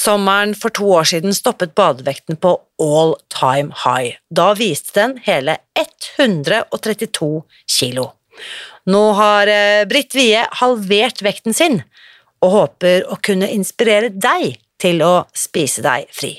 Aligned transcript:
Sommeren 0.00 0.54
for 0.56 0.72
to 0.72 0.86
år 0.96 1.08
siden 1.10 1.34
stoppet 1.36 1.74
badevekten 1.76 2.38
på 2.40 2.54
all 2.80 3.16
time 3.32 3.74
high. 3.82 4.16
Da 4.32 4.52
viste 4.56 4.94
den 4.96 5.18
hele 5.26 5.58
132 5.76 7.42
kilo. 7.68 8.06
Nå 8.88 9.02
har 9.18 9.50
eh, 9.50 9.84
Britt 9.88 10.16
Wie 10.16 10.40
halvert 10.62 11.20
vekten 11.24 11.56
sin, 11.56 11.82
og 12.40 12.54
håper 12.54 13.04
å 13.12 13.18
kunne 13.20 13.50
inspirere 13.52 14.08
deg 14.08 14.56
til 14.80 15.02
å 15.04 15.14
spise 15.36 15.84
deg 15.84 16.08
fri. 16.16 16.38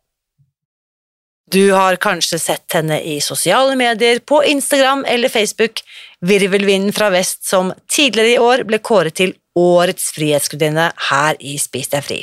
Du 1.51 1.71
har 1.71 1.95
kanskje 1.95 2.39
sett 2.39 2.73
henne 2.73 3.01
i 3.01 3.21
sosiale 3.21 3.75
medier, 3.75 4.19
på 4.19 4.43
Instagram 4.43 5.05
eller 5.07 5.29
Facebook, 5.29 5.81
virvelvinden 6.21 6.93
fra 6.93 7.09
vest 7.09 7.43
som 7.43 7.73
tidligere 7.91 8.29
i 8.29 8.39
år 8.39 8.63
ble 8.69 8.79
kåret 8.79 9.17
til 9.19 9.33
Årets 9.59 10.13
frihetsgudinne 10.15 10.85
her 11.09 11.39
i 11.43 11.57
Spis 11.59 11.91
deg 11.91 12.05
fri. 12.05 12.21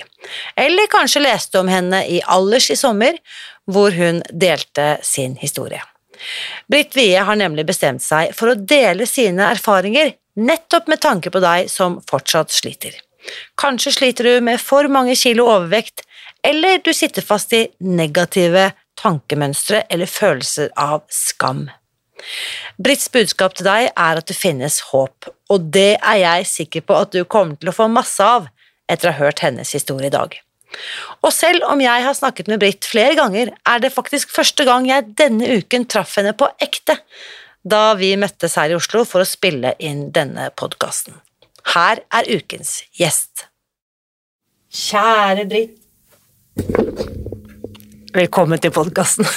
Eller 0.56 0.88
kanskje 0.88 1.20
leste 1.26 1.60
om 1.60 1.68
henne 1.68 2.00
i 2.08 2.22
Allers 2.24 2.70
i 2.72 2.78
sommer, 2.80 3.18
hvor 3.68 3.92
hun 3.92 4.22
delte 4.32 4.94
sin 5.04 5.36
historie. 5.36 5.82
Britt 6.72 6.96
Wie 6.96 7.20
har 7.20 7.36
nemlig 7.36 7.66
bestemt 7.68 8.02
seg 8.02 8.32
for 8.38 8.54
å 8.54 8.56
dele 8.56 9.04
sine 9.06 9.50
erfaringer 9.52 10.14
nettopp 10.40 10.88
med 10.88 11.04
tanke 11.04 11.30
på 11.34 11.44
deg 11.44 11.68
som 11.68 12.00
fortsatt 12.08 12.54
sliter. 12.54 12.96
Kanskje 13.60 13.92
sliter 13.92 14.24
du 14.24 14.40
med 14.40 14.56
for 14.62 14.88
mange 14.88 15.16
kilo 15.20 15.50
overvekt, 15.52 16.06
eller 16.40 16.80
du 16.80 16.94
sitter 16.96 17.20
fast 17.20 17.52
i 17.52 17.66
negative 17.84 18.70
tankemønstre 18.98 19.84
eller 19.91 20.10
følelser 20.10 20.72
av 20.77 21.04
skam. 21.12 21.68
Britts 22.82 23.08
budskap 23.14 23.54
til 23.58 23.68
deg 23.68 23.88
er 23.92 24.20
at 24.20 24.28
det 24.28 24.36
finnes 24.36 24.80
håp, 24.91 25.30
og 25.50 25.70
det 25.74 25.96
er 25.98 26.20
jeg 26.22 26.50
sikker 26.50 26.86
på 26.88 26.98
at 26.98 27.14
du 27.14 27.22
kommer 27.24 27.58
til 27.58 27.70
å 27.70 27.76
få 27.76 27.88
masse 27.92 28.24
av 28.24 28.50
etter 28.91 29.10
å 29.10 29.14
ha 29.14 29.26
hørt 29.28 29.42
hennes 29.44 29.72
historie 29.76 30.10
i 30.10 30.14
dag. 30.14 30.34
Og 31.25 31.32
selv 31.32 31.64
om 31.70 31.81
jeg 31.81 32.04
har 32.04 32.16
snakket 32.16 32.50
med 32.50 32.60
Britt 32.62 32.86
flere 32.86 33.16
ganger, 33.19 33.53
er 33.66 33.82
det 33.82 33.94
faktisk 33.94 34.32
første 34.34 34.66
gang 34.69 34.88
jeg 34.88 35.15
denne 35.19 35.48
uken 35.60 35.86
traff 35.88 36.19
henne 36.20 36.34
på 36.36 36.50
ekte, 36.62 36.98
da 37.69 37.94
vi 37.98 38.15
møttes 38.20 38.56
her 38.60 38.72
i 38.72 38.76
Oslo 38.78 39.04
for 39.09 39.25
å 39.25 39.28
spille 39.28 39.75
inn 39.82 40.09
denne 40.15 40.50
podkasten. 40.56 41.16
Her 41.75 42.04
er 42.15 42.30
ukens 42.32 42.82
gjest. 42.97 43.48
Kjære 44.72 45.48
Britt. 45.48 47.16
Velkommen 48.14 48.60
til 48.62 48.72
podkasten. 48.74 49.28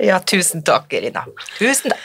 Ja, 0.00 0.16
tusen 0.24 0.62
takk, 0.64 0.86
Irina. 0.96 1.26
Tusen 1.58 1.92
takk. 1.92 2.04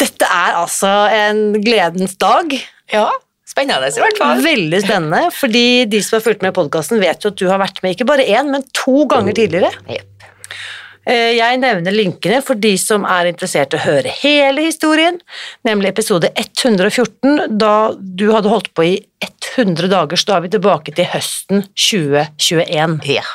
Dette 0.00 0.24
er 0.32 0.54
altså 0.56 0.88
en 1.12 1.40
gledens 1.60 2.14
dag. 2.20 2.54
Ja, 2.88 3.10
spennende 3.48 3.90
i 3.92 4.00
hvert 4.00 4.16
fall. 4.20 4.40
Veldig 4.44 4.78
spennende, 4.86 5.18
fordi 5.36 5.64
de 5.92 6.00
som 6.04 6.16
har 6.16 6.22
fulgt 6.24 6.44
med 6.44 6.54
i 6.54 6.56
podkasten, 6.56 7.00
vet 7.02 7.24
jo 7.26 7.32
at 7.34 7.36
du 7.40 7.44
har 7.50 7.60
vært 7.60 7.82
med 7.84 7.92
ikke 7.92 8.06
bare 8.08 8.24
én, 8.24 8.48
men 8.54 8.64
to 8.76 9.02
ganger 9.10 9.36
tidligere. 9.36 9.68
Jepp. 9.92 10.24
Eh, 11.08 11.34
Jeg 11.36 11.60
nevner 11.60 11.92
linkene 11.92 12.38
for 12.44 12.56
de 12.56 12.72
som 12.80 13.04
er 13.04 13.28
interessert 13.34 13.76
i 13.76 13.80
å 13.80 13.84
høre 13.84 14.14
hele 14.22 14.64
historien, 14.64 15.20
nemlig 15.68 15.92
episode 15.92 16.30
114, 16.40 17.58
da 17.60 17.74
du 18.00 18.30
hadde 18.32 18.48
holdt 18.52 18.72
på 18.76 18.86
i 18.94 18.94
100 19.58 19.92
dager, 19.92 20.16
så 20.16 20.32
da 20.32 20.38
er 20.40 20.46
vi 20.48 20.54
tilbake 20.56 20.96
til 20.96 21.10
høsten 21.12 21.66
2021. 21.76 22.96
Ja. 23.18 23.26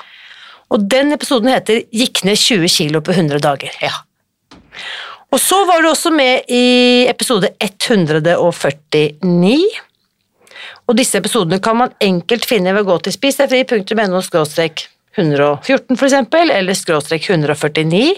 Og 0.71 0.87
den 0.89 1.11
episoden 1.15 1.49
heter 1.53 1.83
Gikk 1.93 2.23
ned 2.27 2.37
20 2.39 2.67
kilo 2.71 3.01
på 3.01 3.11
100 3.15 3.39
dager. 3.43 3.71
Ja. 3.81 3.91
Og 5.33 5.39
så 5.41 5.63
var 5.65 5.81
du 5.81 5.89
også 5.89 6.11
med 6.13 6.45
i 6.53 7.07
episode 7.09 7.49
149. 7.59 9.57
Og 10.87 10.97
disse 10.99 11.17
episodene 11.17 11.59
kan 11.63 11.77
man 11.79 11.93
enkelt 12.03 12.45
finne 12.45 12.73
ved 12.75 12.83
å 12.85 12.89
gå 12.91 12.97
til 13.05 13.15
spisdegfri.no 13.15 14.21
114 15.13 15.97
for 15.97 16.05
eksempel, 16.07 16.49
eller 16.51 16.73
skråstrek 16.77 17.27
149. 17.29 18.15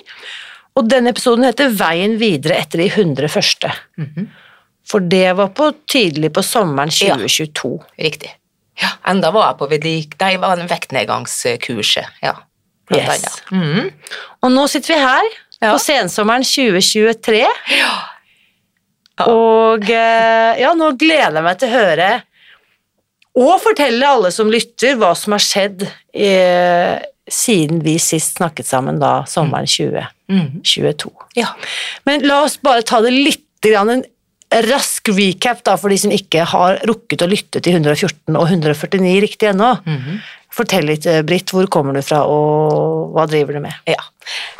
Og 0.76 0.88
denne 0.92 1.12
episoden 1.12 1.46
heter 1.48 1.72
Veien 1.76 2.18
videre 2.20 2.58
etter 2.60 2.82
de 2.84 2.88
100 2.92 3.32
første. 3.32 3.72
For 4.86 5.00
det 5.00 5.28
var 5.38 5.50
på 5.56 5.72
tidlig 5.92 6.34
på 6.36 6.44
sommeren 6.46 6.92
Ja. 7.02 7.16
2022. 7.16 7.80
Riktig. 8.00 8.32
Ja, 8.82 8.90
enda 9.08 9.32
var 9.32 9.50
jeg 9.52 9.58
på 9.62 9.70
vedlik... 9.72 10.16
Nei, 10.20 10.34
var 10.42 10.60
en 10.60 10.68
vektnedgangskurset, 10.72 12.20
ja. 12.26 12.34
Blant 12.90 13.02
Yes. 13.02 13.10
annet. 13.16 13.38
Mm. 13.52 14.20
Og 14.46 14.52
nå 14.54 14.68
sitter 14.70 14.94
vi 14.94 15.00
her 15.02 15.30
Ja. 15.62 15.72
på 15.72 15.80
sensommeren 15.82 16.44
2023. 16.46 17.46
Ja. 17.80 17.94
Og 19.26 19.88
eh, 19.90 20.60
ja, 20.60 20.74
nå 20.76 20.92
gleder 21.00 21.38
jeg 21.40 21.46
meg 21.46 21.60
til 21.62 21.72
å 21.72 21.78
høre 21.80 22.10
og 23.36 23.58
fortelle 23.64 24.08
alle 24.08 24.30
som 24.32 24.48
lytter 24.52 24.96
hva 25.00 25.10
som 25.20 25.34
har 25.36 25.44
skjedd 25.44 25.82
eh, 26.16 27.00
siden 27.28 27.82
vi 27.84 27.98
sist 28.00 28.38
snakket 28.38 28.68
sammen 28.70 29.00
da, 29.02 29.26
sommeren 29.28 29.68
2022. 29.68 31.10
Mm. 31.12 31.26
Ja. 31.40 31.50
Men 32.08 32.24
la 32.28 32.44
oss 32.46 32.56
bare 32.64 32.86
ta 32.88 33.02
det 33.04 33.12
litt 33.16 33.42
grann 33.66 33.92
en 33.92 34.06
rask 34.52 35.10
recap 35.10 35.64
da, 35.66 35.76
for 35.80 35.90
de 35.92 35.98
som 36.00 36.14
ikke 36.14 36.46
har 36.48 36.80
rukket 36.88 37.24
å 37.26 37.30
lytte 37.30 37.62
til 37.64 37.78
114 37.80 38.36
og 38.38 38.48
149 38.48 39.22
riktig 39.26 39.52
ennå. 39.52 39.76
Mhm. 39.86 40.20
Fortell 40.56 40.86
litt, 40.88 41.06
eh, 41.06 41.22
Britt, 41.22 41.52
hvor 41.52 41.68
kommer 41.68 41.94
du 41.94 42.02
fra, 42.02 42.22
og 42.24 43.12
hva 43.12 43.26
driver 43.28 43.54
du 43.54 43.60
med? 43.60 43.74
ja. 43.88 44.00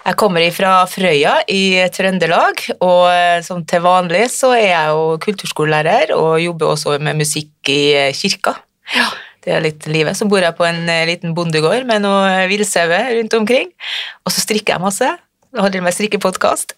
Jeg 0.06 0.16
kommer 0.18 0.44
fra 0.54 0.86
Frøya 0.86 1.42
i 1.50 1.82
Trøndelag, 1.90 2.60
og 2.82 3.08
eh, 3.10 3.42
som 3.42 3.64
til 3.66 3.82
vanlig 3.82 4.30
så 4.30 4.52
er 4.54 4.68
jeg 4.68 4.88
jo 4.92 5.18
kulturskolelærer 5.24 6.12
og 6.14 6.36
jobber 6.44 6.76
også 6.76 7.00
med 7.02 7.16
musikk 7.18 7.72
i 7.72 7.96
eh, 7.96 8.12
kirka. 8.14 8.54
Ja. 8.94 9.08
Det 9.42 9.54
er 9.54 9.62
litt 9.62 9.88
livet. 9.88 10.18
Så 10.18 10.28
bor 10.28 10.42
jeg 10.42 10.54
på 10.58 10.66
en 10.66 10.86
liten 11.08 11.34
bondegård 11.34 11.86
med 11.86 12.02
noe 12.02 12.46
villsauer 12.50 13.12
rundt 13.16 13.34
omkring, 13.34 13.70
og 14.26 14.34
så 14.34 14.42
strikker 14.42 14.76
jeg 14.76 14.82
masse. 14.82 15.10
Holder 15.56 15.82
med 15.86 15.94
strikkepodkast 15.96 16.74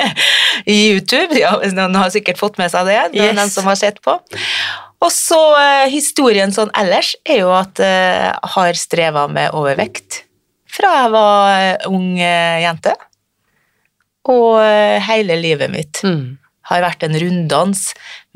i 0.66 0.76
YouTube. 0.92 1.36
Ja, 1.38 1.54
noen 1.74 1.94
har 1.98 2.10
sikkert 2.14 2.38
fått 2.40 2.58
med 2.58 2.70
seg 2.72 2.88
det, 2.90 2.98
Yes. 3.14 3.36
den 3.38 3.50
som 3.52 3.68
har 3.70 3.78
sett 3.78 4.00
på. 4.04 4.16
Og 4.98 5.12
så 5.14 5.38
eh, 5.60 5.84
historien 5.92 6.50
sånn 6.54 6.72
ellers 6.74 7.12
er 7.28 7.44
jo 7.44 7.52
at 7.54 7.78
eh, 7.78 8.24
jeg 8.32 8.52
har 8.56 8.78
streva 8.80 9.28
med 9.30 9.54
overvekt 9.54 10.24
fra 10.68 10.90
jeg 11.04 11.12
var 11.14 11.52
eh, 11.54 11.86
ung 11.88 12.10
eh, 12.18 12.58
jente. 12.64 12.96
Og 14.28 14.58
eh, 14.60 14.98
hele 15.08 15.38
livet 15.40 15.70
mitt 15.72 16.02
Mm. 16.04 16.36
har 16.68 16.82
vært 16.84 17.06
en 17.06 17.14
runddans 17.16 17.86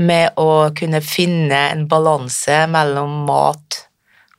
med 0.01 0.39
å 0.41 0.71
kunne 0.79 1.03
finne 1.05 1.59
en 1.75 1.83
balanse 1.91 2.63
mellom 2.73 3.25
mat 3.29 3.83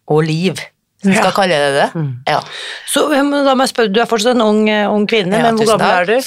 og 0.09 0.23
liv. 0.25 0.57
Hvis 1.03 1.11
vi 1.11 1.15
Ja. 1.17 1.21
skal 1.21 1.33
kalle 1.35 1.57
det 1.59 1.73
det. 1.75 1.87
Mm. 1.99 2.11
Ja. 2.27 2.39
Så 2.87 3.03
da 3.11 3.21
må 3.55 3.65
jeg 3.67 3.73
spørre, 3.73 3.91
du 3.93 3.99
er 4.01 4.07
fortsatt 4.07 4.35
en 4.37 4.41
ung, 4.41 4.69
eh, 4.71 4.87
ung 4.89 5.05
kvinne, 5.07 5.35
Ja, 5.35 5.51
men 5.51 5.57
hvor 5.59 5.77
gammel 5.77 5.91
er 5.91 6.05
du? 6.05 6.17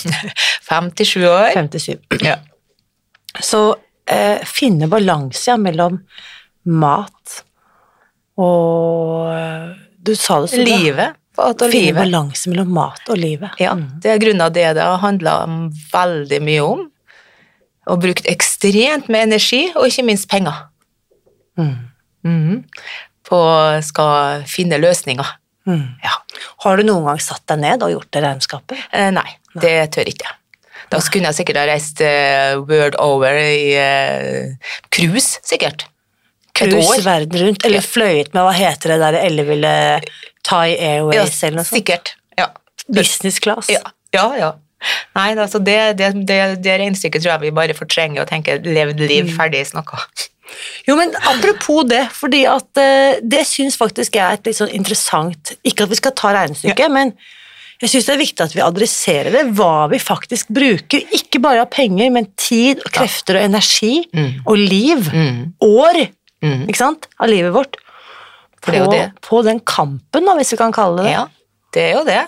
57 0.68 1.24
år. 1.32 1.50
57. 1.56 2.20
Ja. 2.22 2.36
Så 3.40 3.62
eh, 4.06 4.38
finne 4.44 4.88
balanse 4.92 5.48
ja, 5.50 5.56
mellom 5.56 6.02
mat 6.66 7.42
og 8.36 9.32
eh, 9.32 9.72
Du 10.06 10.12
sa 10.14 10.40
det 10.44 10.50
sånn. 10.52 10.66
Livet. 10.68 11.16
Finne 11.36 11.70
livet. 11.72 11.96
balanse 11.98 12.48
mellom 12.48 12.70
mat 12.72 13.08
og 13.12 13.18
livet. 13.20 13.56
Ja, 13.60 13.74
det 13.76 14.12
er 14.14 14.20
grunnen 14.22 14.44
av 14.46 14.52
det 14.56 14.68
det 14.78 14.84
har 14.84 15.00
handla 15.02 15.34
veldig 15.92 16.38
mye 16.46 16.62
om. 16.64 16.84
Og 17.92 18.00
brukt 18.02 18.24
ekstremt 18.30 19.10
med 19.12 19.26
energi, 19.28 19.66
og 19.76 19.84
ikke 19.90 20.04
minst 20.08 20.28
penger. 20.32 20.62
Mm. 21.60 21.74
Mhm. 22.26 22.64
På 23.26 23.38
skal 23.84 24.46
finne 24.50 24.78
løsninger. 24.78 25.34
Mm. 25.66 25.86
Ja. 26.02 26.14
Har 26.64 26.78
du 26.78 26.86
noen 26.86 27.08
gang 27.08 27.20
satt 27.22 27.42
deg 27.50 27.62
ned 27.64 27.82
og 27.82 27.94
gjort 27.96 28.10
det 28.14 28.22
regnskapet? 28.22 28.82
Eh, 28.94 29.10
nei, 29.14 29.28
det 29.58 29.76
tør 29.96 30.10
ikke 30.12 30.28
jeg. 30.28 30.38
Da 30.92 31.00
skulle 31.02 31.32
jeg 31.32 31.40
sikkert 31.40 31.58
ha 31.58 31.64
reist 31.66 32.00
uh, 32.04 32.60
world 32.62 32.94
over 33.02 33.34
i 33.34 33.72
eh, 33.74 34.76
cruise, 34.94 35.40
sikkert. 35.46 35.88
Cruise 36.56 37.02
verden 37.04 37.42
rundt, 37.42 37.66
eller 37.66 37.82
fløyet 37.84 38.30
med, 38.30 38.44
hva 38.46 38.52
heter 38.54 38.94
det 38.94 39.00
der 39.02 39.18
elleville 39.18 39.72
Thai 40.46 40.76
Airways 40.76 41.18
Ja, 41.18 41.48
eller 41.48 41.58
noe 41.58 41.66
sånt? 41.66 41.80
sikkert. 41.80 42.14
Ja. 42.38 42.52
Business 42.86 43.42
class. 43.42 43.68
Ja, 43.72 43.82
ja. 44.14 44.28
ja. 44.38 44.54
Nei, 45.16 45.32
altså 45.34 45.58
det, 45.58 45.76
det, 45.98 46.12
det, 46.28 46.38
det 46.62 46.78
regnestykket 46.78 47.24
tror 47.24 47.34
jeg 47.34 47.48
vi 47.48 47.54
bare 47.58 47.76
fortrenger 47.76 48.22
og 48.22 48.30
tenker 48.30 48.62
levd 48.62 49.02
liv, 49.10 49.28
ferdig 49.36 49.64
snakka. 49.68 50.04
Jo, 50.86 50.96
men 50.98 51.14
apropos 51.26 51.84
det, 51.88 52.04
fordi 52.14 52.44
at 52.50 52.78
eh, 52.82 53.18
det 53.22 53.42
syns 53.48 53.76
faktisk 53.80 54.14
jeg 54.18 54.24
er 54.24 54.38
et 54.38 54.46
litt 54.46 54.58
sånn 54.58 54.70
interessant 54.76 55.54
Ikke 55.66 55.84
at 55.86 55.90
vi 55.90 55.98
skal 55.98 56.14
ta 56.16 56.30
regnestykket, 56.36 56.92
men 56.94 57.12
jeg 57.82 57.90
syns 57.92 58.06
det 58.08 58.14
er 58.14 58.20
viktig 58.22 58.44
at 58.46 58.54
vi 58.56 58.62
adresserer 58.64 59.34
det, 59.34 59.42
hva 59.58 59.86
vi 59.92 59.98
faktisk 60.00 60.48
bruker. 60.56 61.02
Ikke 61.12 61.42
bare 61.44 61.60
av 61.66 61.68
penger, 61.74 62.08
men 62.14 62.30
tid 62.40 62.80
og 62.86 62.92
krefter 62.94 63.36
og 63.36 63.44
energi 63.50 64.06
Mm. 64.14 64.30
og 64.46 64.56
liv. 64.56 65.10
Mm. 65.12 65.42
År, 65.60 65.98
Mm. 66.42 66.62
ikke 66.70 66.78
sant, 66.80 67.06
av 67.20 67.28
livet 67.28 67.52
vårt. 67.52 67.76
For 68.62 68.72
det 68.72 68.80
jo 68.80 68.86
på, 68.86 68.92
det. 68.96 69.10
på 69.20 69.42
den 69.44 69.60
kampen, 69.60 70.24
da, 70.24 70.34
hvis 70.38 70.52
vi 70.52 70.56
kan 70.56 70.72
kalle 70.72 71.02
det 71.02 71.04
det. 71.04 71.12
Ja, 71.12 71.26
det 71.76 71.82
er 71.82 71.92
jo 71.98 72.04
det. 72.08 72.22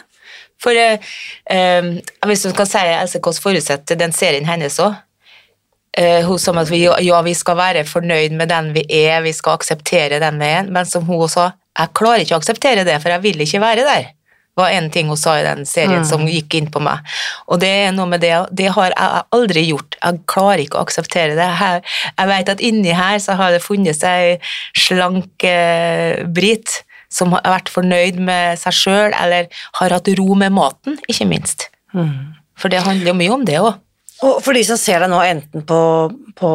For 0.61 0.71
eh, 0.71 0.99
eh, 1.51 1.83
hvis 2.27 2.43
du 2.45 2.53
kan 2.53 2.67
si 2.67 2.79
altså, 2.79 3.19
hvordan 3.19 3.43
forutsetter 3.43 3.97
den 3.97 4.13
serien 4.13 4.45
hennes 4.45 4.77
òg 4.83 4.97
Hun 6.29 6.39
som 6.39 6.59
at 6.61 6.69
vi, 6.71 6.85
ja, 6.87 7.23
vi 7.27 7.33
skal 7.35 7.57
være 7.59 7.85
fornøyd 7.89 8.37
med 8.39 8.49
den 8.53 8.69
vi 8.77 8.85
er, 9.01 9.19
vi 9.25 9.33
skal 9.35 9.57
akseptere 9.59 10.21
den 10.23 10.39
vi 10.39 10.47
er, 10.61 10.69
men 10.71 10.87
som 10.87 11.03
hun 11.09 11.25
sa, 11.33 11.49
jeg 11.79 11.91
klarer 11.99 12.23
ikke 12.23 12.37
å 12.37 12.41
akseptere 12.43 12.85
det, 12.87 13.01
for 13.03 13.11
jeg 13.15 13.23
vil 13.25 13.43
ikke 13.43 13.61
være 13.65 13.87
der. 13.89 14.15
var 14.59 14.73
en 14.75 14.89
ting 14.91 15.07
hun 15.07 15.17
sa 15.17 15.37
i 15.39 15.45
den 15.47 15.61
serien 15.67 16.01
Mm. 16.03 16.05
som 16.05 16.25
gikk 16.27 16.55
inn 16.59 16.67
på 16.67 16.81
meg. 16.83 16.99
Og 17.47 17.61
det 17.63 17.69
er 17.69 17.93
noe 17.95 18.07
med 18.11 18.21
det, 18.21 18.33
det 18.51 18.73
har 18.75 18.91
jeg 18.91 19.23
aldri 19.31 19.63
gjort. 19.69 19.95
Jeg 20.03 20.19
klarer 20.27 20.59
ikke 20.65 20.79
å 20.81 20.83
akseptere 20.83 21.37
det. 21.39 21.47
Jeg, 21.61 21.83
jeg 22.19 22.27
vet 22.27 22.49
at 22.49 22.61
inni 22.61 22.91
her 22.91 23.19
så 23.23 23.37
har 23.39 23.53
det 23.55 23.63
funnet 23.63 23.95
seg 23.95 24.43
slank 24.75 25.45
eh, 25.47 26.25
Brit 26.27 26.83
som 27.09 27.31
har 27.37 27.47
vært 27.47 27.71
fornøyd 27.71 28.19
med 28.19 28.59
seg 28.59 28.75
sjøl, 28.75 29.15
eller 29.15 29.47
har 29.79 29.95
hatt 29.95 30.11
ro 30.19 30.35
med 30.35 30.51
maten, 30.53 30.99
ikke 31.09 31.29
minst. 31.31 31.69
Mm. 31.95 32.35
For 32.59 32.69
det 32.69 32.83
handler 32.83 33.13
jo 33.13 33.15
mye 33.15 33.37
om 33.39 33.45
det 33.47 33.61
òg. 33.63 33.79
Og 34.27 34.41
for 34.43 34.57
de 34.57 34.65
som 34.67 34.79
ser 34.81 34.99
deg 35.05 35.11
nå 35.13 35.19
enten 35.23 35.63
på, 35.69 35.79
på, 36.39 36.51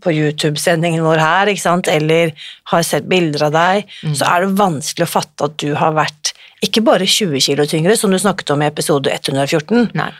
på 0.00 0.12
YouTube-sendingen 0.14 1.04
vår 1.04 1.20
her, 1.20 1.50
eller 1.92 2.32
har 2.72 2.82
sett 2.86 3.08
bilder 3.10 3.48
av 3.50 3.52
deg, 3.52 3.90
Mm. 4.04 4.14
så 4.16 4.24
er 4.30 4.44
det 4.46 4.56
vanskelig 4.58 5.04
å 5.06 5.12
fatte 5.12 5.44
at 5.44 5.56
du 5.60 5.74
har 5.74 5.92
vært 5.92 6.32
ikke 6.64 6.80
bare 6.84 7.04
20 7.04 7.40
kilo 7.44 7.66
tyngre, 7.68 7.96
som 7.96 8.10
du 8.10 8.16
snakket 8.18 8.50
om 8.54 8.62
i 8.62 8.66
episode 8.70 9.10
114, 9.12 9.90
Nei. 9.94 10.10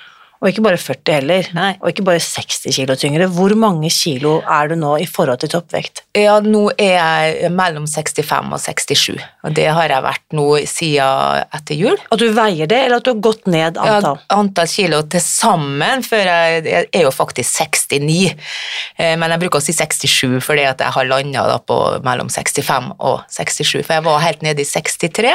Og 0.44 0.50
ikke 0.50 0.62
bare 0.67 0.76
40 0.76 1.14
heller, 1.17 1.46
Nei. 1.56 1.70
og 1.81 1.88
ikke 1.88 2.05
bare 2.05 2.20
60 2.20 2.67
kilo 2.76 2.94
tyngre. 3.00 3.31
Hvor 3.32 3.55
mange 3.56 3.88
kilo 3.88 4.35
er 4.44 4.69
du 4.69 4.75
nå 4.76 4.91
i 5.00 5.06
forhold 5.08 5.41
til 5.41 5.55
toppvekt? 5.55 6.02
Ja, 6.20 6.35
nå 6.44 6.67
er 6.76 6.99
jeg 6.99 7.50
mellom 7.56 7.87
65 7.88 8.52
og 8.52 8.61
67, 8.61 9.25
og 9.41 9.56
det 9.56 9.70
har 9.73 9.88
jeg 9.94 10.05
vært 10.05 10.37
nå 10.37 10.46
siden 10.69 11.49
etter 11.56 11.81
jul. 11.81 11.96
At 12.12 12.20
du 12.20 12.26
veier 12.37 12.69
det, 12.69 12.82
eller 12.85 13.00
at 13.00 13.08
du 13.08 13.14
har 13.14 13.25
gått 13.25 13.49
ned 13.49 13.81
antall? 13.81 14.20
Ja, 14.20 14.37
antall? 14.37 14.69
kilo 14.75 15.00
til 15.08 15.25
sammen, 15.25 16.05
for 16.05 16.20
jeg, 16.20 16.64
jeg 16.69 16.88
er 16.93 17.06
jo 17.06 17.14
faktisk 17.14 17.64
69, 17.81 18.35
eh, 18.99 19.14
men 19.17 19.32
jeg 19.32 19.46
bruker 19.46 19.62
å 19.62 19.64
si 19.64 19.73
67 19.73 20.43
fordi 20.44 20.67
at 20.69 20.82
jeg 20.85 20.93
har 20.93 21.08
landa 21.08 21.56
på 21.64 21.79
mellom 22.05 22.29
65 22.29 22.99
og 22.99 23.23
67, 23.32 23.81
for 23.81 23.96
jeg 23.96 24.05
var 24.12 24.26
helt 24.26 24.44
nede 24.44 24.61
i 24.61 24.69
63. 24.69 25.32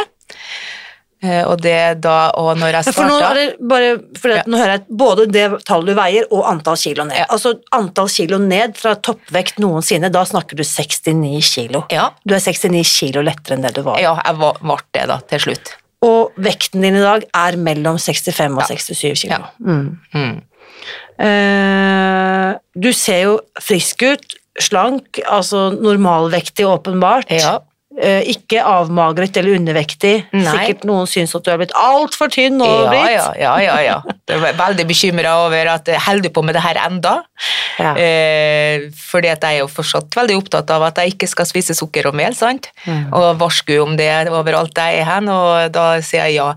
Eh, 1.21 1.43
Og 1.43 1.59
det 1.61 1.99
da, 2.01 2.29
og 2.39 2.53
når 2.57 2.71
jeg 2.71 2.85
Ja, 2.85 2.91
for 2.95 3.03
nå, 3.03 3.17
starta 3.19 3.35
det 3.35 3.57
bare, 3.67 3.97
for 4.17 4.29
Ja. 4.31 4.43
nå 4.47 4.55
hører 4.57 4.71
jeg 4.77 4.85
både 4.89 5.25
det 5.31 5.65
tallet 5.65 5.87
du 5.87 5.93
veier 5.95 6.23
og 6.31 6.45
antall 6.47 6.77
kilo 6.77 7.03
ned. 7.03 7.17
Ja. 7.17 7.25
Altså 7.29 7.59
antall 7.75 8.07
kilo 8.07 8.37
ned 8.37 8.77
fra 8.77 8.95
toppvekt 8.95 9.59
noensinne, 9.59 10.09
da 10.11 10.23
snakker 10.23 10.55
du 10.55 10.63
69 10.63 11.41
kilo. 11.55 11.83
Ja, 11.91 12.11
Du 12.25 12.33
er 12.35 12.39
69 12.39 12.83
kilo 12.99 13.21
lettere 13.21 13.57
enn 13.57 13.61
det 13.67 13.73
du 13.75 13.81
var. 13.83 13.99
ja 13.99 14.15
jeg 14.23 14.35
var- 14.37 14.57
ble 14.61 14.77
det 14.93 15.07
da, 15.07 15.17
til 15.27 15.39
slutt. 15.39 15.73
Og 16.01 16.31
vekten 16.39 16.81
din 16.81 16.95
i 16.95 17.01
dag 17.01 17.25
er 17.35 17.57
mellom 17.57 17.97
65 17.99 18.53
og 18.55 18.63
Ja. 18.69 18.75
67 18.77 19.21
kilo. 19.27 19.43
Mm. 19.59 19.99
Mm. 20.15 20.41
Uh, 21.19 22.57
du 22.79 22.91
ser 22.95 23.23
jo 23.23 23.39
frisk 23.61 24.03
ut, 24.07 24.35
slank, 24.59 25.19
altså 25.29 25.69
normalvektig 25.75 26.65
åpenbart. 26.65 27.29
Ja. 27.29 27.59
Eh, 27.99 28.21
ikke 28.31 28.61
avmagret 28.63 29.35
eller 29.41 29.57
undervektig. 29.57 30.13
Nei. 30.31 30.43
Sikkert 30.47 30.85
noen 30.87 31.07
syns 31.11 31.33
at 31.35 31.43
du 31.43 31.49
er 31.51 31.57
blitt 31.59 31.73
altfor 31.75 32.29
tynn 32.31 32.55
nå, 32.61 32.67
Ja, 32.69 32.85
Britt. 32.93 33.09
ja, 33.11 33.25
ja, 33.41 33.55
ja, 33.65 33.73
ja. 33.83 33.95
Jeg 34.29 34.39
er 34.39 34.53
veldig 34.55 34.85
bekymra 34.87 35.33
over 35.45 35.67
at 35.73 35.91
jeg 35.91 35.99
holder 36.05 36.31
på 36.31 36.43
med 36.47 36.55
det 36.55 36.61
her 36.63 36.79
enda. 36.85 37.17
Ja. 37.79 37.91
Eh, 37.99 38.85
fordi 38.95 39.27
at 39.33 39.43
jeg 39.43 39.57
er 39.59 39.65
jo 39.65 39.67
fortsatt 39.67 40.15
veldig 40.15 40.37
opptatt 40.39 40.71
av 40.71 40.87
at 40.87 40.95
jeg 41.03 41.13
ikke 41.17 41.27
skal 41.27 41.45
spise 41.49 41.75
sukker 41.75 42.07
og 42.07 42.15
mel, 42.15 42.33
sant? 42.39 42.71
Mm. 42.85 43.11
Og 43.11 43.27
varsku 43.43 43.75
om 43.83 43.97
det 43.99 44.07
overalt 44.31 44.79
jeg 44.79 45.01
er 45.01 45.09
hen, 45.11 45.27
og 45.35 45.67
da 45.75 45.89
sier 45.99 46.29
jeg 46.29 46.39
ja. 46.39 46.53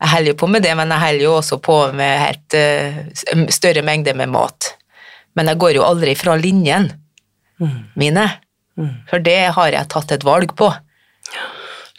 Jeg 0.00 0.08
holder 0.14 0.32
på 0.40 0.48
med 0.48 0.62
det, 0.64 0.72
men 0.80 0.88
jeg 0.96 1.00
holder 1.04 1.24
jo 1.26 1.32
også 1.42 1.60
på 1.60 1.74
med 1.92 2.20
helt 2.24 2.54
uh, 2.56 3.42
større 3.52 3.82
mengder 3.84 4.16
med 4.16 4.32
mat. 4.32 4.70
Men 5.36 5.52
jeg 5.52 5.60
går 5.60 5.76
jo 5.76 5.84
aldri 5.84 6.16
fra 6.16 6.38
linjen 6.40 6.88
Mm. 7.60 7.90
mine. 8.00 8.22
For 9.10 9.22
det 9.24 9.40
har 9.56 9.72
jeg 9.74 9.90
tatt 9.92 10.12
et 10.16 10.26
valg 10.26 10.54
på. 10.58 10.70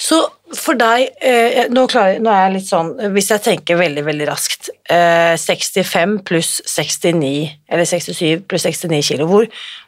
Så 0.02 0.18
for 0.58 0.76
deg, 0.76 1.12
eh, 1.22 1.68
nå, 1.72 1.84
klarer, 1.92 2.20
nå 2.24 2.32
er 2.34 2.42
jeg 2.48 2.54
litt 2.56 2.68
sånn, 2.68 2.90
hvis 3.14 3.30
jeg 3.32 3.44
tenker 3.46 3.78
veldig, 3.80 4.04
veldig 4.08 4.28
raskt, 4.28 4.72
eh, 4.90 5.36
65 5.40 6.18
pluss 6.28 6.56
69, 6.66 7.52
eller 7.70 7.88
67 7.88 8.42
pluss 8.50 8.66
69 8.66 9.02
kilo, 9.12 9.28
hvor, 9.30 9.46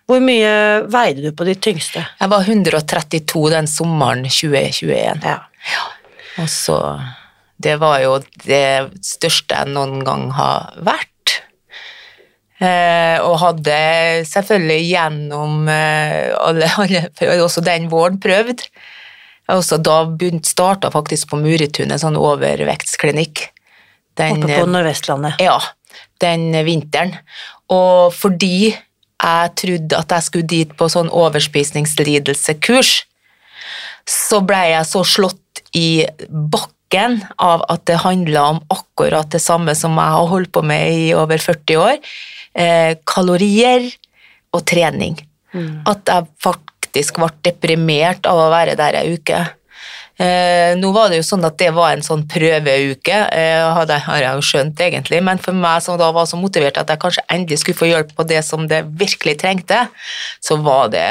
hvor 0.07 0.21
mye 0.23 0.53
veide 0.93 1.25
du 1.25 1.31
på 1.35 1.47
ditt 1.49 1.63
tyngste? 1.65 2.05
Jeg 2.19 2.31
var 2.31 2.45
132 2.45 3.43
den 3.55 3.67
sommeren 3.67 4.23
2021. 4.29 5.25
Ja. 5.25 5.41
Og 6.43 6.49
så 6.49 6.79
Det 7.63 7.77
var 7.79 7.99
jo 8.01 8.17
det 8.43 8.91
største 9.05 9.55
jeg 9.55 9.71
noen 9.71 10.01
gang 10.03 10.25
har 10.35 10.73
vært. 10.83 11.12
Eh, 12.63 13.17
og 13.25 13.39
hadde 13.41 13.77
selvfølgelig 14.29 14.83
gjennom 14.87 15.67
eh, 15.67 16.31
alle, 16.39 16.69
alle 16.79 17.01
Også 17.43 17.63
den 17.65 17.89
våren 17.91 18.19
prøvd. 18.23 18.63
Også 19.51 19.79
da 19.83 20.05
starta 20.47 20.91
faktisk 20.93 21.33
på 21.33 21.41
Muretunet 21.41 21.97
en 21.97 22.03
sånn 22.05 22.19
overvektsklinikk. 22.19 23.49
Den, 24.15 24.43
Oppe 24.45 24.61
på 24.61 24.69
Nordvestlandet. 24.69 25.41
ja, 25.41 25.57
den 26.21 26.53
vinteren. 26.63 27.15
Og 27.73 28.13
fordi 28.15 28.71
jeg 28.71 29.53
trodde 29.59 29.97
at 29.97 30.13
jeg 30.13 30.27
skulle 30.27 30.47
dit 30.47 30.75
på 30.77 30.87
sånn 30.91 31.09
overspisningslidelsekurs, 31.09 32.93
så 34.09 34.39
ble 34.43 34.61
jeg 34.73 34.87
så 34.87 35.03
slått 35.07 35.63
i 35.75 36.05
bakken 36.29 37.23
av 37.41 37.63
at 37.71 37.85
det 37.89 38.03
handla 38.03 38.45
om 38.53 38.61
akkurat 38.73 39.31
det 39.33 39.41
samme 39.41 39.73
som 39.75 39.97
jeg 39.97 40.15
har 40.15 40.29
holdt 40.29 40.51
på 40.53 40.63
med 40.65 40.91
i 40.93 41.11
over 41.17 41.41
40 41.41 41.81
år. 41.81 41.99
Eh, 42.53 42.93
kalorier 43.09 43.87
og 44.53 44.61
trening. 44.69 45.17
At 45.89 46.09
jeg 46.09 46.29
faktisk 46.41 47.17
ble 47.17 47.29
deprimert 47.45 48.25
av 48.29 48.37
å 48.37 48.49
være 48.53 48.77
der 48.77 48.99
ei 49.01 49.13
uke. 49.17 49.41
Eh, 50.21 50.75
nå 50.77 50.91
var 50.93 51.09
det 51.09 51.17
jo 51.17 51.25
sånn 51.25 51.45
at 51.47 51.57
det 51.57 51.71
var 51.73 51.95
en 51.95 52.05
sånn 52.05 52.27
prøveuke, 52.29 53.15
eh, 53.33 53.63
hadde, 53.73 53.97
har 54.05 54.21
jeg 54.21 54.37
jo 54.37 54.45
skjønt 54.45 54.83
egentlig, 54.85 55.23
men 55.25 55.41
for 55.41 55.57
meg 55.57 55.81
som 55.81 55.97
da 55.97 56.11
var 56.13 56.27
så 56.29 56.37
motivert 56.37 56.77
at 56.77 56.91
jeg 56.93 57.01
kanskje 57.01 57.25
endelig 57.33 57.63
skulle 57.63 57.79
få 57.79 57.89
hjelp 57.89 58.13
på 58.13 58.25
det 58.29 58.43
som 58.45 58.67
det 58.69 58.83
virkelig 59.01 59.39
trengte, 59.41 59.87
så 60.37 60.59
var 60.61 60.93
det 60.93 61.07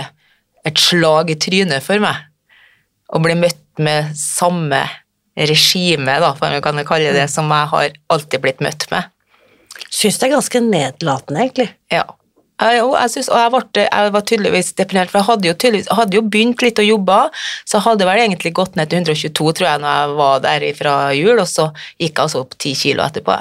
et 0.64 0.78
slag 0.78 1.34
i 1.34 1.38
trynet 1.38 1.82
for 1.82 1.98
meg. 1.98 2.14
Å 3.10 3.18
bli 3.18 3.34
møtt 3.34 3.58
med 3.82 4.14
samme 4.14 4.84
regime, 5.34 6.20
da, 6.22 6.30
for 6.38 6.54
jeg 6.54 6.62
kan 6.62 6.78
kalle 6.86 7.16
det, 7.16 7.26
som 7.32 7.50
jeg 7.50 7.70
har 7.74 7.98
alltid 8.12 8.44
blitt 8.44 8.62
møtt 8.62 8.86
med. 8.94 9.10
Syns 9.88 10.18
det 10.18 10.28
er 10.28 10.34
ganske 10.36 10.60
nedlatende, 10.64 11.46
egentlig. 11.46 11.70
Ja. 11.92 12.04
Jeg, 12.62 12.82
og 12.84 12.92
jeg, 12.94 13.10
synes, 13.10 13.28
og 13.32 13.40
jeg, 13.40 13.50
ble, 13.52 13.84
jeg 13.88 14.12
var 14.14 14.24
tydeligvis 14.28 14.68
deprimert, 14.78 15.10
for 15.10 15.18
jeg 15.18 15.28
hadde 15.30 15.48
jo, 15.48 15.54
tydeligvis, 15.58 15.88
hadde 15.98 16.18
jo 16.18 16.22
begynt 16.26 16.62
litt 16.62 16.78
å 16.78 16.84
jobbe, 16.86 17.16
så 17.64 17.78
jeg 17.78 17.86
hadde 17.88 18.06
vel 18.06 18.22
egentlig 18.22 18.52
gått 18.54 18.76
ned 18.78 18.92
til 18.92 19.02
122, 19.02 19.54
tror 19.58 19.68
jeg, 19.68 19.82
når 19.82 19.96
jeg 19.96 20.12
var 20.20 20.44
der 20.44 20.66
fra 20.78 20.94
jul, 21.16 21.34
og 21.42 21.48
så 21.50 21.66
gikk 21.96 22.12
jeg 22.12 22.22
altså 22.26 22.44
opp 22.44 22.54
10 22.58 22.76
kilo 22.84 23.06
etterpå. 23.06 23.38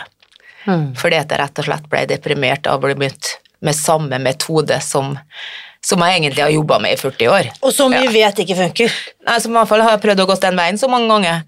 Mm. 0.65 0.87
Fordi 0.97 1.19
at 1.19 1.33
jeg 1.33 1.41
rett 1.41 1.61
og 1.61 1.67
slett 1.67 1.89
ble 1.91 2.01
deprimert 2.09 2.69
av 2.69 2.79
å 2.79 2.85
bli 2.87 2.97
møtt 3.03 3.35
med 3.65 3.77
samme 3.77 4.17
metode 4.21 4.77
som 4.81 5.13
som 5.81 6.01
jeg 6.05 6.19
egentlig 6.19 6.43
har 6.43 6.51
jobba 6.53 6.77
med 6.79 6.93
i 6.93 6.99
40 6.99 7.29
år. 7.33 7.47
Og 7.65 7.73
som 7.73 7.93
vi 7.93 8.03
vet 8.13 8.41
ikke 8.43 8.57
funker. 8.57 8.97
Nei, 9.25 9.37
som 9.41 9.53
i 9.53 9.57
hvert 9.57 9.69
fall 9.69 9.81
har 9.81 9.95
jeg 9.95 10.03
prøvd 10.03 10.21
å 10.21 10.27
gå 10.29 10.35
den 10.43 10.59
veien 10.59 10.77
så 10.77 10.89
mange 10.91 11.09
ganger. 11.09 11.41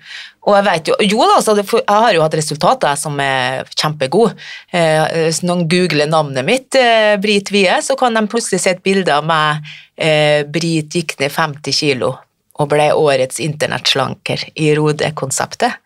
Og 0.44 0.58
jeg 0.58 0.66
vet 0.66 0.90
jo, 0.90 0.96
jo 1.06 1.20
da, 1.22 1.36
altså, 1.38 1.56
jeg 1.62 1.84
har 1.88 2.16
jo 2.18 2.24
hatt 2.26 2.38
resultater 2.40 2.98
som 3.00 3.22
er 3.22 3.70
kjempegode. 3.78 4.34
Eh, 4.74 5.06
hvis 5.28 5.44
noen 5.46 5.68
googler 5.70 6.10
navnet 6.10 6.48
mitt, 6.48 6.74
eh, 6.76 7.14
Brit 7.22 7.54
Wie, 7.54 7.78
så 7.86 7.96
kan 8.00 8.18
de 8.18 8.26
plutselig 8.28 8.64
se 8.64 8.74
et 8.74 8.84
bilde 8.84 9.14
av 9.14 9.28
meg. 9.30 9.70
Eh, 9.96 10.42
Brit 10.50 10.98
gikk 10.98 11.16
ned 11.22 11.32
50 11.32 11.78
kilo 11.78 12.16
og 12.58 12.70
ble 12.74 12.90
årets 12.94 13.40
internettslanker 13.42 14.50
i 14.58 14.74
Rode-konseptet. 14.78 15.80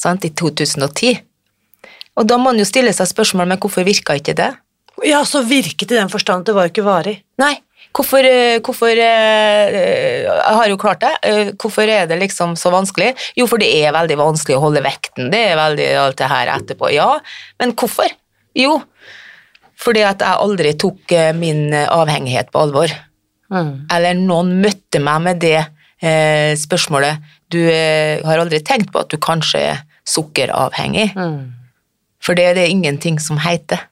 I 0.00 0.30
2010. 0.32 1.18
Og 2.16 2.28
da 2.28 2.38
må 2.40 2.48
man 2.50 2.60
jo 2.60 2.64
stille 2.64 2.92
seg 2.96 3.08
spørsmål 3.10 3.50
men 3.50 3.60
hvorfor 3.60 3.84
virka 3.84 4.14
ikke 4.16 4.32
det? 4.38 4.48
Ja, 5.04 5.20
så 5.28 5.42
virket 5.44 5.92
i 5.92 5.98
den 5.98 6.08
forstand 6.12 6.42
at 6.42 6.48
det 6.48 6.54
var 6.56 6.66
jo 6.66 6.72
ikke 6.72 6.86
varig. 6.86 7.18
Nei, 7.40 7.58
hvorfor, 7.96 8.24
eh, 8.24 8.60
hvorfor 8.64 8.90
eh, 8.90 10.24
Jeg 10.26 10.56
har 10.58 10.68
jo 10.68 10.78
klart 10.80 11.02
det. 11.02 11.12
Eh, 11.22 11.52
hvorfor 11.58 11.88
er 11.88 12.06
det 12.06 12.20
liksom 12.20 12.56
så 12.56 12.72
vanskelig? 12.74 13.14
Jo, 13.36 13.46
for 13.50 13.62
det 13.62 13.70
er 13.80 13.96
veldig 13.96 14.18
vanskelig 14.20 14.58
å 14.58 14.64
holde 14.66 14.84
vekten. 14.84 15.30
Det 15.32 15.42
er 15.50 15.60
veldig 15.60 15.90
alt 16.04 16.18
det 16.20 16.30
her 16.30 16.54
etterpå. 16.56 16.92
Ja, 16.94 17.18
men 17.58 17.74
hvorfor? 17.74 18.10
Jo, 18.58 18.80
fordi 19.80 20.02
at 20.04 20.22
jeg 20.22 20.42
aldri 20.44 20.74
tok 20.78 21.14
min 21.38 21.70
avhengighet 21.72 22.50
på 22.52 22.64
alvor. 22.66 22.92
Mm. 23.50 23.86
Eller 23.90 24.18
noen 24.18 24.58
møtte 24.62 25.00
meg 25.02 25.22
med 25.24 25.40
det 25.42 25.58
eh, 25.58 26.52
spørsmålet 26.58 27.18
Du 27.50 27.58
eh, 27.58 28.20
har 28.22 28.38
aldri 28.38 28.60
tenkt 28.62 28.92
på 28.94 29.02
at 29.02 29.10
du 29.10 29.18
kanskje 29.18 29.62
er 29.72 29.80
sukkeravhengig? 30.06 31.10
Mm. 31.18 31.50
For 32.22 32.38
det 32.38 32.50
er 32.50 32.58
det 32.58 32.68
ingenting 32.70 33.18
som 33.22 33.40
heter. 33.42 33.86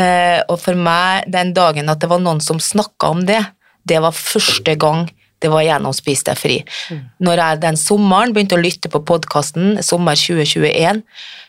Eh, 0.00 0.40
og 0.48 0.56
for 0.62 0.78
meg, 0.78 1.26
den 1.32 1.52
dagen 1.56 1.90
at 1.92 2.00
det 2.00 2.08
var 2.08 2.22
noen 2.22 2.40
som 2.44 2.60
snakka 2.62 3.12
om 3.12 3.26
det, 3.28 3.42
det 3.88 3.98
var 4.02 4.16
første 4.16 4.76
gang 4.80 5.08
det 5.42 5.50
var 5.50 5.64
gjennom 5.66 5.94
Spis 5.96 6.22
deg 6.26 6.38
fri. 6.38 6.60
Mm. 6.92 7.02
Når 7.26 7.42
jeg 7.42 7.60
den 7.64 7.78
sommeren 7.80 8.34
begynte 8.34 8.54
å 8.54 8.62
lytte 8.62 8.90
på 8.92 9.02
podkasten 9.08 9.80
Sommer 9.82 10.18
2021, 10.18 11.02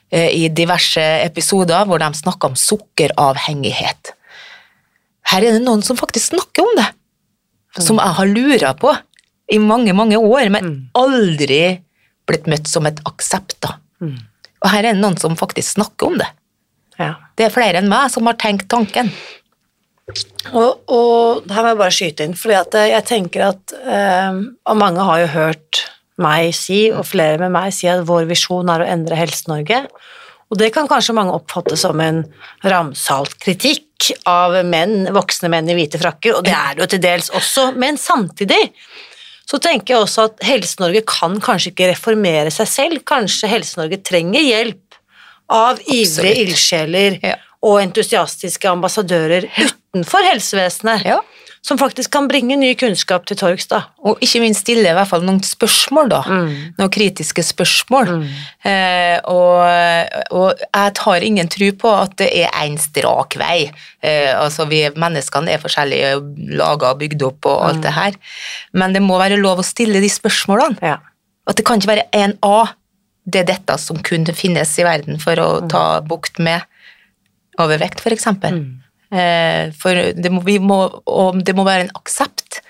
eh, 0.10 0.30
i 0.34 0.50
diverse 0.50 1.04
episoder 1.22 1.86
hvor 1.88 2.02
de 2.02 2.10
snakka 2.18 2.52
om 2.52 2.58
sukkeravhengighet. 2.60 4.16
Her 5.30 5.46
er 5.46 5.56
det 5.56 5.64
noen 5.64 5.86
som 5.86 6.00
faktisk 6.00 6.34
snakker 6.34 6.66
om 6.66 6.76
det, 6.82 6.90
som 7.80 8.02
jeg 8.02 8.18
har 8.18 8.30
lura 8.30 8.74
på 8.78 8.92
i 9.54 9.60
mange, 9.62 9.94
mange 9.96 10.18
år, 10.18 10.50
men 10.54 10.66
mm. 10.66 10.78
aldri 10.98 11.64
blitt 12.28 12.48
møtt 12.50 12.70
som 12.70 12.88
et 12.90 13.00
aksept. 13.08 13.60
da. 13.64 13.78
Mm. 14.02 14.18
Og 14.64 14.72
her 14.72 14.84
er 14.88 14.96
det 14.96 15.04
noen 15.04 15.18
som 15.22 15.38
faktisk 15.40 15.78
snakker 15.78 16.12
om 16.12 16.20
det. 16.22 16.30
Ja. 17.00 17.16
Det 17.38 17.48
er 17.48 17.54
flere 17.54 17.82
enn 17.82 17.90
meg 17.92 18.12
som 18.14 18.28
har 18.30 18.38
tenkt 18.42 18.70
tanken. 18.72 19.12
Og, 20.52 20.84
og 20.92 21.48
her 21.48 21.64
må 21.64 21.72
jeg 21.72 21.80
bare 21.80 21.96
skyte 21.96 22.26
inn, 22.28 22.36
for 22.38 22.52
jeg 22.52 23.04
tenker 23.08 23.46
at 23.54 23.72
eh, 23.72 24.40
Og 24.68 24.76
mange 24.76 25.06
har 25.08 25.22
jo 25.22 25.30
hørt 25.32 25.86
meg 26.22 26.52
si, 26.54 26.86
og 26.94 27.08
flere 27.10 27.40
med 27.42 27.54
meg 27.56 27.72
si, 27.74 27.88
at 27.90 28.04
vår 28.06 28.28
visjon 28.30 28.70
er 28.70 28.84
å 28.84 28.90
endre 28.90 29.18
Helse-Norge. 29.18 29.80
Og 30.54 30.60
det 30.60 30.70
kan 30.76 30.86
kanskje 30.86 31.16
mange 31.18 31.34
oppfatte 31.34 31.78
som 31.80 31.98
en 32.04 32.22
ramsalt 32.62 33.34
kritikk 33.42 34.12
av 34.30 34.60
menn, 34.68 35.08
voksne 35.16 35.50
menn 35.50 35.72
i 35.72 35.78
hvite 35.78 35.98
frakker, 35.98 36.36
og 36.38 36.46
det 36.46 36.54
er 36.54 36.76
det 36.76 36.84
jo 36.84 36.90
til 36.92 37.02
dels 37.02 37.32
også, 37.34 37.72
men 37.80 37.98
samtidig 37.98 38.62
så 39.50 39.58
tenker 39.62 39.96
jeg 39.96 40.04
også 40.06 40.28
at 40.30 40.44
Helse-Norge 40.46 41.02
kan 41.10 41.36
kanskje 41.44 41.74
ikke 41.74 41.90
reformere 41.92 42.52
seg 42.54 42.70
selv. 42.70 43.02
Kanskje 43.08 43.50
Helse-Norge 43.52 44.00
trenger 44.06 44.46
hjelp 44.46 44.83
av 45.54 45.82
ivrige 45.86 46.48
ildsjeler 46.48 47.20
ja. 47.24 47.38
og 47.66 47.82
entusiastiske 47.84 48.70
ambassadører 48.70 49.48
utenfor 49.54 50.26
helsevesenet. 50.32 51.08
Ja. 51.14 51.22
Som 51.64 51.78
faktisk 51.80 52.12
kan 52.12 52.26
bringe 52.28 52.58
ny 52.60 52.74
kunnskap 52.76 53.24
til 53.24 53.38
torgs. 53.40 53.70
da. 53.72 53.86
Og 54.04 54.20
ikke 54.26 54.42
minst 54.44 54.66
stille 54.66 54.90
i 54.90 54.96
hvert 54.98 55.08
fall 55.08 55.24
noen 55.24 55.40
spørsmål, 55.48 56.10
da. 56.12 56.20
Mm. 56.28 56.50
Noen 56.76 56.92
kritiske 56.92 57.46
spørsmål. 57.48 58.12
Mm. 58.18 58.26
Eh, 58.68 59.16
og, 59.32 59.62
og, 60.36 60.66
jeg 60.66 60.96
tar 61.00 61.24
ingen 61.24 61.48
tro 61.48 61.70
på 61.86 61.94
at 62.02 62.18
det 62.20 62.28
er 62.42 62.52
én 62.66 62.76
strak 62.84 63.40
vei. 63.40 63.70
Eh, 64.04 64.34
altså 64.36 64.68
vi 64.68 64.84
Menneskene 64.92 65.56
er 65.56 65.64
forskjellige, 65.64 66.12
laga 66.60 66.92
og 66.92 67.00
bygd 67.00 67.24
opp 67.30 67.48
og 67.48 67.64
alt 67.70 67.80
mm. 67.80 67.86
det 67.88 67.96
her. 67.96 68.20
Men 68.76 69.00
det 69.00 69.06
må 69.08 69.22
være 69.24 69.40
lov 69.40 69.64
å 69.64 69.68
stille 69.68 70.04
de 70.04 70.12
spørsmålene. 70.12 70.84
Ja. 70.84 71.00
At 71.48 71.56
det 71.56 71.64
kan 71.68 71.80
ikke 71.80 71.94
være 71.94 72.10
én 72.12 72.36
A 72.44 72.74
det 73.24 73.44
er 73.44 73.50
dette 73.54 73.78
som 73.80 74.00
kunne 74.04 74.36
finnes 74.36 74.72
i 74.80 74.86
verden 74.86 75.20
for 75.22 75.40
å 75.40 75.50
mm. 75.64 75.70
ta 75.72 75.86
bukt 76.06 76.40
med 76.44 76.66
overvekt, 77.62 78.02
f.eks. 78.04 78.28
Mm. 78.44 78.66
Eh, 79.14 79.70
for 79.78 80.14
det 80.18 80.32
må, 80.34 80.44
må, 80.64 80.80
det 81.46 81.56
må, 81.56 81.66
være 81.68 81.88
en 81.88 81.96
aksept 82.00 82.62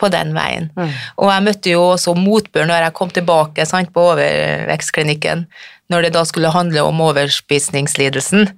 på 0.00 0.10
den 0.12 0.34
veien. 0.36 0.70
Mm. 0.76 0.90
Og 1.22 1.30
jeg 1.32 1.46
møtte 1.46 1.72
jo 1.72 1.84
også 1.92 2.16
motbør 2.18 2.68
når 2.68 2.88
jeg 2.88 2.96
kom 2.98 3.12
tilbake 3.14 3.66
sant, 3.68 3.92
på 3.94 4.10
overvekstklinikken, 4.12 5.46
når 5.92 6.06
det 6.06 6.12
da 6.16 6.26
skulle 6.28 6.52
handle 6.54 6.84
om 6.88 7.00
overspisningslidelsen. 7.06 8.50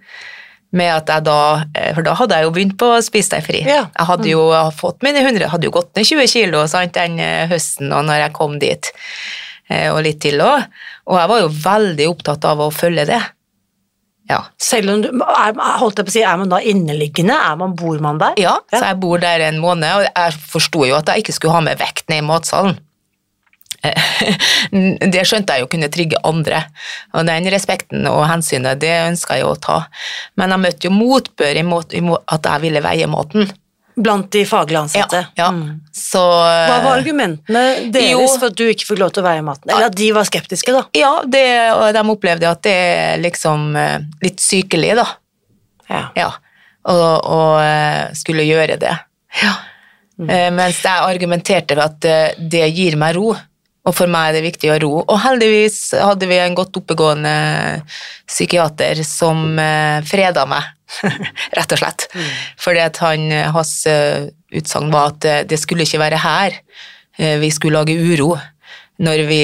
Med 0.76 0.90
at 0.92 1.08
jeg 1.08 1.24
da, 1.24 1.64
eh, 1.80 1.94
For 1.96 2.04
da 2.04 2.12
hadde 2.16 2.36
jeg 2.36 2.44
jo 2.44 2.54
begynt 2.56 2.74
på 2.80 2.90
å 2.92 3.04
spise 3.04 3.36
deg 3.36 3.46
fri. 3.46 3.62
Ja. 3.64 3.86
Jeg 3.92 4.08
hadde 4.10 4.28
jo 4.28 4.48
fått 4.76 5.04
mine 5.04 5.22
100, 5.24 5.48
hadde 5.48 5.68
jo 5.68 5.72
gått 5.76 5.94
ned 5.96 6.08
20 6.08 6.28
kilo 6.28 6.64
sant, 6.68 6.96
den 6.96 7.20
eh, 7.24 7.46
høsten 7.48 7.92
og 7.92 8.04
når 8.08 8.26
jeg 8.26 8.34
kom 8.36 8.58
dit. 8.60 8.90
Eh, 9.68 9.88
og 9.92 10.02
litt 10.06 10.20
til 10.24 10.40
òg. 10.40 10.64
Og 11.08 11.18
jeg 11.20 11.30
var 11.32 11.42
jo 11.42 11.50
veldig 11.64 12.08
opptatt 12.08 12.48
av 12.48 12.62
å 12.64 12.70
følge 12.74 13.04
det. 13.08 13.20
Ja. 14.28 14.42
Selv 14.60 14.92
om 14.92 15.02
du 15.04 15.08
er, 15.08 15.54
holdt 15.80 16.00
jeg 16.00 16.08
på 16.08 16.12
å 16.12 16.16
si, 16.18 16.24
er 16.24 16.36
man 16.40 16.50
da 16.52 16.58
inneliggende? 16.60 17.36
Er 17.36 17.56
man, 17.60 17.72
bor 17.76 17.96
man 18.04 18.20
der? 18.20 18.36
Ja, 18.40 18.58
ja, 18.68 18.76
så 18.76 18.90
jeg 18.90 19.00
bor 19.00 19.22
der 19.22 19.46
en 19.46 19.60
måned, 19.62 19.88
og 19.88 20.04
jeg 20.04 20.42
forsto 20.52 20.84
jo 20.84 20.98
at 20.98 21.08
jeg 21.08 21.24
ikke 21.24 21.36
skulle 21.36 21.56
ha 21.56 21.64
med 21.64 21.80
vekt 21.80 22.10
ned 22.12 22.20
i 22.20 22.28
matsalen. 22.28 22.76
Det 25.14 25.22
skjønte 25.24 25.54
jeg 25.54 25.62
jo 25.62 25.70
kunne 25.70 25.88
trigge 25.92 26.20
andre, 26.26 26.64
og 27.14 27.28
den 27.28 27.48
respekten 27.52 28.08
og 28.10 28.26
hensynet 28.28 28.80
det 28.82 28.92
ønska 29.06 29.38
jeg 29.38 29.48
å 29.48 29.56
ta. 29.62 29.78
Men 30.36 30.52
jeg 30.52 30.64
møtte 30.64 30.88
jo 30.90 30.94
motbør 30.96 31.62
i 31.62 31.64
at 31.64 32.50
jeg 32.52 32.64
ville 32.66 32.84
veie 32.84 33.08
maten. 33.08 33.48
Blant 33.98 34.30
de 34.32 34.44
faglig 34.46 34.78
ansatte? 34.78 35.24
Ja. 35.38 35.48
Mm. 35.50 35.80
Så, 35.92 36.20
Hva 36.22 36.78
var 36.84 37.00
argumentene 37.00 37.62
deres 37.92 38.12
jo, 38.12 38.20
for 38.36 38.50
at 38.52 38.58
du 38.58 38.64
ikke 38.70 38.86
fikk 38.92 39.00
lov 39.02 39.10
til 39.14 39.24
å 39.24 39.26
være 39.26 39.42
i 39.42 39.46
maten? 39.46 39.72
Eller 39.72 39.88
at 39.90 39.96
de 39.98 40.10
var 40.14 40.28
skeptiske, 40.28 40.74
da? 40.74 40.84
Ja, 40.98 41.12
det, 41.26 41.44
de 41.96 42.04
opplevde 42.14 42.50
at 42.50 42.62
det 42.66 42.74
er 42.74 43.22
liksom 43.22 43.72
eh, 43.78 43.96
litt 44.22 44.42
sykelig, 44.44 44.92
da. 45.00 45.06
Ja. 45.88 46.04
ja. 46.18 46.28
Og, 46.88 47.10
og, 47.26 47.58
eh, 47.64 48.14
skulle 48.18 48.46
gjøre 48.46 48.78
det. 48.80 48.94
Ja. 49.42 49.56
Mm. 50.18 50.30
Eh, 50.30 50.48
mens 50.54 50.80
jeg 50.84 51.10
argumenterte 51.10 51.74
for 51.76 51.88
at 51.88 52.10
det 52.38 52.64
gir 52.70 52.98
meg 53.00 53.18
ro. 53.18 53.32
Og 53.88 53.94
for 53.96 54.10
meg 54.12 54.30
er 54.30 54.38
det 54.38 54.44
viktig 54.44 54.72
å 54.74 54.80
ro. 54.84 54.94
Og 55.00 55.20
heldigvis 55.24 55.94
hadde 55.96 56.28
vi 56.28 56.36
en 56.42 56.56
godt 56.58 56.76
oppegående 56.76 57.32
psykiater 58.28 59.00
som 59.06 59.56
freda 60.04 60.44
meg 60.50 60.66
rett 61.58 61.72
og 61.72 61.80
slett. 61.80 62.06
Mm. 62.14 62.28
Fordi 62.60 62.84
at 62.84 63.00
han, 63.04 63.26
hans 63.54 63.72
eh, 63.90 64.28
utsagn 64.56 64.92
var 64.92 65.12
at 65.14 65.28
eh, 65.28 65.42
det 65.48 65.60
skulle 65.60 65.86
ikke 65.86 66.02
være 66.02 66.20
her 66.22 66.56
eh, 67.18 67.36
vi 67.42 67.50
skulle 67.54 67.80
lage 67.80 67.96
uro. 67.98 68.36
Når 68.98 69.20
vi 69.28 69.42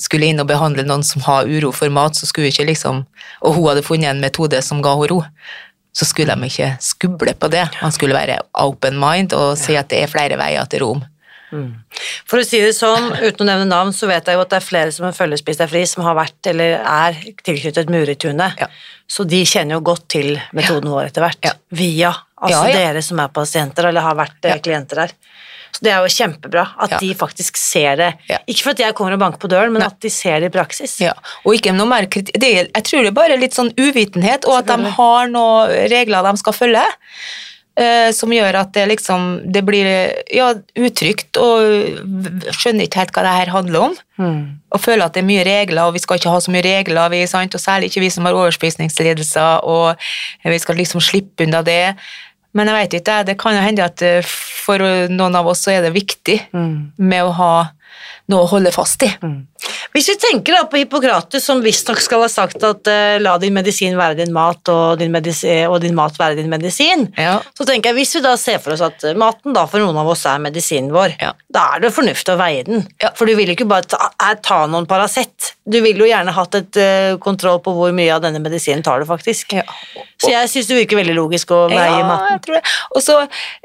skulle 0.00 0.30
inn 0.30 0.40
og 0.40 0.46
behandle 0.48 0.80
noen 0.86 1.02
som 1.04 1.20
har 1.26 1.44
uro 1.44 1.68
for 1.76 1.92
mat, 1.92 2.16
så 2.16 2.24
skulle 2.24 2.46
vi 2.46 2.54
ikke 2.54 2.70
liksom 2.70 3.02
Og 3.44 3.58
hun 3.58 3.66
hadde 3.68 3.82
funnet 3.84 4.08
en 4.08 4.22
metode 4.24 4.62
som 4.64 4.80
ga 4.80 4.94
henne 4.96 5.10
ro. 5.10 5.18
Så 5.92 6.08
skulle 6.08 6.32
de 6.32 6.48
ikke 6.48 6.70
skuble 6.80 7.34
på 7.36 7.50
det. 7.52 7.66
Man 7.82 7.92
skulle 7.92 8.16
være 8.16 8.38
open 8.56 8.96
mind 8.96 9.36
og 9.36 9.58
si 9.60 9.76
at 9.76 9.90
det 9.92 10.00
er 10.00 10.08
flere 10.08 10.40
veier 10.40 10.64
til 10.64 10.86
Rom. 10.86 11.04
Mm. 11.52 11.72
For 12.28 12.42
å 12.42 12.44
si 12.46 12.60
det 12.60 12.74
sånn, 12.76 13.10
uten 13.22 13.44
å 13.44 13.48
nevne 13.48 13.68
navn, 13.70 13.94
så 13.96 14.08
vet 14.10 14.28
jeg 14.28 14.36
jo 14.36 14.44
at 14.44 14.52
det 14.52 14.60
er 14.60 14.66
flere 14.66 14.94
som 14.94 15.08
følger 15.16 15.40
Spis 15.40 15.60
deg 15.60 15.70
fri, 15.72 15.84
som 15.88 16.04
har 16.06 16.18
vært 16.18 16.50
eller 16.52 16.78
er 16.82 17.18
tilknyttet 17.46 17.92
Muritunet. 17.92 18.60
Ja. 18.60 18.68
Så 19.08 19.24
de 19.24 19.40
kjenner 19.48 19.78
jo 19.78 19.84
godt 19.88 20.04
til 20.12 20.34
metoden 20.56 20.90
ja. 20.90 20.94
vår 20.94 21.08
etter 21.08 21.24
hvert. 21.24 21.40
Ja. 21.48 21.54
Via 21.72 22.12
altså 22.38 22.66
dere 22.74 23.02
som 23.04 23.20
er 23.22 23.32
pasienter 23.34 23.88
eller 23.88 24.04
har 24.04 24.18
vært 24.18 24.48
eh, 24.48 24.60
klienter 24.62 25.04
der. 25.04 25.16
Så 25.72 25.84
det 25.84 25.92
er 25.92 26.04
jo 26.04 26.12
kjempebra 26.12 26.64
at 26.84 26.94
de 27.00 27.08
faktisk 27.16 27.58
ser 27.60 27.98
det. 28.00 28.08
Ikke 28.48 28.64
for 28.64 28.72
at 28.72 28.80
jeg 28.82 28.96
kommer 28.96 29.14
og 29.14 29.20
banker 29.22 29.42
på 29.42 29.50
døren, 29.52 29.72
men 29.74 29.84
Nei. 29.84 29.90
at 29.92 29.98
de 30.02 30.10
ser 30.12 30.40
det 30.40 30.48
i 30.50 30.54
praksis. 30.54 30.96
Og 31.44 31.58
ikke 31.58 31.74
noe 31.76 31.88
mer 31.90 32.08
kritikk. 32.10 32.40
Jeg 32.40 32.86
tror 32.88 33.04
det 33.04 33.12
er 33.12 33.18
bare 33.18 33.36
litt 33.40 33.56
sånn 33.56 33.70
uvitenhet, 33.76 34.48
og 34.48 34.62
at 34.62 34.70
de 34.72 34.94
har 34.96 35.28
noen 35.32 35.74
regler 35.92 36.24
de 36.28 36.40
skal 36.40 36.56
følge. 36.56 36.86
Eh, 37.78 38.08
som 38.10 38.32
gjør 38.34 38.56
at 38.58 38.72
det 38.74 38.88
liksom 38.90 39.26
det 39.54 39.60
blir 39.62 39.86
ja, 40.34 40.48
utrygt 40.74 41.38
og 41.38 42.00
skjønner 42.56 42.88
ikke 42.88 43.04
helt 43.04 43.12
hva 43.14 43.22
det 43.22 43.34
her 43.36 43.52
handler 43.54 43.84
om. 43.86 43.94
Mm. 44.18 44.40
Og 44.74 44.82
føler 44.82 45.04
at 45.04 45.14
det 45.14 45.22
er 45.22 45.28
mye 45.28 45.44
regler, 45.46 45.84
og 45.84 45.94
vi 45.94 46.02
skal 46.02 46.18
ikke 46.18 46.32
ha 46.32 46.40
så 46.42 46.50
mye 46.50 46.64
regler, 46.66 47.12
vi, 47.12 47.22
og 47.22 47.62
særlig 47.62 47.92
ikke 47.92 48.02
vi 48.02 48.10
som 48.10 48.26
har 48.26 48.34
overspisningslidelser, 48.34 49.62
og 49.62 49.94
vi 50.42 50.58
skal 50.58 50.80
liksom 50.80 51.04
slippe 51.04 51.46
unna 51.46 51.62
det. 51.62 51.94
Men 52.58 52.66
jeg 52.66 52.80
vet 52.80 52.98
ikke, 52.98 53.22
det 53.28 53.38
kan 53.38 53.54
jo 53.54 53.62
hende 53.62 53.86
at 53.86 54.02
eh, 54.02 54.26
for 54.26 54.82
noen 55.12 55.38
av 55.38 55.46
oss 55.46 55.62
så 55.62 55.76
er 55.76 55.86
det 55.86 55.94
viktig 55.94 56.40
mm. 56.50 56.98
med 56.98 57.28
å 57.28 57.34
ha 57.38 57.52
noe 58.28 58.44
å 58.44 58.50
holde 58.50 58.72
fast 58.74 59.02
i. 59.06 59.08
Hvis 59.94 60.08
vi 60.12 60.14
tenker 60.20 60.52
da 60.54 60.64
på 60.68 60.76
Hippokrates, 60.82 61.42
som 61.48 61.62
visstnok 61.64 61.98
skal 62.04 62.20
ha 62.22 62.28
sagt 62.30 62.62
at 62.66 62.86
uh, 62.92 63.16
la 63.22 63.32
din 63.40 63.54
medisin 63.56 63.96
være 63.98 64.18
din 64.20 64.32
mat, 64.36 64.60
og 64.68 64.98
din, 65.00 65.10
medisi 65.14 65.54
og 65.66 65.78
din 65.82 65.96
mat 65.96 66.18
være 66.20 66.36
din 66.42 66.50
medisin, 66.52 67.06
Ja. 67.18 67.38
så 67.56 67.64
tenker 67.66 67.90
jeg 67.90 67.98
hvis 68.02 68.12
vi 68.18 68.22
da 68.26 68.34
ser 68.36 68.60
for 68.62 68.76
oss 68.76 68.82
at 68.84 69.02
eh, 69.08 69.16
maten 69.18 69.56
da 69.56 69.64
for 69.66 69.80
noen 69.82 69.96
av 69.98 70.10
oss 70.12 70.26
er 70.28 70.38
medisinen 70.44 70.92
vår, 70.94 71.16
Ja. 71.22 71.32
da 71.50 71.64
er 71.74 71.80
det 71.86 71.92
fornuftig 71.96 72.34
å 72.34 72.38
veie 72.38 72.62
den. 72.68 72.84
Ja. 73.02 73.10
For 73.16 73.26
du 73.26 73.34
vil 73.38 73.48
jo 73.48 73.56
ikke 73.56 73.68
bare 73.70 73.88
ta, 73.88 74.10
eh, 74.22 74.34
ta 74.44 74.60
noen 74.68 74.86
Paracet. 74.86 75.54
Du 75.68 75.80
vil 75.84 75.96
jo 76.00 76.06
gjerne 76.08 76.32
hatt 76.36 76.54
et 76.60 76.76
uh, 76.80 77.16
kontroll 77.20 77.58
på 77.64 77.72
hvor 77.76 77.92
mye 77.96 78.12
av 78.14 78.22
denne 78.24 78.40
medisinen 78.44 78.84
tar 78.84 79.00
du 79.00 79.08
faktisk. 79.08 79.56
Ja. 79.56 79.64
Så 80.20 80.30
jeg 80.32 80.48
syns 80.52 80.68
det 80.68 80.78
virker 80.82 81.00
veldig 81.00 81.16
logisk 81.16 81.50
å 81.54 81.64
veie 81.72 81.98
Ja, 81.98 82.04
maten. 82.06 82.30
jeg 82.36 82.44
tror 82.46 82.54
det. 82.60 82.62
Og 82.96 83.02
så 83.04 83.18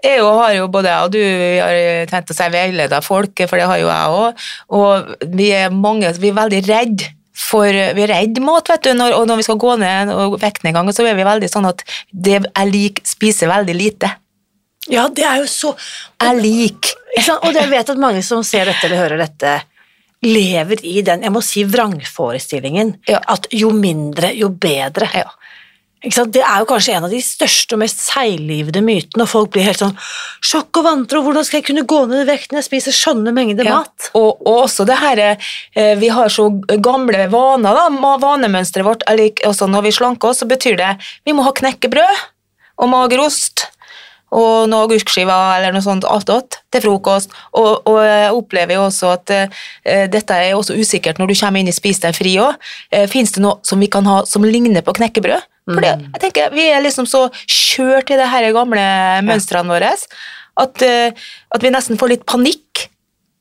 er 0.03 0.17
jo, 0.19 0.27
har 0.39 0.53
jo 0.55 0.67
både 0.71 0.91
jeg 0.91 1.03
og 1.07 1.11
du 1.11 1.21
har 1.63 2.11
tenkt 2.11 2.31
å 2.31 2.35
si 2.37 2.49
veileda 2.53 2.99
folk, 3.03 3.43
for 3.49 3.57
det 3.59 3.67
har 3.69 3.79
jo 3.81 3.87
jeg 3.89 4.17
òg. 4.19 4.43
Og 4.73 5.13
vi 5.35 5.51
er 5.55 5.73
mange 5.73 6.11
vi 6.19 6.31
er 6.31 6.39
veldig 6.39 6.63
redd 6.69 7.05
for 7.33 7.65
Vi 7.65 8.03
er 8.03 8.11
redd 8.11 8.37
mat, 8.45 8.69
vet 8.69 8.83
du, 8.85 8.91
når, 8.93 9.15
og 9.17 9.25
når 9.27 9.39
vi 9.39 9.45
skal 9.47 9.57
gå 9.61 9.71
ned 9.81 10.11
og 10.13 10.35
vekten 10.41 10.69
en 10.69 10.75
gang, 10.77 10.91
så 10.93 11.05
er 11.05 11.17
vi 11.17 11.25
veldig 11.25 11.49
sånn 11.49 11.65
at 11.65 11.81
det 12.13 12.35
jeg 12.37 12.69
liker, 12.69 13.07
spiser 13.09 13.49
veldig 13.49 13.73
lite. 13.73 14.11
Ja, 14.91 15.07
det 15.09 15.23
er 15.23 15.37
jo 15.39 15.45
så 15.47 15.69
Jeg 16.19 16.41
liker 16.43 17.37
Og 17.45 17.55
jeg 17.55 17.69
vet 17.71 17.91
at 17.93 18.01
mange 18.01 18.19
som 18.25 18.41
ser 18.43 18.67
dette 18.67 18.83
eller 18.89 18.99
hører 18.99 19.21
dette, 19.21 19.53
lever 20.23 20.81
i 20.87 21.01
den, 21.05 21.23
jeg 21.25 21.33
må 21.33 21.41
si, 21.43 21.63
vrangforestillingen. 21.67 22.95
Ja. 23.09 23.19
At 23.33 23.49
jo 23.53 23.73
mindre, 23.75 24.31
jo 24.37 24.49
bedre. 24.49 25.09
ja. 25.13 25.29
Det 26.03 26.41
er 26.43 26.59
jo 26.59 26.65
kanskje 26.67 26.97
en 26.97 27.05
av 27.07 27.13
de 27.13 27.19
største 27.23 27.77
og 27.77 27.79
mest 27.79 28.01
seiglivede 28.03 28.81
mytene, 28.83 29.23
og 29.23 29.29
folk 29.31 29.53
blir 29.53 29.63
helt 29.63 29.79
sånn 29.79 29.93
sjokk 30.43 30.81
og 30.81 30.83
vantro, 30.83 31.21
hvordan 31.23 31.45
skal 31.47 31.61
jeg 31.61 31.67
kunne 31.69 31.85
gå 31.87 32.01
ned 32.11 32.25
i 32.25 32.27
vekt 32.27 32.51
når 32.51 32.59
jeg 32.59 32.67
spiser 32.67 32.97
sånne 32.97 33.31
mengder 33.31 33.69
Ja, 33.69 33.77
mat? 33.79 34.09
Og, 34.19 34.41
og 34.43 34.65
også 34.65 34.83
det 34.89 34.97
her 34.99 35.21
eh, 35.23 35.93
Vi 36.01 36.09
har 36.11 36.27
så 36.33 36.49
gamle 36.83 37.29
vaner, 37.31 37.79
da, 37.79 38.15
vanemønsteret 38.19 38.83
vårt. 38.89 39.05
er 39.07 39.15
lik- 39.21 39.45
Også 39.47 39.69
når 39.71 39.85
vi 39.87 39.93
slanker 39.95 40.33
oss, 40.33 40.41
så 40.43 40.49
betyr 40.49 40.75
det 40.81 40.91
vi 41.23 41.31
må 41.31 41.45
ha 41.47 41.55
knekkebrød 41.55 42.25
og 42.83 42.89
magerost 42.89 43.69
og 44.33 44.67
noen 44.67 44.87
agurkskiver 44.87 45.59
eller 45.59 45.75
noe 45.75 45.83
sånt 45.85 46.07
attåt 46.09 46.57
til 46.73 46.81
frokost. 46.81 47.29
Og, 47.53 47.85
og 47.85 47.99
jeg 48.01 48.31
opplever 48.33 48.79
jo 48.79 48.87
også 48.87 49.11
at 49.13 49.29
eh, 49.35 50.07
dette 50.09 50.33
er 50.33 50.55
også 50.57 50.73
usikkert 50.73 51.19
når 51.21 51.29
du 51.29 51.35
kommer 51.37 51.61
inn 51.61 51.69
i 51.69 51.75
Spis 51.75 52.01
deg 52.01 52.17
fri 52.17 52.33
òg. 52.41 52.57
Uh, 52.89 53.05
Fins 53.11 53.31
det 53.35 53.43
noe 53.45 53.59
som 53.63 53.79
vi 53.79 53.87
kan 53.93 54.09
ha 54.09 54.23
som 54.25 54.43
ligner 54.43 54.81
på 54.81 54.95
knekkebrød? 54.97 55.45
For 55.63 55.79
det, 55.79 55.93
jeg 56.11 56.21
tenker, 56.25 56.49
Vi 56.51 56.65
er 56.75 56.83
liksom 56.83 57.07
så 57.07 57.29
kjørt 57.47 58.11
i 58.11 58.19
de 58.19 58.25
her 58.27 58.49
gamle 58.55 58.83
mønstrene 59.23 59.71
våre 59.71 59.93
at, 59.93 60.81
eh, 60.85 61.13
at 61.55 61.63
vi 61.63 61.71
nesten 61.73 61.99
får 61.99 62.11
litt 62.11 62.25
panikk 62.29 62.89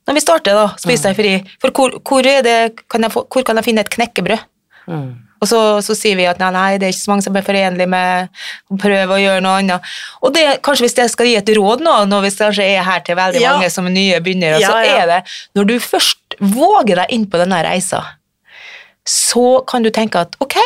når 0.07 0.17
vi 0.17 0.23
starter, 0.25 0.57
da, 0.59 0.71
Spis 0.83 1.05
deg 1.05 1.14
fri. 1.14 1.35
For 1.62 1.71
hvor, 1.75 1.93
hvor, 2.02 2.26
det, 2.26 2.57
kan 2.91 3.05
jeg 3.07 3.14
hvor 3.14 3.45
kan 3.47 3.59
jeg 3.61 3.69
finne 3.69 3.85
et 3.85 3.93
knekkebrød? 3.93 4.49
Mm. 4.91 5.12
Og 5.43 5.49
så, 5.50 5.59
så 5.83 5.95
sier 5.99 6.19
vi 6.19 6.26
at 6.31 6.38
nei, 6.38 6.50
nei, 6.55 6.67
det 6.79 6.87
er 6.87 6.95
ikke 6.95 7.02
så 7.02 7.11
mange 7.11 7.25
som 7.26 7.37
er 7.38 7.47
forenlig 7.47 7.87
med 7.91 8.43
å 8.71 8.79
prøve 8.79 9.17
å 9.17 9.19
gjøre 9.19 9.43
noe 9.43 9.59
annet. 9.59 9.95
Og 10.23 10.35
det, 10.35 10.45
kanskje 10.62 10.87
hvis 10.87 10.99
jeg 11.00 11.11
skal 11.11 11.31
gi 11.31 11.37
et 11.41 11.52
råd 11.59 11.83
nå, 11.83 11.95
når 12.11 12.26
vi 12.29 12.33
kanskje 12.38 12.67
er 12.76 12.87
her 12.87 13.02
til 13.07 13.19
veldig 13.19 13.43
Ja. 13.43 13.57
mange 13.57 13.71
som 13.75 13.88
er 13.91 13.95
nye 13.95 14.21
begynner, 14.23 14.59
Ja, 14.62 14.71
så 14.71 14.83
er 14.87 15.07
det 15.11 15.21
når 15.59 15.71
du 15.71 15.75
først 15.83 16.38
våger 16.38 17.02
deg 17.02 17.14
inn 17.14 17.26
på 17.26 17.43
denne 17.43 17.59
reisa, 17.67 18.05
så 19.07 19.67
kan 19.67 19.83
du 19.83 19.91
tenke 19.91 20.23
at 20.23 20.38
ok, 20.43 20.59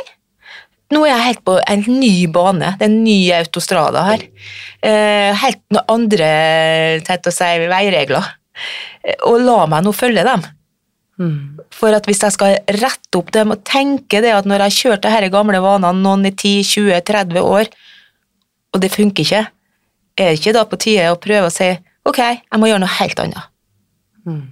nå 0.95 1.03
er 1.05 1.11
jeg 1.11 1.25
helt 1.27 1.45
på 1.47 1.57
en 1.59 1.85
ny 1.91 2.13
bane, 2.31 2.75
det 2.79 2.87
er 2.87 2.91
en 2.91 3.01
ny 3.05 3.19
autostrada 3.35 4.05
her. 4.07 4.27
Eh, 4.87 5.33
helt 5.43 5.63
noen 5.75 5.91
andre 5.97 6.29
tett 7.07 7.27
å 7.27 7.33
si, 7.35 7.49
veiregler. 7.71 8.29
Eh, 9.03 9.17
Og 9.27 9.41
la 9.43 9.65
meg 9.71 9.85
nå 9.87 9.93
følge 9.97 10.25
dem. 10.27 10.45
Mm. 11.19 11.59
For 11.73 11.97
at 11.97 12.07
hvis 12.07 12.21
jeg 12.23 12.35
skal 12.35 12.59
rette 12.77 13.19
opp 13.19 13.33
dem 13.33 13.55
og 13.55 13.65
tenke 13.67 14.21
det 14.23 14.35
at 14.37 14.47
når 14.47 14.67
jeg 14.67 14.67
har 14.69 14.79
kjørt 14.79 15.11
her 15.11 15.29
gamle 15.33 15.63
vanene 15.65 16.03
noen 16.05 16.29
i 16.29 16.33
10-20-30 16.35 17.41
år, 17.41 17.71
og 18.75 18.83
det 18.83 18.93
funker 18.93 19.25
ikke, 19.25 19.45
er 20.17 20.31
det 20.31 20.39
ikke 20.41 20.55
da 20.57 20.65
på 20.69 20.79
tide 20.81 21.09
å 21.13 21.21
prøve 21.21 21.49
å 21.49 21.53
si 21.55 21.71
ok, 22.07 22.21
jeg 22.21 22.61
må 22.61 22.69
gjøre 22.69 22.85
noe 22.85 22.99
helt 23.01 23.23
annet. 23.25 23.49
Mm. 24.29 24.45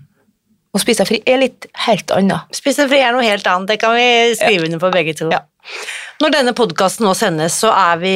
Å 0.74 0.80
spise 0.82 1.02
seg 1.04 1.06
fri 1.12 1.20
er 1.30 1.38
litt 1.38 1.68
helt 1.86 2.10
annet. 2.10 2.50
Spise 2.56 2.88
fri 2.90 2.98
er 2.98 3.14
noe 3.14 3.22
helt 3.22 3.46
annet, 3.46 3.68
det 3.70 3.76
kan 3.82 3.94
vi 3.94 4.08
skrive 4.34 4.66
under 4.66 4.80
på 4.82 4.90
begge 4.94 5.14
to. 5.20 5.28
Ja. 5.30 5.44
Når 6.20 6.32
denne 6.34 6.52
podkasten 6.56 7.06
nå 7.06 7.12
sendes, 7.18 7.54
så 7.62 7.70
er 7.74 8.00
vi 8.02 8.14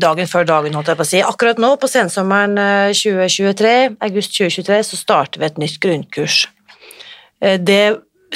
dagen 0.00 0.26
før 0.28 0.48
dagen, 0.48 0.74
holdt 0.76 0.88
jeg 0.92 0.98
på 0.98 1.04
å 1.04 1.08
si. 1.10 1.20
Akkurat 1.24 1.60
nå, 1.62 1.74
på 1.80 1.88
sensommeren 1.90 2.56
eh, 2.60 2.96
2023, 2.96 3.74
august 4.08 4.34
2023, 4.36 4.80
så 4.88 4.98
starter 5.00 5.40
vi 5.42 5.48
et 5.50 5.60
nytt 5.62 5.78
grunnkurs. 5.84 6.42
Eh, 7.44 7.56
Det 7.60 7.80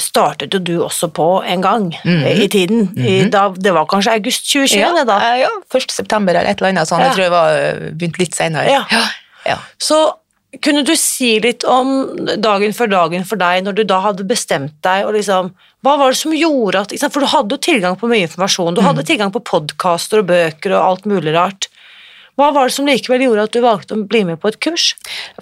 startet 0.01 0.53
jo 0.55 0.61
du 0.63 0.73
også 0.85 1.09
på 1.13 1.25
en 1.43 1.61
gang 1.61 1.89
eh, 2.05 2.45
i 2.45 2.47
tiden. 2.49 2.87
I, 2.97 3.25
da, 3.29 3.49
det 3.53 3.73
var 3.75 3.89
kanskje 3.91 4.13
august 4.21 4.47
2020 4.53 4.79
Ja, 4.79 5.03
da? 5.05 5.17
eh, 5.33 5.41
ja, 5.43 5.49
1. 5.67 5.91
september 5.91 6.33
eller 6.37 6.49
et 6.53 6.61
eller 6.61 6.71
annet 6.71 6.89
sånt. 6.89 7.03
Ja. 7.03 7.09
Jeg 7.11 7.17
tror 7.17 7.25
jeg 7.27 7.33
var 7.35 7.57
eh, 7.59 7.91
begynt 7.99 8.21
litt 8.21 8.37
senere. 8.37 8.69
Ja. 8.71 9.03
ja. 9.49 9.57
Så 9.81 9.99
kunne 10.59 10.83
du 10.83 10.91
si 10.99 11.37
litt 11.39 11.63
om 11.63 12.11
dagen 12.43 12.73
før 12.75 12.89
dagen 12.91 13.27
for 13.27 13.39
deg, 13.39 13.63
når 13.63 13.77
du 13.77 13.83
da 13.87 14.01
hadde 14.03 14.27
bestemt 14.27 14.75
deg, 14.83 15.05
og 15.07 15.15
liksom, 15.15 15.53
hva 15.85 15.93
var 16.01 16.11
det 16.11 16.19
som 16.19 16.35
gjorde 16.35 16.83
at, 16.83 16.95
for 17.07 17.23
du 17.23 17.29
hadde 17.31 17.55
jo 17.55 17.65
tilgang 17.69 17.95
på 17.99 18.09
mye 18.11 18.27
informasjon, 18.27 18.75
du 18.75 18.83
hadde 18.83 19.05
tilgang 19.07 19.31
på 19.31 19.43
podkaster 19.47 20.21
og 20.21 20.27
bøker 20.33 20.75
og 20.75 20.81
alt 20.81 21.07
mulig 21.07 21.35
rart. 21.37 21.69
Hva 22.39 22.49
var 22.55 22.67
det 22.67 22.75
som 22.75 22.87
likevel 22.87 23.25
gjorde 23.25 23.47
at 23.47 23.55
du 23.55 23.63
valgte 23.63 23.95
å 23.95 24.03
bli 24.07 24.23
med 24.27 24.39
på 24.41 24.51
et 24.51 24.59
kurs? 24.63 24.91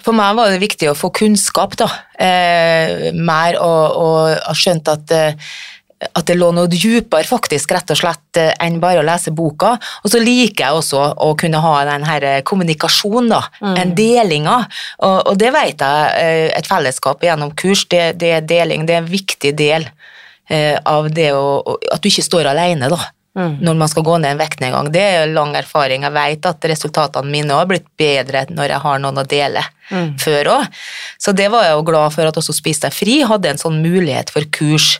For 0.02 0.14
meg 0.16 0.36
var 0.38 0.50
det 0.52 0.62
viktig 0.62 0.90
å 0.90 0.96
få 0.98 1.12
kunnskap, 1.16 1.76
da. 1.80 1.88
Eh, 2.18 3.10
mer, 3.16 3.58
og, 3.62 3.98
og 4.50 4.58
skjønt 4.58 4.90
at, 4.90 5.14
eh, 5.14 5.52
at 6.00 6.24
det 6.30 6.36
lå 6.38 6.48
noe 6.56 6.70
dypere, 6.70 7.28
faktisk, 7.28 7.74
rett 7.76 7.92
og 7.92 7.98
slett, 8.00 8.38
eh, 8.40 8.54
enn 8.64 8.80
bare 8.80 9.02
å 9.02 9.06
lese 9.06 9.32
boka. 9.36 9.74
Og 10.04 10.12
så 10.12 10.20
liker 10.22 10.64
jeg 10.64 10.78
også 10.78 11.02
å 11.20 11.34
kunne 11.40 11.60
ha 11.60 11.74
den 11.90 12.06
her 12.08 12.24
eh, 12.24 12.40
kommunikasjonen, 12.46 13.28
da. 13.34 13.42
En 13.76 13.94
delinga. 13.96 14.62
Og, 15.04 15.18
og 15.32 15.38
det 15.40 15.52
vet 15.56 15.84
jeg, 15.84 16.10
eh, 16.24 16.48
et 16.56 16.68
fellesskap 16.70 17.22
gjennom 17.24 17.52
kurs, 17.52 17.84
det, 17.92 18.14
det 18.22 18.34
er 18.38 18.48
deling. 18.48 18.86
Det 18.88 18.96
er 18.96 19.04
en 19.04 19.12
viktig 19.12 19.54
del 19.58 19.88
eh, 20.48 20.76
av 20.88 21.10
det 21.12 21.32
å, 21.36 21.78
at 21.92 22.00
du 22.00 22.08
ikke 22.08 22.28
står 22.30 22.52
alene, 22.54 22.92
da 22.92 23.00
når 23.62 23.76
man 23.78 23.88
skal 23.88 24.02
gå 24.02 24.16
ned 24.18 24.34
en 24.34 24.40
vektnedgang. 24.40 24.88
Det 24.90 25.02
er 25.02 25.30
lang 25.30 25.54
erfaring. 25.54 26.02
Jeg 26.02 26.14
vet 26.16 26.46
at 26.50 26.64
resultatene 26.66 27.30
mine 27.30 27.54
har 27.54 27.68
blitt 27.70 27.86
bedre 28.00 28.42
når 28.50 28.74
jeg 28.74 28.82
har 28.82 28.98
noen 28.98 29.22
å 29.22 29.26
dele 29.28 29.62
før 30.18 30.50
òg. 30.56 30.80
Så 31.18 31.32
det 31.36 31.46
var 31.52 31.64
jeg 31.66 31.76
jo 31.76 31.86
glad 31.86 32.14
for 32.14 32.26
at 32.26 32.40
også 32.42 32.54
Spis 32.56 32.82
deg 32.82 32.94
fri 32.94 33.20
hadde 33.26 33.52
en 33.52 33.62
sånn 33.62 33.78
mulighet 33.84 34.32
for 34.34 34.46
kurs. 34.50 34.96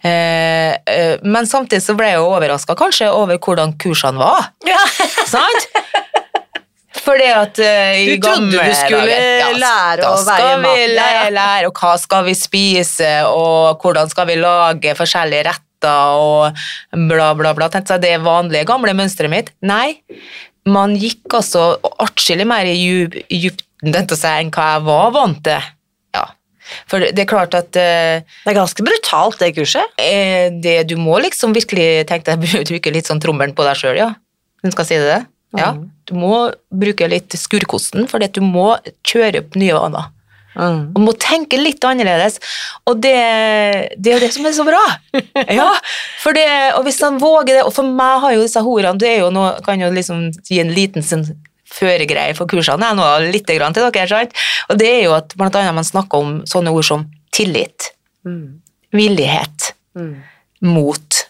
Eh, 0.00 0.72
eh, 0.88 1.16
men 1.22 1.48
samtidig 1.48 1.82
så 1.84 1.94
ble 1.98 2.08
jeg 2.14 2.20
jo 2.22 2.28
overraska 2.32 2.76
kanskje 2.78 3.10
over 3.12 3.40
hvordan 3.42 3.76
kursene 3.80 4.20
var. 4.20 4.52
Ja. 4.68 4.80
Sant? 5.34 5.68
Fordi 7.00 7.26
at 7.32 7.58
uh, 7.62 7.96
i 7.96 8.16
Du 8.18 8.26
trodde 8.26 8.50
du 8.50 8.74
skulle 8.76 9.06
dager, 9.06 9.56
lære 9.60 10.02
da 10.02 10.10
å 10.10 10.20
skal 10.24 10.46
vi 10.46 10.66
maten, 10.66 10.94
ja, 10.96 11.08
ja. 11.16 11.24
lære, 11.32 11.70
og 11.70 11.80
hva 11.80 11.94
skal 12.00 12.26
vi 12.26 12.34
spise, 12.36 13.10
og 13.30 13.80
hvordan 13.80 14.10
skal 14.10 14.28
vi 14.28 14.36
lage 14.40 14.94
forskjellige 14.98 15.46
retter, 15.48 16.20
og 16.20 16.60
bla, 17.08 17.30
bla, 17.38 17.54
bla. 17.56 17.70
Tenkte 17.72 17.96
jeg, 17.96 18.04
det 18.04 18.14
vanlige, 18.26 18.68
gamle 18.68 18.92
mønsteret 18.98 19.32
mitt. 19.32 19.52
Nei, 19.64 20.00
man 20.68 20.92
gikk 21.00 21.38
altså 21.40 21.72
atskillig 22.04 22.44
mer 22.48 22.68
i 22.68 22.76
djup- 22.76 23.64
enn 23.80 24.52
hva 24.52 24.66
jeg 24.74 24.84
var 24.84 25.14
vant 25.14 25.40
til. 25.46 25.70
For 26.90 27.02
det 27.02 27.24
er 27.24 27.28
klart 27.30 27.56
at 27.58 27.76
eh, 27.78 28.22
Det 28.44 28.52
er 28.52 28.58
ganske 28.58 28.86
brutalt, 28.86 29.40
det 29.42 29.54
kurset. 29.58 29.96
eh, 29.98 30.48
det, 30.62 30.76
du 30.90 30.96
må 31.00 31.18
liksom 31.22 31.54
virkelig 31.56 32.06
tenke 32.10 32.36
deg 32.36 32.66
bruke 32.70 32.94
litt 32.94 33.10
sånn 33.10 33.22
trommelen 33.22 33.56
på 33.56 33.66
deg 33.66 33.78
sjøl, 33.80 33.98
ja. 34.00 34.12
Hun 34.64 34.74
skal 34.74 34.88
si 34.88 35.00
det 35.00 35.08
det? 35.08 35.20
Ja. 35.58 35.72
Du 36.06 36.14
må 36.18 36.50
bruke 36.70 37.08
litt 37.10 37.34
skurkosten, 37.38 38.06
for 38.10 38.22
du 38.22 38.42
må 38.44 38.74
kjøre 39.06 39.42
opp 39.42 39.56
nye 39.58 39.74
vaner. 39.74 40.10
Mm. 40.54 40.90
Og 40.96 41.02
må 41.04 41.12
tenke 41.18 41.58
litt 41.60 41.84
annerledes. 41.86 42.40
Og 42.90 42.98
det, 43.02 43.14
det 43.96 44.12
er 44.12 44.16
jo 44.16 44.22
det 44.24 44.32
som 44.34 44.48
er 44.48 44.56
så 44.56 44.66
bra. 44.66 44.82
Ja, 45.60 45.68
for 46.22 46.36
det, 46.36 46.46
og 46.76 46.84
hvis 46.86 47.00
han 47.02 47.18
våger 47.22 47.56
det, 47.56 47.62
og 47.66 47.72
for 47.74 47.86
meg 47.86 48.20
har 48.24 48.34
jo 48.36 48.42
disse 48.44 48.62
horene 48.64 49.00
det 49.00 49.14
er 49.14 49.22
jo 49.24 49.30
noe, 49.34 49.56
kan 49.66 49.80
jo 49.80 49.90
liksom 49.94 50.28
gi 50.46 50.60
en 50.62 50.74
liten 50.74 51.06
sånn 51.06 51.24
føregreie 51.70 52.34
for 52.36 52.46
kursene, 52.50 52.88
jeg 52.90 52.98
nå 52.98 53.32
litt 53.32 53.46
grann 53.46 53.74
til 53.76 53.86
dere, 53.90 54.08
sant? 54.10 54.32
Og 54.68 54.78
det 54.80 54.88
er 54.88 55.02
jo 55.04 55.14
at 55.16 55.34
blant 55.38 55.54
annet 55.56 55.74
man 55.74 55.86
snakker 55.86 56.18
om 56.18 56.40
sånne 56.50 56.72
ord 56.74 56.84
som 56.84 57.06
tillit, 57.32 57.92
Mm. 58.26 58.60
villighet, 58.92 59.72
Mm. 59.96 60.22
mot, 60.62 61.26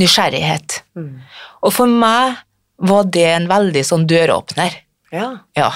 nysgjerrighet. 0.00 0.80
Mm. 0.98 1.20
Og 1.62 1.72
for 1.72 1.86
meg 1.86 2.36
var 2.78 3.04
det 3.14 3.26
en 3.36 3.48
veldig 3.50 3.84
sånn 3.86 4.06
døråpner. 4.10 4.74
Ja. 5.14 5.28
Ja. 5.56 5.70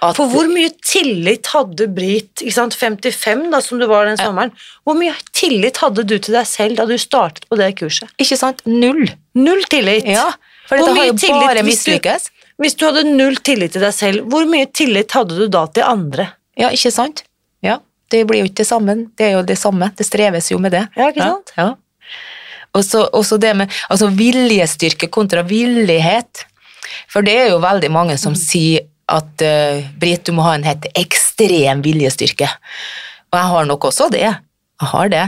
At, 0.00 0.14
For 0.14 0.28
hvor 0.30 0.46
mye 0.46 0.68
tillit 0.86 1.48
hadde 1.50 1.88
Brit, 1.90 2.44
ikke 2.44 2.54
sant, 2.54 2.76
55 2.78 3.48
da, 3.50 3.58
som 3.64 3.80
du 3.80 3.86
var 3.90 4.04
den 4.06 4.18
sommeren, 4.20 4.52
hvor 4.86 4.94
mye 4.94 5.14
tillit 5.34 5.80
hadde 5.82 6.04
du 6.06 6.18
til 6.22 6.36
deg 6.36 6.46
selv 6.46 6.76
da 6.78 6.84
du 6.86 6.94
startet 7.00 7.48
på 7.50 7.58
det 7.58 7.72
kurset? 7.80 8.12
Ikke 8.20 8.38
sant? 8.38 8.62
Null. 8.68 9.08
Null 9.34 9.64
tillit. 9.72 10.06
Ja, 10.06 10.28
for 10.68 10.78
Hvor 10.78 10.92
dette 10.94 11.00
har 11.00 11.08
jo 11.10 11.40
bare 11.40 11.64
mislykkes. 11.66 12.28
Hvis 12.58 12.74
du 12.74 12.88
hadde 12.88 13.06
null 13.06 13.38
tillit 13.46 13.76
til 13.76 13.84
deg 13.84 13.94
selv, 13.94 14.24
hvor 14.30 14.46
mye 14.50 14.66
tillit 14.74 15.14
hadde 15.14 15.36
du 15.38 15.46
da 15.52 15.66
til 15.70 15.86
andre? 15.86 16.32
Ja, 16.58 16.72
ikke 16.74 16.90
sant? 16.94 17.22
Ja. 17.62 17.78
Det 18.10 18.24
blir 18.26 18.42
jo 18.42 18.48
ikke 18.48 18.62
det 18.62 18.70
samme. 18.70 18.96
Det 19.14 19.28
er 19.28 19.36
jo 19.36 19.44
det 19.46 19.58
samme. 19.60 19.92
Det 19.94 20.06
streves 20.06 20.50
jo 20.50 20.58
med 20.62 20.74
det. 20.74 20.86
Ja, 20.98 21.10
ikke 21.12 21.28
sant? 21.28 21.52
Ja. 21.58 21.68
Og 22.76 22.84
så 22.84 23.04
også 23.16 23.38
det 23.40 23.54
med 23.56 23.72
altså 23.88 24.10
viljestyrke 24.12 25.08
kontra 25.12 25.44
villighet. 25.46 26.44
For 27.10 27.24
det 27.24 27.36
er 27.36 27.50
jo 27.52 27.62
veldig 27.62 27.90
mange 27.92 28.16
som 28.20 28.36
sier 28.38 28.88
at 29.08 29.44
uh, 29.44 29.84
Britt, 30.00 30.26
du 30.26 30.34
må 30.36 30.44
ha 30.44 30.56
en 30.58 30.66
helt 30.66 30.88
ekstrem 30.98 31.80
viljestyrke. 31.84 32.48
Og 33.30 33.38
jeg 33.38 33.52
har 33.54 33.68
nok 33.68 33.88
også 33.88 34.10
det. 34.12 34.26
Jeg 34.28 34.90
har 34.92 35.12
det. 35.12 35.24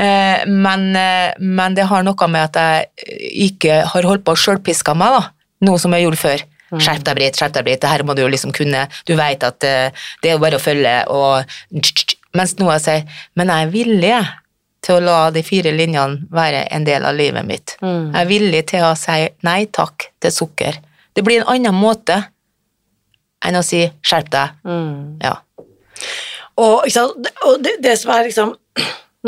Uh, 0.00 0.48
men, 0.50 0.88
uh, 0.96 1.30
men, 1.38 1.76
det 1.78 1.86
har 1.90 2.06
noe 2.06 2.30
med 2.30 2.48
at 2.48 2.58
jeg 2.58 3.28
ikke 3.50 3.82
har 3.92 4.08
holdt 4.10 4.26
på 4.26 4.34
å 4.34 4.40
sjølpiske 4.40 4.96
meg, 4.98 5.18
da. 5.18 5.52
Noe 5.68 5.78
som 5.82 5.94
jeg 5.94 6.08
gjorde 6.08 6.22
før. 6.24 6.46
Mm. 6.70 6.80
Skjerp 6.80 7.06
deg, 7.06 7.18
Britt, 7.18 7.38
skjerp 7.38 7.54
deg, 7.56 7.66
Britt, 7.66 7.82
det 7.82 7.90
her 7.90 8.04
må 8.06 8.14
du 8.14 8.22
jo 8.24 8.30
liksom 8.30 8.54
kunne. 8.56 8.86
Du 9.08 9.16
vet 9.18 9.42
at 9.46 9.66
uh, 9.66 10.06
det 10.22 10.30
er 10.30 10.36
jo 10.36 10.42
bare 10.42 10.60
å 10.60 10.62
følge 10.62 10.94
og 11.10 11.56
Mens 12.36 12.52
nå 12.60 12.68
jeg 12.70 12.82
sier 12.84 13.22
Men 13.34 13.50
jeg 13.50 13.66
er 13.66 13.70
villig 13.72 14.18
til 14.86 14.96
å 14.96 15.02
la 15.02 15.16
de 15.34 15.42
fire 15.44 15.72
linjene 15.74 16.28
være 16.32 16.62
en 16.72 16.86
del 16.86 17.04
av 17.04 17.16
livet 17.18 17.44
mitt. 17.44 17.74
Mm. 17.82 18.14
Jeg 18.14 18.20
er 18.22 18.28
villig 18.30 18.60
til 18.70 18.84
å 18.86 18.94
si 18.96 19.26
nei 19.44 19.64
takk 19.68 20.06
til 20.22 20.32
sukker. 20.32 20.78
Det 21.12 21.24
blir 21.26 21.42
en 21.42 21.50
annen 21.52 21.76
måte 21.76 22.16
enn 23.44 23.58
å 23.58 23.64
si 23.66 23.82
skjerp 24.00 24.30
deg. 24.32 24.56
Mm. 24.64 25.20
Ja. 25.20 25.34
Og, 26.60 26.86
og 26.86 27.60
det, 27.64 27.76
det, 27.84 27.96
som 28.00 28.14
er 28.14 28.28
liksom 28.28 28.54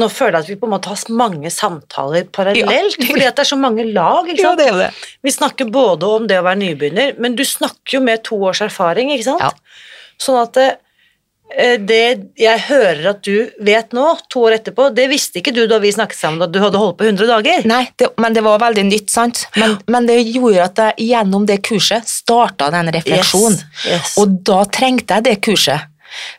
Nå 0.00 0.08
føler 0.08 0.38
jeg 0.38 0.46
at 0.46 0.50
vi 0.54 0.56
på 0.56 0.68
en 0.68 0.72
måte 0.72 0.88
har 0.88 1.00
mange 1.12 1.50
samtaler 1.52 2.28
parallelt, 2.32 2.96
ja. 2.96 3.08
fordi 3.10 3.26
det 3.26 3.42
er 3.44 3.48
så 3.48 3.58
mange 3.60 3.84
lag. 3.92 4.28
ikke 4.30 4.40
sant? 4.40 4.62
Ja, 4.62 4.64
det 4.64 4.68
er 4.70 4.78
det. 4.86 5.08
Vi 5.20 5.34
snakker 5.34 5.68
både 5.72 6.12
om 6.16 6.28
det 6.30 6.38
å 6.40 6.46
være 6.46 6.62
nybegynner, 6.62 7.18
men 7.20 7.36
du 7.36 7.44
snakker 7.44 7.98
jo 7.98 8.06
med 8.06 8.24
to 8.24 8.40
års 8.40 8.62
erfaring, 8.64 9.12
ikke 9.12 9.28
sant? 9.28 9.44
Ja. 9.44 9.52
Sånn 10.22 10.38
at 10.40 10.56
det, 10.56 10.66
eh, 11.52 11.76
det 11.76 12.00
jeg 12.40 12.64
hører 12.70 13.10
at 13.12 13.20
du 13.28 13.52
vet 13.60 13.92
nå, 13.92 14.06
to 14.32 14.46
år 14.46 14.56
etterpå, 14.62 14.88
det 14.96 15.10
visste 15.12 15.42
ikke 15.42 15.52
du 15.52 15.66
da 15.68 15.76
vi 15.82 15.92
snakket 15.92 16.22
sammen, 16.22 16.40
at 16.46 16.56
du 16.56 16.62
hadde 16.64 16.80
holdt 16.80 16.96
på 17.02 17.10
100 17.10 17.28
dager. 17.28 17.68
Nei, 17.68 17.84
men 18.16 18.32
det 18.32 18.46
var 18.48 18.64
veldig 18.64 18.88
nytt, 18.88 19.12
sant. 19.12 19.44
Men, 19.60 19.76
men, 19.92 20.08
det 20.08 20.22
gjorde 20.24 20.70
at 20.70 20.84
jeg 20.86 21.12
gjennom 21.12 21.44
det 21.44 21.60
kurset 21.68 22.08
starta 22.08 22.72
den 22.72 22.88
refleksjonen. 22.96 23.60
Yes, 23.60 23.88
yes. 23.92 24.18
Og 24.24 24.40
da 24.40 24.62
trengte 24.72 25.20
jeg 25.20 25.28
det 25.28 25.40
kurset. 25.44 25.91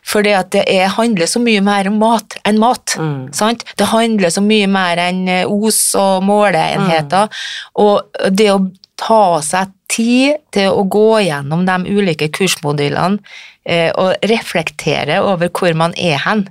For 0.06 0.24
det 0.24 0.64
handler 0.96 1.30
så 1.30 1.42
mye 1.42 1.62
mer 1.64 1.88
om 1.90 1.98
mat 2.02 2.38
enn 2.48 2.60
mat. 2.62 2.96
Mm. 2.98 3.32
Sant? 3.36 3.64
Det 3.78 3.90
handler 3.92 4.32
så 4.34 4.42
mye 4.44 4.68
mer 4.70 5.00
enn 5.08 5.24
eh, 5.28 5.44
os 5.48 5.80
og 5.98 6.24
måleenheter. 6.26 7.30
Mm. 7.30 7.84
Og 7.84 8.28
det 8.34 8.50
å 8.52 8.60
ta 9.00 9.40
seg 9.44 9.72
tid 9.90 10.42
til 10.54 10.74
å 10.74 10.84
gå 10.90 11.24
gjennom 11.26 11.64
de 11.66 11.96
ulike 11.98 12.30
kursmodellene 12.34 13.20
eh, 13.66 13.90
og 13.90 14.14
reflektere 14.30 15.20
over 15.24 15.50
hvor 15.54 15.74
man 15.78 15.94
er 15.98 16.22
hen 16.24 16.46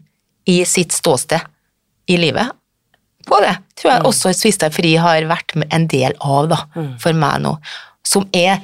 i 0.50 0.62
sitt 0.68 0.92
ståsted 0.96 1.44
i 2.12 2.20
livet, 2.20 2.52
på 3.24 3.40
det 3.40 3.54
tror 3.80 3.94
jeg 3.94 4.04
mm. 4.04 4.08
også 4.10 4.34
Svistad 4.36 4.76
Fri 4.76 4.98
har 5.00 5.24
vært 5.30 5.56
en 5.56 5.88
del 5.92 6.16
av 6.20 6.50
da, 6.52 6.60
mm. 6.76 6.92
for 7.00 7.16
meg 7.16 7.44
nå. 7.46 7.56
Som 8.04 8.28
er 8.36 8.60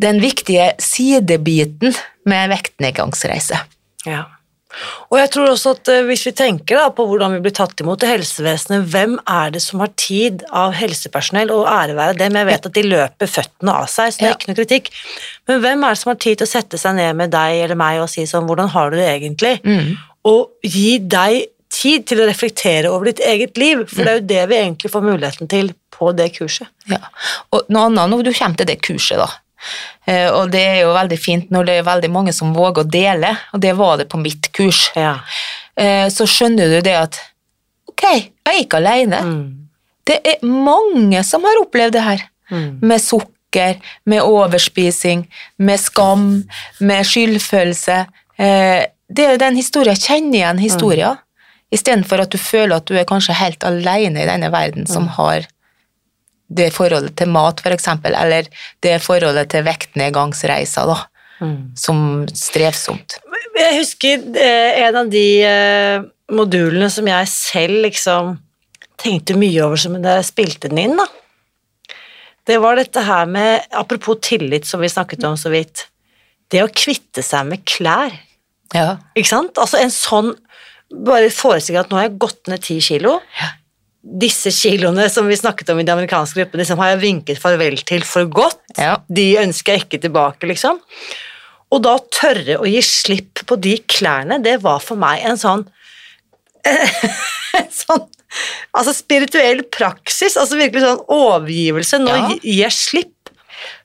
den 0.00 0.20
viktige 0.22 0.72
sidebiten 0.82 1.96
med 2.28 2.52
vektnedgangsreise. 2.52 3.58
Ja. 4.08 4.24
Og 5.12 5.18
jeg 5.18 5.28
tror 5.34 5.50
også 5.52 5.74
at 5.76 5.90
eh, 5.92 6.04
hvis 6.08 6.24
vi 6.26 6.32
tenker 6.36 6.86
på 6.96 7.04
hvordan 7.08 7.34
vi 7.36 7.42
blir 7.44 7.54
tatt 7.56 7.80
imot 7.84 8.04
i 8.06 8.08
helsevesenet, 8.08 8.86
hvem 8.92 9.18
er 9.28 9.52
det 9.54 9.60
som 9.64 9.82
har 9.84 9.92
tid 10.00 10.44
av 10.48 10.72
helsepersonell, 10.78 11.52
og 11.52 11.68
ære 11.68 11.96
være 11.98 12.18
dem, 12.22 12.38
jeg 12.40 12.48
vet 12.48 12.68
at 12.70 12.78
de 12.78 12.86
løper 12.86 13.30
føttene 13.30 13.76
av 13.82 13.90
seg, 13.92 14.14
så 14.14 14.22
det 14.22 14.30
er 14.30 14.38
ikke 14.38 14.52
noe 14.52 14.60
kritikk, 14.62 14.88
men 15.50 15.60
hvem 15.64 15.84
er 15.84 15.92
det 15.92 16.02
som 16.02 16.12
har 16.14 16.20
tid 16.24 16.40
til 16.40 16.48
å 16.48 16.52
sette 16.54 16.80
seg 16.80 16.96
ned 16.98 17.20
med 17.20 17.34
deg 17.34 17.66
eller 17.66 17.78
meg 17.78 18.00
og 18.02 18.08
si 18.12 18.24
sånn, 18.28 18.48
hvordan 18.48 18.72
har 18.72 18.92
du 18.92 18.98
det 18.98 19.10
egentlig? 19.10 19.58
Mm. 19.66 19.92
Og 20.32 20.72
gi 20.72 20.96
deg 21.04 21.44
tid 21.72 22.08
til 22.08 22.20
å 22.20 22.28
reflektere 22.28 22.90
over 22.92 23.10
ditt 23.10 23.22
eget 23.24 23.60
liv, 23.60 23.84
for 23.90 24.04
det 24.04 24.12
er 24.12 24.20
jo 24.20 24.28
det 24.32 24.42
vi 24.48 24.60
egentlig 24.60 24.92
får 24.92 25.04
muligheten 25.04 25.52
til 25.52 25.72
på 25.92 26.10
det 26.16 26.32
kurset. 26.36 26.68
Ja, 26.88 27.00
og 27.52 27.68
noe 27.72 27.88
annet 27.88 28.12
når 28.12 28.28
du 28.28 28.32
kommer 28.32 28.60
til 28.60 28.72
det 28.72 28.80
kurset, 28.84 29.20
da 29.20 29.28
og 30.34 30.50
det 30.50 30.62
er 30.66 30.78
jo 30.82 30.94
veldig 30.96 31.18
fint 31.20 31.50
når 31.54 31.68
det 31.68 31.74
er 31.78 31.86
veldig 31.86 32.08
mange 32.10 32.32
som 32.34 32.54
våger 32.56 32.82
å 32.82 32.90
dele, 32.90 33.34
og 33.54 33.62
det 33.62 33.74
var 33.78 34.00
det 34.00 34.08
på 34.10 34.20
mitt 34.20 34.50
kurs. 34.56 34.88
Ja. 34.98 35.18
Eh, 35.76 36.08
så 36.12 36.26
skjønner 36.28 36.68
du 36.68 36.80
det 36.84 36.94
at 36.98 37.18
ok, 37.88 38.04
jeg 38.04 38.30
er 38.50 38.60
ikke 38.60 38.80
alene. 38.82 39.20
Mm. 39.24 39.42
Det 40.08 40.18
er 40.26 40.42
mange 40.44 41.22
som 41.24 41.44
har 41.46 41.62
opplevd 41.62 41.96
det 41.96 42.04
her. 42.04 42.24
Mm. 42.52 42.82
Med 42.82 43.00
sukker, 43.00 43.78
med 44.04 44.24
overspising, 44.26 45.24
med 45.56 45.80
skam, 45.80 46.26
med 46.80 47.08
skyldfølelse. 47.08 48.02
Eh, 48.36 48.80
det 49.12 49.28
er 49.28 49.40
den 49.40 49.60
historien. 49.60 49.96
Kjenn 49.96 50.32
igjen 50.34 50.60
historien. 50.60 51.16
Mm. 51.16 51.28
Istedenfor 51.72 52.26
at 52.26 52.32
du 52.34 52.40
føler 52.40 52.76
at 52.76 52.88
du 52.88 52.98
er 52.98 53.08
kanskje 53.08 53.38
helt 53.38 53.64
alene 53.64 54.24
i 54.24 54.28
denne 54.28 54.50
verden 54.52 54.88
som 54.88 55.06
mm. 55.08 55.14
har 55.16 55.48
det 56.56 56.70
forholdet 56.74 57.16
til 57.18 57.30
mat, 57.32 57.62
f.eks., 57.62 57.88
eller 58.04 58.48
det 58.84 58.98
forholdet 59.04 59.52
til 59.52 59.64
vektnedgangsreiser, 59.66 60.90
da, 60.90 60.98
mm. 61.40 61.56
som 61.78 62.02
strevsomt. 62.36 63.18
Jeg 63.52 63.78
husker 63.78 64.26
eh, 64.40 64.82
en 64.86 64.98
av 65.02 65.10
de 65.12 65.26
eh, 65.46 66.04
modulene 66.32 66.88
som 66.92 67.08
jeg 67.08 67.30
selv 67.30 67.82
liksom 67.86 68.36
tenkte 69.02 69.36
mye 69.38 69.64
over 69.64 69.80
som 69.80 69.98
da 70.00 70.18
jeg 70.20 70.30
spilte 70.30 70.70
den 70.72 70.84
inn, 70.86 71.00
da. 71.00 71.08
Det 72.48 72.58
var 72.58 72.74
dette 72.74 73.04
her 73.06 73.28
med, 73.30 73.68
apropos 73.78 74.18
tillit, 74.24 74.66
som 74.66 74.82
vi 74.82 74.90
snakket 74.90 75.22
om 75.28 75.36
så 75.38 75.52
vidt, 75.52 75.86
det 76.50 76.64
å 76.64 76.70
kvitte 76.70 77.22
seg 77.22 77.46
med 77.48 77.62
klær. 77.68 78.16
Ja. 78.74 78.96
Ikke 79.14 79.30
sant? 79.30 79.60
Altså 79.60 79.82
en 79.82 79.92
sånn 79.92 80.34
Bare 80.92 81.30
forestill 81.32 81.78
deg 81.78 81.86
at 81.86 81.92
nå 81.92 81.96
har 81.96 82.02
jeg 82.04 82.18
gått 82.20 82.48
ned 82.52 82.60
ti 82.66 82.74
kilo. 82.84 83.14
Ja 83.38 83.46
disse 84.02 84.50
kiloene 84.50 85.06
som 85.12 85.28
vi 85.30 85.38
snakket 85.38 85.70
om 85.72 85.80
i 85.80 85.84
de 85.86 85.92
amerikanske 85.94 86.40
gruppene, 86.40 86.62
liksom 86.64 86.80
har 86.82 86.94
jeg 86.94 87.02
vinket 87.04 87.42
farvel 87.42 87.76
til 87.86 88.02
for 88.06 88.26
godt. 88.26 88.62
Ja. 88.76 88.96
De 89.06 89.28
ønsker 89.42 89.76
jeg 89.76 89.86
ikke 89.86 90.02
tilbake, 90.02 90.48
liksom. 90.50 90.80
Og 91.72 91.84
da 91.86 91.94
tørre 92.12 92.58
å 92.60 92.68
gi 92.68 92.82
slipp 92.84 93.44
på 93.48 93.56
de 93.62 93.76
klærne, 93.88 94.42
det 94.42 94.58
var 94.64 94.82
for 94.84 95.00
meg 95.00 95.24
en 95.28 95.40
sånn 95.40 95.64
En 97.58 97.68
sånn 97.74 98.04
Altså 98.72 98.94
spirituell 98.96 99.60
praksis, 99.68 100.38
altså 100.40 100.56
virkelig 100.56 100.86
sånn 100.86 101.02
overgivelse. 101.12 101.98
Nå 102.00 102.14
ja. 102.16 102.28
gir 102.38 102.62
jeg 102.62 102.72
slipp 102.72 103.11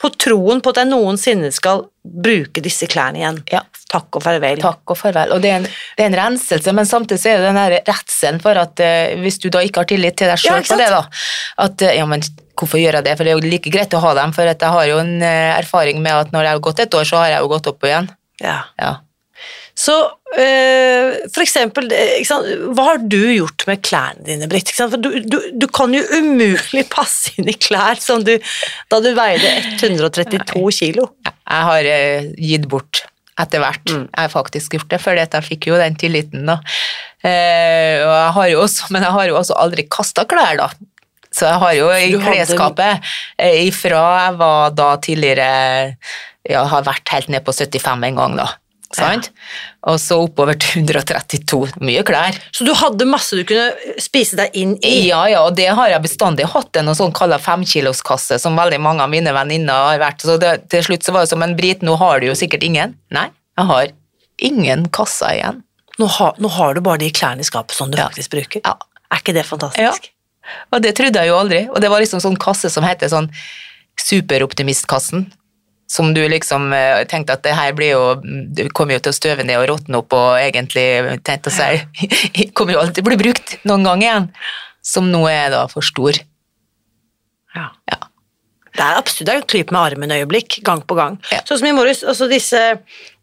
på 0.02 0.10
troen 0.16 0.62
på 0.64 0.72
at 0.74 0.82
jeg 0.82 0.90
noensinne 0.90 1.50
skal 1.54 1.86
bruke 2.02 2.62
disse 2.64 2.88
klærne 2.90 3.20
igjen. 3.20 3.40
Ja. 3.52 3.62
Takk 3.88 4.18
og 4.18 4.24
farvel. 4.24 4.60
Takk 4.60 4.92
og 4.92 4.98
farvel. 5.00 5.32
Og 5.32 5.40
det 5.44 5.50
er 5.52 5.62
en, 5.62 5.68
det 5.68 6.04
er 6.04 6.10
en 6.10 6.18
renselse, 6.18 6.74
men 6.76 6.88
samtidig 6.88 7.22
så 7.22 7.32
er 7.32 7.40
det 7.40 7.48
den 7.48 7.60
der 7.60 7.76
redselen 7.88 8.42
for 8.44 8.60
at 8.60 8.84
uh, 8.84 9.14
hvis 9.22 9.40
du 9.40 9.48
da 9.52 9.62
ikke 9.64 9.84
har 9.84 9.88
tillit 9.88 10.18
til 10.20 10.28
deg 10.28 10.40
sjøl 10.42 10.60
ja, 10.60 10.66
på 10.68 10.78
det, 10.80 10.90
da 10.92 11.02
at 11.64 11.86
uh, 11.86 11.94
ja, 11.96 12.04
men 12.10 12.24
hvorfor 12.58 12.80
gjør 12.82 12.98
jeg 12.98 13.08
det? 13.08 13.16
For 13.16 13.24
det 13.24 13.32
er 13.32 13.40
jo 13.40 13.52
like 13.54 13.72
greit 13.72 13.96
å 13.96 14.02
ha 14.04 14.14
dem, 14.18 14.34
for 14.36 14.50
jeg 14.50 14.72
har 14.76 14.88
jo 14.90 15.00
en 15.00 15.14
uh, 15.24 15.56
erfaring 15.56 16.02
med 16.04 16.26
at 16.26 16.34
når 16.36 16.48
jeg 16.48 16.58
har 16.58 16.64
gått 16.68 16.84
et 16.84 16.98
år, 17.00 17.08
så 17.08 17.22
har 17.22 17.32
jeg 17.32 17.44
jo 17.44 17.52
gått 17.54 17.70
opp 17.72 17.88
igjen. 17.88 18.10
Ja. 18.44 18.58
ja. 18.78 18.92
Så 19.78 19.94
øh, 20.34 21.12
for 21.30 21.44
eksempel, 21.44 21.92
hva 22.74 22.86
har 22.88 23.02
du 23.04 23.20
gjort 23.36 23.62
med 23.68 23.82
klærne 23.86 24.24
dine, 24.26 24.48
Britt? 24.50 24.72
For 24.74 24.98
du, 24.98 25.12
du, 25.22 25.38
du, 25.54 25.68
kan 25.70 25.94
jo 25.94 26.02
umulig 26.18 26.82
passe 26.96 27.36
inn 27.38 27.50
i 27.50 27.54
klær 27.54 28.02
som 28.02 28.24
du 28.26 28.34
da 28.90 29.00
du 29.04 29.12
veide 29.16 29.54
132 29.78 30.64
kilo. 30.80 31.06
Jeg 31.22 31.70
har 31.70 31.92
øh, 31.94 32.28
gitt 32.50 32.66
bort 32.70 33.04
etter 33.38 33.62
hvert. 33.62 33.86
Mm. 33.86 34.04
Jeg 34.10 34.18
har 34.24 34.34
faktisk 34.34 34.74
gjort 34.74 34.90
det, 34.90 35.02
for 35.02 35.18
jeg 35.18 35.46
fikk 35.46 35.70
jo 35.70 35.78
den 35.78 35.96
tilliten, 35.98 36.48
da. 36.50 36.58
Eh, 37.22 38.02
og 38.02 38.14
jeg 38.16 38.30
har 38.34 38.52
jo 38.52 38.62
også, 38.66 38.92
men 38.94 39.06
jeg 39.06 39.14
har 39.14 39.30
jo 39.30 39.38
også 39.38 39.58
aldri 39.62 39.86
kasta 39.86 40.26
klær, 40.28 40.58
da. 40.58 40.72
Så 41.30 41.46
jeg 41.46 41.60
har 41.62 41.74
jo 41.76 41.88
i 41.92 42.14
klesskapet 42.18 43.10
eh, 43.36 43.66
ifra 43.68 44.00
jeg 44.24 44.38
var 44.40 44.70
da 44.72 44.94
tidligere 45.04 45.50
Ja, 46.48 46.62
har 46.64 46.86
vært 46.86 47.10
helt 47.12 47.28
ned 47.28 47.44
på 47.44 47.52
75 47.52 48.06
en 48.08 48.16
gang, 48.16 48.38
da. 48.38 48.46
Sant? 48.96 49.28
Og 49.84 49.98
så 50.00 50.16
oppover 50.24 50.56
til 50.56 50.80
132. 50.86 51.58
Mye 51.84 52.02
klær. 52.08 52.36
Så 52.56 52.64
du 52.64 52.72
hadde 52.76 53.04
masse 53.08 53.36
du 53.36 53.44
kunne 53.48 53.98
spise 54.00 54.38
deg 54.38 54.56
inn 54.56 54.74
i? 54.80 54.94
Ja, 55.10 55.20
ja, 55.28 55.42
og 55.44 55.58
det 55.58 55.68
har 55.76 55.90
jeg 55.92 56.04
bestandig 56.06 56.48
hatt. 56.54 56.72
En 56.80 56.88
sånn 56.96 57.12
kalla 57.16 57.36
femkiloskasse 57.42 58.40
som 58.40 58.56
veldig 58.56 58.80
mange 58.80 59.04
av 59.04 59.12
mine 59.12 59.34
venninner 59.36 59.90
har 59.90 60.00
vært. 60.00 60.24
Så 60.24 60.38
det, 60.40 60.54
til 60.72 60.86
slutt 60.88 61.04
så 61.04 61.12
var 61.12 61.26
det 61.26 61.32
som 61.34 61.44
en 61.44 61.56
Brit, 61.58 61.84
nå 61.84 61.98
har 62.00 62.22
du 62.22 62.30
jo 62.30 62.36
sikkert 62.38 62.64
ingen. 62.64 62.96
Nei, 63.12 63.28
jeg 63.60 63.70
har 63.72 63.92
ingen 64.48 64.88
kasser 64.94 65.36
igjen. 65.36 65.64
Nå 65.98 66.08
har, 66.14 66.36
nå 66.40 66.48
har, 66.54 66.76
du 66.76 66.84
bare 66.84 67.02
de 67.02 67.10
klærne 67.12 67.44
i 67.44 67.48
skapet 67.48 67.76
som 67.76 67.90
du 67.92 67.98
ja. 67.98 68.06
faktisk 68.08 68.32
bruker. 68.36 68.62
Ja. 68.64 68.78
Er 69.12 69.20
ikke 69.20 69.34
det 69.36 69.44
fantastisk? 69.48 70.08
Ja. 70.08 70.14
Og 70.72 70.80
det 70.84 70.94
trodde 70.96 71.20
jeg 71.20 71.28
jo 71.28 71.36
aldri. 71.36 71.64
Og 71.68 71.82
det 71.84 71.90
var 71.92 72.00
liksom 72.00 72.22
sånn 72.24 72.38
kasse 72.40 72.70
som 72.72 72.86
heter 72.86 73.10
sånn 73.12 73.28
Superoptimistkassen 73.98 75.26
som 75.88 76.12
du 76.14 76.20
liksom 76.28 76.68
uh, 76.74 77.02
tenkte 77.08 77.38
at 77.38 77.44
det 77.46 77.54
her 77.56 77.72
blir 77.76 77.94
jo 77.94 78.02
Du 78.20 78.66
kommer 78.76 78.98
jo 78.98 79.04
til 79.06 79.14
å 79.14 79.16
støve 79.16 79.46
ned 79.46 79.56
og 79.56 79.70
råtne 79.70 80.02
opp 80.02 80.12
og 80.16 80.36
egentlig 80.36 80.84
tenkte 81.24 81.48
å 81.48 81.54
si 81.54 82.50
kommer 82.56 82.76
jo 82.76 82.82
alltid 82.82 83.00
til 83.00 83.06
å 83.06 83.08
bli 83.08 83.20
brukt 83.22 83.56
noen 83.68 83.86
gang 83.88 84.04
igjen. 84.04 84.28
Som 84.84 85.08
nå 85.12 85.24
er 85.30 85.48
da 85.52 85.64
for 85.72 85.84
stor. 85.84 86.20
Ja. 87.56 87.70
ja. 87.90 87.98
Det 88.78 88.84
er 88.84 88.98
absurd. 89.00 89.26
Det 89.26 89.34
er 89.34 89.46
klyp 89.50 89.72
med 89.74 89.80
armen-øyeblikk 89.80 90.60
gang 90.66 90.84
på 90.86 90.94
gang. 90.98 91.16
Ja. 91.32 91.40
Sånn 91.48 91.60
som 91.60 91.68
i 91.70 91.74
morges, 91.74 92.04
altså 92.06 92.28
disse 92.30 92.60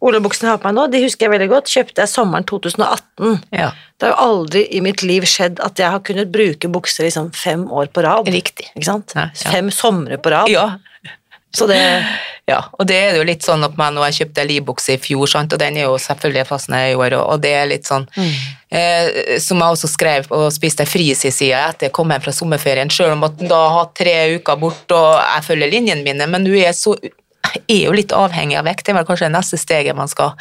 olabuksene 0.04 0.50
jeg 0.50 0.52
har 0.52 0.62
på 0.62 0.68
meg 0.68 0.76
nå, 0.76 0.88
de 0.92 1.02
husker 1.06 1.28
jeg 1.28 1.34
veldig 1.34 1.48
godt, 1.54 1.72
kjøpte 1.72 2.04
jeg 2.04 2.12
sommeren 2.12 2.48
2018. 2.50 3.38
Ja. 3.56 3.70
Det 3.96 4.10
har 4.10 4.12
jo 4.12 4.26
aldri 4.26 4.66
i 4.76 4.82
mitt 4.84 5.06
liv 5.06 5.28
skjedd 5.30 5.62
at 5.64 5.80
jeg 5.80 5.94
har 5.94 6.04
kunnet 6.06 6.34
bruke 6.34 6.70
bukser 6.72 7.08
liksom 7.08 7.32
fem 7.38 7.64
år 7.72 7.88
på 7.96 8.04
rad. 8.04 8.28
Riktig. 8.36 8.68
Ikke 8.74 8.90
sant? 8.90 9.16
Fem 9.46 9.72
somre 9.74 10.20
på 10.20 10.34
rad. 10.36 10.52
Ja. 10.52 10.68
Så 11.56 11.68
det 11.70 11.80
ja, 12.46 12.60
og 12.78 12.86
det 12.86 12.96
er 13.02 13.16
jo 13.18 13.24
litt 13.26 13.42
sånn 13.42 13.64
at 13.66 13.74
meg 13.80 13.96
når 13.96 14.12
jeg 14.12 14.18
kjøpte 14.20 14.44
livbukse 14.46 14.94
i 14.94 15.00
fjor, 15.02 15.26
sant? 15.32 15.54
og 15.56 15.58
den 15.58 15.80
er 15.82 15.88
jo 15.88 15.96
selvfølgelig 15.98 16.46
fastnet 16.46 16.92
i 16.92 16.96
år, 17.00 17.16
og 17.18 17.40
det 17.42 17.54
er 17.58 17.66
litt 17.72 17.88
sånn 17.90 18.06
eh, 18.70 19.40
Som 19.42 19.64
jeg 19.64 19.74
også 19.74 19.90
skrev 19.90 20.28
og 20.30 20.52
spiste 20.54 20.86
fris 20.86 21.24
i 21.26 21.32
sida 21.34 21.64
etter 21.72 21.88
jeg 21.88 21.96
kom 21.98 22.14
hjem 22.14 22.22
fra 22.22 22.34
sommerferien, 22.36 22.92
selv 22.94 23.16
om 23.16 23.26
at 23.26 23.42
da 23.42 23.62
har 23.64 23.80
hatt 23.80 23.96
tre 23.98 24.14
uker 24.38 24.60
bort 24.62 24.94
og 24.94 25.08
jeg 25.18 25.48
følger 25.48 25.74
linjene 25.74 26.06
mine, 26.06 26.28
men 26.30 26.46
du 26.46 26.54
er 26.54 26.76
så 26.78 26.94
er 27.70 27.82
jo 27.86 27.94
litt 27.96 28.12
avhengig 28.14 28.58
av 28.60 28.66
vekt. 28.68 28.86
Det 28.86 28.92
er 28.94 28.98
vel 29.00 29.06
kanskje 29.08 29.28
det 29.30 29.36
neste 29.38 29.58
steget 29.62 29.96
man 29.98 30.10
skal 30.12 30.34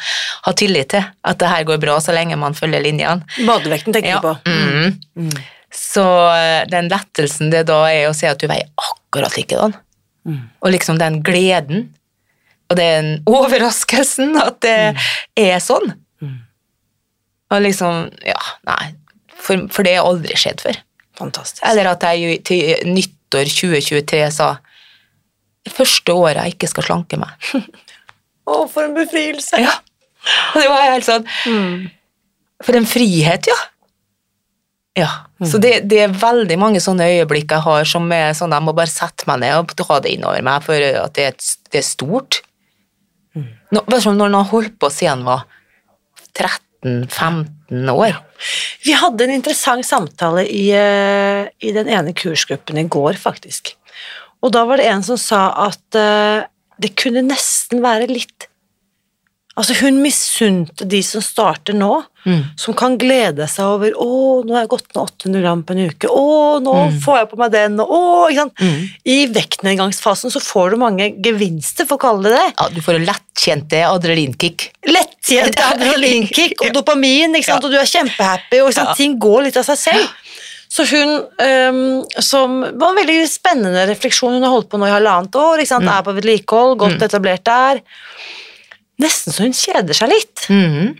ha 0.45 0.53
tillit 0.57 0.89
til. 0.91 1.05
At 1.23 1.39
det 1.39 1.47
her 1.51 1.63
går 1.69 1.77
bra 1.81 1.97
så 2.03 2.13
lenge 2.15 2.35
man 2.41 2.57
følger 2.57 2.81
linjene. 2.83 3.23
Badevekten 3.45 3.95
tenker 3.95 4.09
Ja. 4.09 4.19
du 4.19 4.27
på. 4.27 4.33
Mm. 4.49 5.31
Så 5.71 6.03
eh, 6.33 6.65
den 6.71 6.89
lettelsen 6.91 7.53
det 7.53 7.65
da 7.69 7.85
er 7.91 8.09
å 8.09 8.13
se 8.17 8.27
at 8.29 8.41
du 8.41 8.47
veier 8.51 8.67
akkurat 8.89 9.37
likedan. 9.37 9.77
Og 10.25 10.71
liksom 10.73 10.97
den 11.01 11.19
gleden 11.25 11.89
og 12.71 12.79
den 12.79 13.19
overraskelsen 13.29 14.33
at 14.41 14.57
det 14.65 14.77
er 15.37 15.59
sånn. 15.61 15.93
Og 17.53 17.61
liksom 17.61 18.07
Ja, 18.25 18.39
nei. 18.65 18.95
For, 19.45 19.67
for 19.69 19.85
det 19.85 19.99
har 19.99 20.07
aldri 20.09 20.33
skjedd 20.39 20.63
før. 20.65 20.79
Fantastisk. 21.19 21.61
Eller 21.69 21.91
at 21.91 22.01
jeg 22.09 22.39
til 22.47 22.89
nyttår 22.89 23.45
2023 23.51 24.23
sa 24.33 24.55
første 25.69 26.13
året 26.13 26.41
jeg 26.41 26.55
ikke 26.55 26.71
skal 26.71 26.87
slanke 26.87 27.19
meg. 27.21 27.51
Å, 28.49 28.65
for 28.69 28.85
en 28.85 28.97
befrielse. 28.97 29.61
Ja. 29.61 29.75
Og 30.55 30.57
det 30.61 30.69
var 30.71 30.87
helt 30.89 31.05
sånn 31.05 31.25
For 32.65 32.77
en 32.77 32.87
frihet, 32.89 33.45
ja. 33.51 33.57
Ja. 34.95 35.09
Så 35.43 35.59
det, 35.59 35.89
det 35.91 35.97
er 36.05 36.13
veldig 36.15 36.55
mange 36.61 36.79
sånne 36.79 37.03
øyeblikk 37.11 37.51
jeg 37.51 37.65
har 37.65 37.83
som 37.89 38.05
er 38.15 38.31
sånn 38.37 38.53
jeg 38.55 38.63
må 38.63 38.71
bare 38.77 38.87
sette 38.87 39.27
meg 39.27 39.41
ned 39.43 39.57
og 39.59 39.73
ta 39.75 39.97
det 39.99 40.13
innover 40.15 40.41
meg, 40.47 40.63
for 40.63 40.79
at 40.79 41.13
det 41.17 41.25
er, 41.25 41.33
et- 41.35 41.71
det 41.73 41.81
er 41.81 41.87
stort. 41.87 42.37
Nå, 43.35 43.81
bare 43.83 43.99
sånn 44.05 44.15
når 44.15 44.29
han 44.31 44.37
har 44.39 44.51
holdt 44.53 44.77
på 44.79 44.87
siden 44.93 45.25
han 45.25 45.27
var 45.27 45.43
13-15 46.85 47.89
år. 47.91 48.15
Vi 48.85 48.93
hadde 48.95 49.25
en 49.25 49.33
interessant 49.35 49.85
samtale 49.87 50.45
i, 50.47 50.69
eh, 50.71 51.47
i 51.59 51.71
den 51.75 51.87
ene 51.91 52.13
kursgruppen 52.15 52.77
i 52.79 52.87
går, 52.87 53.17
faktisk. 53.19 53.73
Og 54.43 54.51
da 54.53 54.63
var 54.69 54.77
det 54.77 54.85
en 54.91 55.03
som 55.03 55.17
sa 55.17 55.47
at 55.65 55.97
uh, 55.97 56.43
det 56.79 56.91
kunne 56.99 57.23
nesten 57.25 57.81
være 57.81 58.05
litt 58.11 58.45
Altså, 59.55 59.71
hun 59.79 60.01
misunte 60.03 60.83
de 60.91 60.99
som 61.05 61.23
starter 61.23 61.75
nå, 61.77 62.01
som 62.59 62.73
kan 62.75 62.97
glede 62.99 63.45
seg 63.47 63.69
over 63.69 63.93
'Å, 63.93 64.43
nå 64.43 64.55
har 64.55 64.65
jeg 64.65 64.71
gått 64.73 64.87
ned 64.89 65.01
800 65.03 65.41
gram 65.45 65.61
på 65.63 65.75
en 65.75 65.83
uke', 65.87 66.09
'Å, 66.09 66.59
nå 66.65 66.73
får 67.05 67.17
jeg 67.19 67.29
på 67.29 67.39
meg 67.39 67.51
den', 67.53 67.79
og 67.79 67.87
'Å' 67.87 68.29
ikke 68.31 68.41
sant? 68.41 68.63
I 69.05 69.17
vektnedgangsfasen 69.31 70.33
så 70.33 70.41
får 70.43 70.71
du 70.71 70.77
mange 70.81 71.07
gevinster, 71.23 71.87
for 71.87 71.95
å 71.95 72.03
kalle 72.03 72.27
det 72.27 72.35
det. 72.35 72.53
Ja, 72.59 72.67
du 72.67 72.81
får 72.81 72.99
lettkjente 73.05 73.85
adrenalinkick. 73.87 74.71
Lettkjente 74.89 75.63
adrenalinkick 75.71 76.59
og 76.65 76.73
dopamin, 76.73 77.35
ikke 77.39 77.53
sant? 77.53 77.63
Ja. 77.63 77.69
og 77.69 77.71
du 77.71 77.79
er 77.79 77.93
kjempehappy, 77.93 78.59
og? 78.59 78.73
Ja. 78.75 78.93
ting 78.93 79.19
går 79.19 79.47
litt 79.47 79.57
av 79.61 79.63
seg 79.63 79.77
selv. 79.77 80.09
Så 80.67 80.83
hun, 80.91 81.21
um, 81.39 82.03
som 82.19 82.59
var 82.75 82.89
en 82.89 82.97
veldig 82.99 83.21
spennende 83.31 83.85
refleksjon, 83.87 84.33
hun 84.35 84.43
har 84.43 84.51
holdt 84.51 84.67
på 84.73 84.79
nå 84.81 84.89
i 84.89 84.91
halvannet 84.91 85.37
år, 85.39 85.61
ikke 85.61 85.71
sant? 85.71 85.87
er 85.87 86.03
på 86.03 86.15
vedlikehold, 86.17 86.75
godt 86.81 87.05
etablert 87.05 87.45
der. 87.47 87.79
Nesten 89.01 89.33
så 89.35 89.43
hun 89.43 89.51
kjeder 89.53 89.93
seg 89.97 90.09
litt, 90.09 90.45
Mhm. 90.49 90.95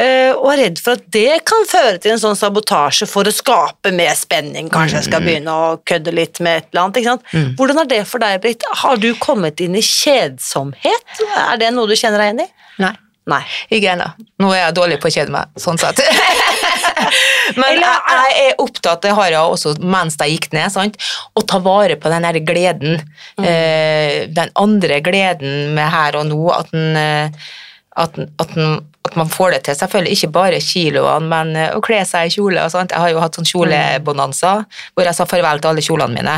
øh, 0.00 0.32
og 0.40 0.46
er 0.52 0.56
redd 0.64 0.78
for 0.80 0.92
at 0.96 1.04
det 1.10 1.44
kan 1.44 1.66
føre 1.68 1.98
til 2.00 2.12
en 2.12 2.18
sånn 2.18 2.36
sabotasje 2.36 3.06
for 3.06 3.24
å 3.24 3.32
skape 3.32 3.92
mer 3.92 4.14
spenning, 4.18 4.70
kanskje 4.70 4.96
jeg 5.02 5.04
skal 5.10 5.20
begynne 5.22 5.52
å 5.52 5.76
kødde 5.84 6.12
litt 6.14 6.40
med 6.40 6.62
et 6.62 6.66
eller 6.72 6.82
annet, 6.84 6.96
ikke 6.96 7.12
sant? 7.12 7.22
Hvordan 7.58 7.76
har 7.76 7.84
det 7.86 8.06
for 8.06 8.18
deg 8.18 8.40
Britt? 8.40 8.62
Har 8.82 8.96
du 8.96 9.14
kommet 9.14 9.60
inn 9.60 9.76
i 9.76 9.80
kjedsomhet? 9.82 11.20
Er 11.52 11.56
det 11.60 11.72
noe 11.74 11.86
du 11.86 11.94
kjenner 11.94 12.18
deg 12.18 12.32
igjen 12.34 12.46
i? 12.46 12.50
Nei. 12.78 12.96
Nei. 13.30 13.40
Ikke 13.72 13.94
ennå. 13.94 14.06
Nå 14.42 14.50
er 14.52 14.66
jeg 14.66 14.74
dårlig 14.76 14.98
på 15.00 15.08
å 15.08 15.14
kjede 15.14 15.32
meg, 15.32 15.48
sånn 15.60 15.78
sett. 15.80 16.02
Men 17.60 17.78
jeg, 17.80 18.00
jeg 18.10 18.34
er 18.50 18.58
opptatt, 18.62 19.00
det 19.04 19.14
har 19.16 19.30
jeg 19.32 19.40
også 19.54 19.74
mens 19.80 20.16
jeg 20.20 20.34
gikk 20.36 20.50
ned, 20.54 20.72
sant? 20.72 20.98
å 21.36 21.42
ta 21.48 21.58
vare 21.64 21.96
på 22.00 22.10
den 22.12 22.24
der 22.26 22.38
gleden. 22.44 23.00
Eh, 23.40 24.24
den 24.32 24.52
andre 24.60 25.00
gleden 25.04 25.72
med 25.76 25.88
her 25.92 26.18
og 26.20 26.28
nå, 26.30 26.40
at, 26.54 26.68
den, 26.74 26.96
eh, 27.00 27.48
at, 27.96 28.16
den- 28.18 28.30
at, 28.40 28.52
den, 28.56 28.78
at 29.04 29.16
man 29.20 29.28
får 29.28 29.50
det 29.52 29.58
til. 29.66 29.76
Selvfølgelig 29.76 30.16
ikke 30.16 30.30
bare 30.32 30.60
kiloene, 30.64 31.28
men 31.28 31.50
eh, 31.60 31.74
å 31.76 31.82
kle 31.84 31.98
seg 32.08 32.30
i 32.30 32.32
kjole. 32.32 32.62
og 32.64 32.72
sånt. 32.72 32.94
Jeg 32.94 33.02
har 33.02 33.10
jo 33.12 33.20
hatt 33.20 33.36
sånn 33.36 33.48
kjolebonanza 33.50 34.52
hvor 34.94 35.04
jeg 35.04 35.14
sa 35.18 35.26
farvel 35.28 35.60
til 35.60 35.70
alle 35.74 35.84
kjolene 35.84 36.16
mine. 36.16 36.36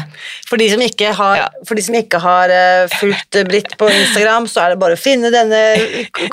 For 0.48 0.58
de 0.58 0.66
som 0.72 0.82
ikke 0.82 1.12
har, 1.14 1.36
Ja. 1.36 1.46
for 1.68 1.78
de 1.78 1.82
som 1.86 1.94
ikke 1.94 2.18
har 2.24 2.50
eh, 2.50 2.88
fulgt 2.98 3.38
eh, 3.38 3.46
Britt 3.46 3.76
på 3.78 3.86
Instagram, 3.92 4.48
så 4.50 4.64
er 4.64 4.74
det 4.74 4.80
bare 4.82 4.98
å 4.98 5.00
finne 5.00 5.30
denne 5.30 5.62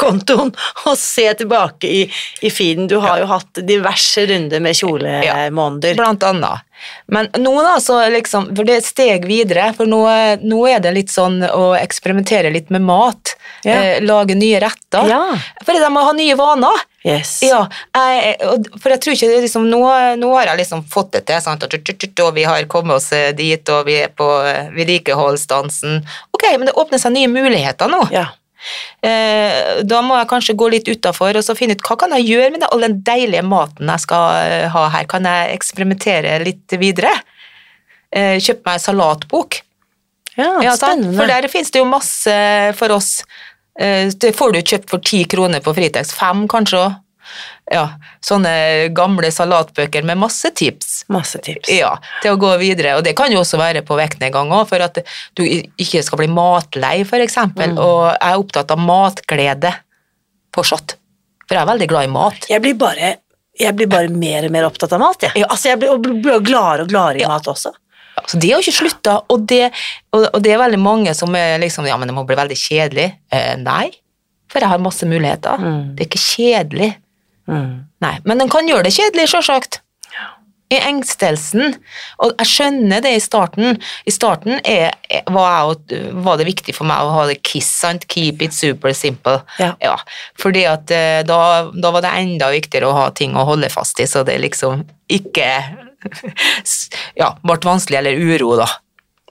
kontoen 0.01 0.49
og 0.87 0.97
se 0.97 1.27
tilbake 1.43 1.85
i, 1.89 2.03
i 2.41 2.49
feeden. 2.53 2.87
Du 2.89 2.97
har 3.03 3.21
jo 3.21 3.29
hatt 3.29 3.61
diverse 3.67 4.25
runder 4.29 4.59
med 4.63 4.73
kjolemåneder. 4.79 5.97
Blant 5.99 6.23
annet. 6.23 6.65
Men 7.07 7.29
nå 7.39 7.51
da, 7.63 7.77
så 7.79 8.01
liksom, 8.11 8.49
for 8.57 8.65
det 8.67 8.73
er 8.73 8.81
et 8.81 8.87
steg 8.89 9.27
videre, 9.29 9.69
for 9.77 9.87
nå, 9.87 10.01
nå 10.41 10.63
er 10.67 10.81
det 10.83 10.91
litt 10.97 11.13
sånn 11.13 11.37
å 11.45 11.69
eksperimentere 11.79 12.49
litt 12.51 12.73
med 12.73 12.83
mat. 12.83 13.35
Ja. 13.63 13.77
Eh, 13.77 14.01
lage 14.03 14.35
nye 14.35 14.59
retter. 14.59 15.07
Ja. 15.07 15.21
For 15.63 15.77
de 15.79 15.91
må 15.93 16.03
ha 16.03 16.11
nye 16.17 16.22
vaner. 16.39 16.83
Yes. 17.03 17.41
Ja, 17.43 17.65
jeg, 17.91 18.38
for 18.79 18.93
jeg 18.93 19.01
tror 19.03 19.15
ikke 19.17 19.27
det 19.27 19.41
liksom, 19.43 19.65
nå, 19.67 19.81
nå 20.21 20.29
har 20.38 20.53
jeg 20.53 20.62
liksom 20.62 20.86
fått 20.91 21.12
det 21.17 21.25
til, 21.27 21.41
sant? 21.43 21.65
Og, 21.67 22.29
vi 22.38 22.45
har 22.47 22.69
kommet 22.71 22.95
oss 22.95 23.09
eh, 23.15 23.33
dit, 23.36 23.73
og 23.73 23.89
vi 23.89 23.97
er 24.05 24.13
på 24.15 24.29
eh, 24.47 24.71
vedlikeholdsdansen. 24.77 25.99
Ok, 26.31 26.47
men 26.55 26.69
det 26.69 26.77
åpner 26.79 27.01
seg 27.03 27.15
nye 27.17 27.31
muligheter 27.31 27.91
nå. 27.91 28.05
Ja. 28.15 28.29
Eh, 29.03 29.83
da 29.83 29.99
må 30.05 30.15
jeg 30.15 30.29
kanskje 30.31 30.55
gå 30.55 30.69
litt 30.71 30.88
utafor 30.88 31.36
og 31.36 31.43
så 31.43 31.55
finne 31.57 31.75
ut 31.75 31.83
hva 31.83 31.97
kan 31.99 32.13
jeg 32.15 32.29
gjøre 32.29 32.53
med 32.55 32.65
all 32.69 32.86
den 32.86 33.01
deilige 33.03 33.43
maten 33.43 33.91
jeg 33.91 34.05
skal 34.05 34.39
eh, 34.47 34.67
ha 34.71 34.88
her. 34.95 35.07
Kan 35.12 35.27
jeg 35.27 35.57
eksperimentere 35.57 36.38
litt 36.45 36.77
videre? 36.79 37.12
Eh, 38.13 38.38
Kjøpe 38.39 38.69
meg 38.69 38.79
en 38.79 38.86
salatbok. 38.88 39.59
ja, 40.38 40.51
Ja, 40.63 40.77
spennende. 40.79 41.17
For 41.19 41.29
der 41.29 41.49
finnes 41.51 41.73
det 41.73 41.83
jo 41.83 41.89
masse 41.89 42.38
for 42.79 42.95
oss. 42.95 43.17
Eh, 43.79 44.09
Det 44.17 44.36
får 44.38 44.53
du 44.53 44.59
kjøpt 44.62 44.89
for 44.89 44.99
ti 44.99 45.23
kroner 45.25 45.59
på 45.65 45.73
Fritex. 45.75 46.13
Fem, 46.13 46.47
kanskje. 46.47 46.77
òg. 46.77 46.99
Ja, 47.71 47.86
sånne 48.21 48.89
gamle 48.93 49.29
salatbøker 49.31 50.03
med 50.03 50.17
masse 50.19 50.51
tips. 50.53 51.05
Masse 51.09 51.39
tips. 51.41 51.69
Ja, 51.71 51.93
til 52.21 52.36
å 52.36 52.38
gå 52.38 52.51
videre. 52.59 52.97
Og 52.97 53.03
det 53.05 53.15
kan 53.15 53.31
jo 53.31 53.39
også 53.39 53.57
være 53.57 53.81
på 53.88 53.95
vektnedgang 53.97 54.51
òg, 54.51 54.67
for 54.67 54.83
at 54.83 54.99
du 55.33 55.43
ikke 55.47 56.03
skal 56.03 56.17
bli 56.19 56.27
matlei, 56.27 57.05
for 57.07 57.23
eksempel. 57.23 57.77
Og 57.79 58.12
jeg 58.12 58.33
er 58.33 58.41
opptatt 58.43 58.71
av 58.75 58.77
matglede 58.83 59.71
fortsatt. 60.53 60.97
For 61.47 61.55
jeg 61.55 61.63
er 61.63 61.71
veldig 61.71 61.88
glad 61.89 62.03
i 62.09 62.12
mat. 62.13 62.49
Jeg 62.51 62.62
blir 62.62 62.75
bare 62.79 63.15
jeg 63.59 63.75
blir 63.77 63.86
bare 63.88 64.09
mer 64.09 64.45
og 64.47 64.51
mer 64.51 64.65
opptatt 64.65 64.93
av 64.95 64.99
mat. 64.99 65.21
Jeg. 65.21 65.31
Ja. 65.38 65.45
Altså, 65.53 65.69
jeg 65.69 65.79
blir, 65.79 65.91
og 65.93 66.01
blir 66.01 66.39
gladere 66.41 66.81
og 66.81 66.89
gladere 66.89 67.19
i 67.19 67.21
Ja. 67.21 67.27
mat 67.29 67.45
også. 67.47 67.71
Så 68.28 68.38
det 68.38 68.52
har 68.52 68.62
jo 68.62 68.67
ikke 68.67 68.84
slutta, 68.84 69.17
og 69.34 69.45
det, 69.49 69.67
og, 70.13 70.28
og 70.30 70.41
det 70.45 70.54
er 70.54 70.62
veldig 70.62 70.80
mange 70.82 71.13
som 71.17 71.34
er 71.38 71.58
liksom 71.62 71.88
Ja, 71.89 71.97
men 71.99 72.10
det 72.10 72.15
må 72.15 72.26
bli 72.28 72.38
veldig 72.38 72.58
kjedelig. 72.60 73.10
Eh, 73.34 73.54
nei, 73.62 73.89
for 74.52 74.62
jeg 74.62 74.69
har 74.69 74.84
masse 74.84 75.08
muligheter. 75.10 75.58
Mm. 75.58 75.80
Det 75.95 76.06
er 76.06 76.12
ikke 76.12 76.28
kjedelig. 76.28 76.91
Mm. 77.49 77.71
Nei, 78.06 78.13
men 78.28 78.43
den 78.43 78.52
kan 78.54 78.69
gjøre 78.69 78.86
det 78.88 78.93
kjedelig, 78.95 79.32
sjølsagt. 79.34 79.82
I 80.73 80.80
engstelsen. 80.89 81.76
Og 82.23 82.32
jeg 82.39 82.49
skjønner 82.49 83.04
det 83.04 83.12
i 83.17 83.21
starten. 83.21 83.78
I 84.10 84.13
starten 84.13 84.56
er, 84.62 84.95
er, 85.10 85.26
var, 85.34 85.73
jeg, 85.91 86.13
var 86.26 86.39
det 86.39 86.47
viktig 86.47 86.73
for 86.73 86.89
meg 86.89 87.04
å 87.04 87.12
ha 87.13 87.28
det 87.30 87.41
kiss, 87.45 87.69
sant? 87.84 88.08
Keep 88.10 88.41
it 88.45 88.56
super 88.58 88.95
simple. 88.97 89.41
Ja. 89.60 89.97
fordi 90.39 90.63
at 90.69 90.93
eh, 90.93 91.21
da, 91.28 91.39
da 91.73 91.93
var 91.93 92.06
det 92.06 92.13
enda 92.23 92.49
viktigere 92.54 92.89
å 92.89 92.97
ha 92.97 93.10
ting 93.13 93.36
å 93.38 93.45
holde 93.49 93.69
fast 93.73 94.02
i, 94.02 94.08
så 94.10 94.23
det 94.26 94.39
liksom 94.41 94.86
ikke 95.13 95.49
ja, 97.19 97.33
ble 97.43 97.59
vanskelig 97.63 97.99
eller 98.01 98.19
uro, 98.19 98.55
da. 98.59 98.67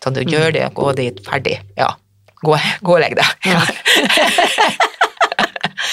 Så 0.02 0.11
du 0.11 0.22
gjør 0.26 0.50
det, 0.54 0.66
gå 0.74 0.92
dit, 0.98 1.20
ferdig. 1.26 1.61
Ja. 1.78 1.92
Gå, 2.42 2.56
gå 2.82 2.96
og 2.96 3.02
legg 3.04 3.14
deg. 3.18 3.28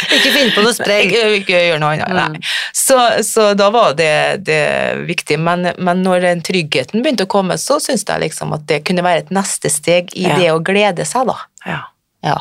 Ikke 0.09 0.31
finn 0.33 0.51
på 0.55 0.63
noe 0.63 0.73
sprell. 0.73 1.05
Ikke, 1.05 1.23
ikke 1.39 1.59
gjør 1.67 1.81
noe 1.81 1.97
annet. 1.97 2.37
Mm. 2.39 2.47
Så, 2.75 2.97
så 3.25 3.49
da 3.57 3.67
var 3.73 3.93
det, 3.97 4.11
det 4.47 4.61
viktig. 5.09 5.37
Men, 5.41 5.71
men 5.77 6.03
når 6.05 6.23
den 6.25 6.43
tryggheten 6.45 7.03
begynte 7.03 7.27
å 7.27 7.31
komme, 7.31 7.57
så 7.61 7.79
syntes 7.83 8.07
jeg 8.07 8.23
liksom 8.25 8.55
at 8.57 8.65
det 8.69 8.81
kunne 8.87 9.05
være 9.05 9.25
et 9.25 9.33
neste 9.35 9.69
steg 9.73 10.13
i 10.17 10.25
Ja. 10.25 10.37
det 10.39 10.49
å 10.55 10.63
glede 10.65 11.05
seg, 11.09 11.29
da. 11.29 11.37
Ja. 11.67 11.81
Ja. 12.25 12.37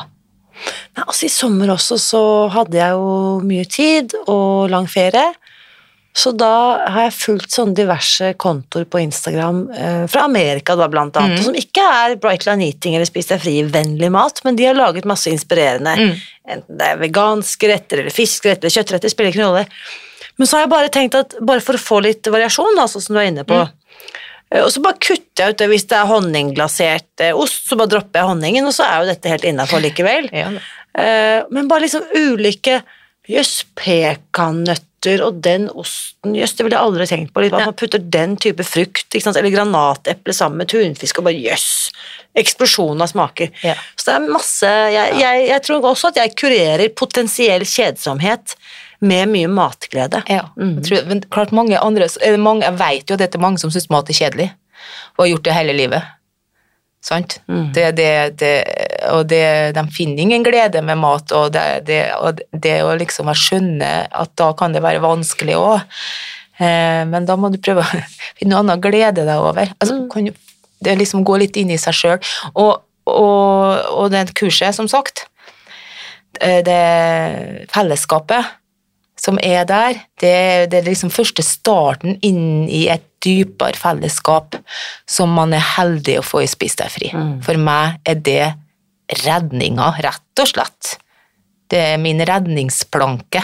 Nei, 0.97 1.05
altså 1.05 1.27
I 1.27 1.31
sommer 1.31 1.71
også 1.75 1.99
så 2.01 2.23
hadde 2.51 2.79
jeg 2.81 2.97
jo 2.97 3.39
mye 3.47 3.67
tid 3.69 4.15
og 4.25 4.69
lang 4.73 4.89
ferie. 4.91 5.29
Så 6.19 6.33
da 6.35 6.49
har 6.91 7.05
jeg 7.05 7.13
fulgt 7.15 7.53
sånne 7.55 7.77
diverse 7.77 8.33
kontoer 8.41 8.83
på 8.91 8.99
Instagram 9.05 9.59
eh, 9.71 10.01
fra 10.11 10.25
Amerika, 10.27 10.75
da, 10.75 10.87
blant 10.91 11.15
annet, 11.21 11.39
Mm. 11.39 11.45
som 11.45 11.55
ikke 11.55 11.85
er 11.85 12.15
Bright 12.19 12.43
Line 12.49 12.65
Eating 12.67 12.97
eller 12.97 13.07
Spis 13.07 13.29
deg 13.29 13.39
fri-vennlig 13.43 14.09
mat, 14.11 14.41
men 14.43 14.57
de 14.59 14.65
har 14.67 14.75
laget 14.75 15.07
masse 15.07 15.31
inspirerende. 15.31 15.93
Mm. 15.95 16.13
Enten 16.55 16.77
det 16.81 16.87
er 16.91 16.99
veganske 17.05 17.69
retter 17.71 18.01
eller 18.03 18.11
fiskeretter 18.15 18.67
eller 18.67 18.75
kjøttretter, 18.75 19.13
spiller 19.13 19.31
ikke 19.31 19.43
noen 19.45 19.53
rolle. 19.61 19.67
Men 20.39 20.47
så 20.49 20.57
har 20.57 20.65
jeg 20.65 20.73
bare 20.73 20.91
tenkt 20.97 21.15
at 21.19 21.37
bare 21.45 21.63
for 21.63 21.77
å 21.79 21.83
få 21.85 22.01
litt 22.03 22.27
variasjon, 22.31 22.75
da, 22.75 22.87
sånn 22.91 23.05
som 23.05 23.15
du 23.15 23.21
er 23.21 23.29
inne 23.31 23.45
på, 23.47 23.61
Mm. 23.63 23.71
eh, 24.51 24.61
og 24.65 24.69
så 24.75 24.81
bare 24.83 24.99
kutter 24.99 25.45
jeg 25.45 25.49
ut 25.55 25.57
det 25.63 25.69
hvis 25.69 25.87
det 25.87 25.97
er 26.01 26.09
honningglasert 26.11 27.23
eh, 27.29 27.31
ost, 27.37 27.67
så 27.69 27.77
bare 27.79 27.93
dropper 27.95 28.19
jeg 28.23 28.29
honningen, 28.33 28.65
og 28.67 28.73
så 28.75 28.83
er 28.89 28.99
jo 29.05 29.11
dette 29.13 29.29
helt 29.29 29.47
innafor 29.53 29.79
likevel. 29.87 30.29
Ja. 30.41 30.49
Eh, 30.99 31.43
men 31.51 31.67
bare 31.69 31.85
liksom 31.85 32.01
ulike 32.17 32.81
Jøss, 33.29 33.63
pekannøtter 33.77 34.87
og 35.23 35.41
den 35.41 35.69
osten 35.69 36.35
Jøss, 36.35 36.53
det 36.57 36.65
ville 36.65 36.75
jeg 36.75 36.83
aldri 36.85 37.05
tenkt 37.07 37.33
på. 37.33 37.41
Litt, 37.41 37.53
Ja. 37.53 37.65
Man 37.65 37.73
putter 37.73 37.99
den 37.99 38.35
type 38.37 38.63
frukt, 38.67 39.15
eller 39.15 39.49
granateple 39.49 40.33
sammen 40.33 40.57
med 40.57 40.67
tunfisk, 40.67 41.19
og 41.19 41.23
bare 41.29 41.39
jøss! 41.39 41.91
Eksplosjon 42.35 43.01
av 43.01 43.07
smaker. 43.07 43.49
Ja. 43.63 43.75
Så 43.95 44.05
det 44.05 44.15
er 44.15 44.33
masse 44.33 44.67
jeg, 44.67 45.15
jeg, 45.19 45.47
jeg 45.49 45.61
tror 45.65 45.81
også 45.89 46.11
at 46.11 46.15
jeg 46.21 46.35
kurerer 46.35 46.89
potensiell 46.93 47.61
kjedsomhet 47.65 48.55
med 49.01 49.29
mye 49.31 49.47
matglede. 49.47 50.21
Ja, 50.27 50.49
Mm. 50.57 50.75
jeg 50.75 50.83
tror, 50.89 51.07
men 51.07 51.21
klart 51.31 51.51
mange 51.51 51.79
andre, 51.79 52.07
mange, 52.37 52.63
jeg 52.63 52.77
vet 52.77 53.09
jo 53.09 53.13
at 53.15 53.19
det 53.19 53.35
er 53.35 53.39
mange 53.39 53.57
som 53.59 53.71
synes 53.71 53.89
mat 53.89 54.09
er 54.09 54.13
kjedelig, 54.13 54.51
og 55.17 55.23
har 55.25 55.31
gjort 55.33 55.43
det 55.43 55.53
hele 55.53 55.73
livet. 55.73 56.03
Mm. 57.47 57.71
Det, 57.73 57.91
det, 57.95 58.11
det, 58.41 58.55
og 59.13 59.23
det, 59.31 59.71
de 59.77 59.83
finner 59.95 60.23
ingen 60.25 60.43
glede 60.43 60.81
med 60.83 60.99
mat, 60.99 61.31
og 61.31 61.53
det, 61.55 61.85
det, 61.87 62.01
og 62.19 62.41
det 62.51 62.75
å 62.83 62.91
liksom 62.99 63.31
skjønne 63.31 63.91
at 64.11 64.33
da 64.39 64.51
kan 64.57 64.75
det 64.75 64.83
være 64.83 65.03
vanskelig 65.03 65.55
også. 65.57 66.03
Eh, 66.59 67.05
men 67.07 67.25
da 67.27 67.37
må 67.39 67.51
du 67.53 67.59
prøve 67.63 67.85
å 67.85 68.03
finne 68.37 68.51
noe 68.51 68.63
annet 68.65 68.79
å 68.79 68.83
glede 68.83 69.23
deg 69.23 69.39
over. 69.39 69.71
Altså, 69.79 70.01
kan 70.11 70.27
jo, 70.27 70.35
det 70.83 70.99
liksom 70.99 71.23
gå 71.27 71.39
litt 71.39 71.59
inn 71.59 71.71
i 71.71 71.79
seg 71.79 71.95
selv. 71.95 72.31
Og, 72.53 72.81
og, 73.09 73.89
og 73.95 74.11
det 74.13 74.27
kurset, 74.37 74.75
som 74.75 74.89
sagt, 74.91 75.27
eh, 76.43 76.59
det 76.67 76.81
fellesskapet 77.71 78.58
som 79.19 79.39
er 79.43 79.65
der, 79.67 79.99
det, 80.21 80.71
det 80.71 80.79
er 80.79 80.87
liksom 80.87 81.11
første 81.11 81.43
starten 81.43 82.17
inn 82.25 82.67
i 82.71 82.85
et 82.91 83.03
dypere 83.23 83.75
fellesskap 83.75 84.55
som 85.09 85.33
man 85.35 85.53
er 85.55 85.65
heldig 85.75 86.19
å 86.21 86.25
få 86.25 86.45
i 86.45 86.49
Spis 86.49 86.77
deg 86.79 86.91
fri. 86.93 87.11
For 87.43 87.59
meg 87.59 87.99
er 88.07 88.19
det 88.23 88.45
redninga, 89.25 89.91
rett 90.05 90.43
og 90.43 90.51
slett. 90.51 90.95
Det 91.69 91.81
er 91.93 92.01
min 92.01 92.21
redningsplanke. 92.25 93.43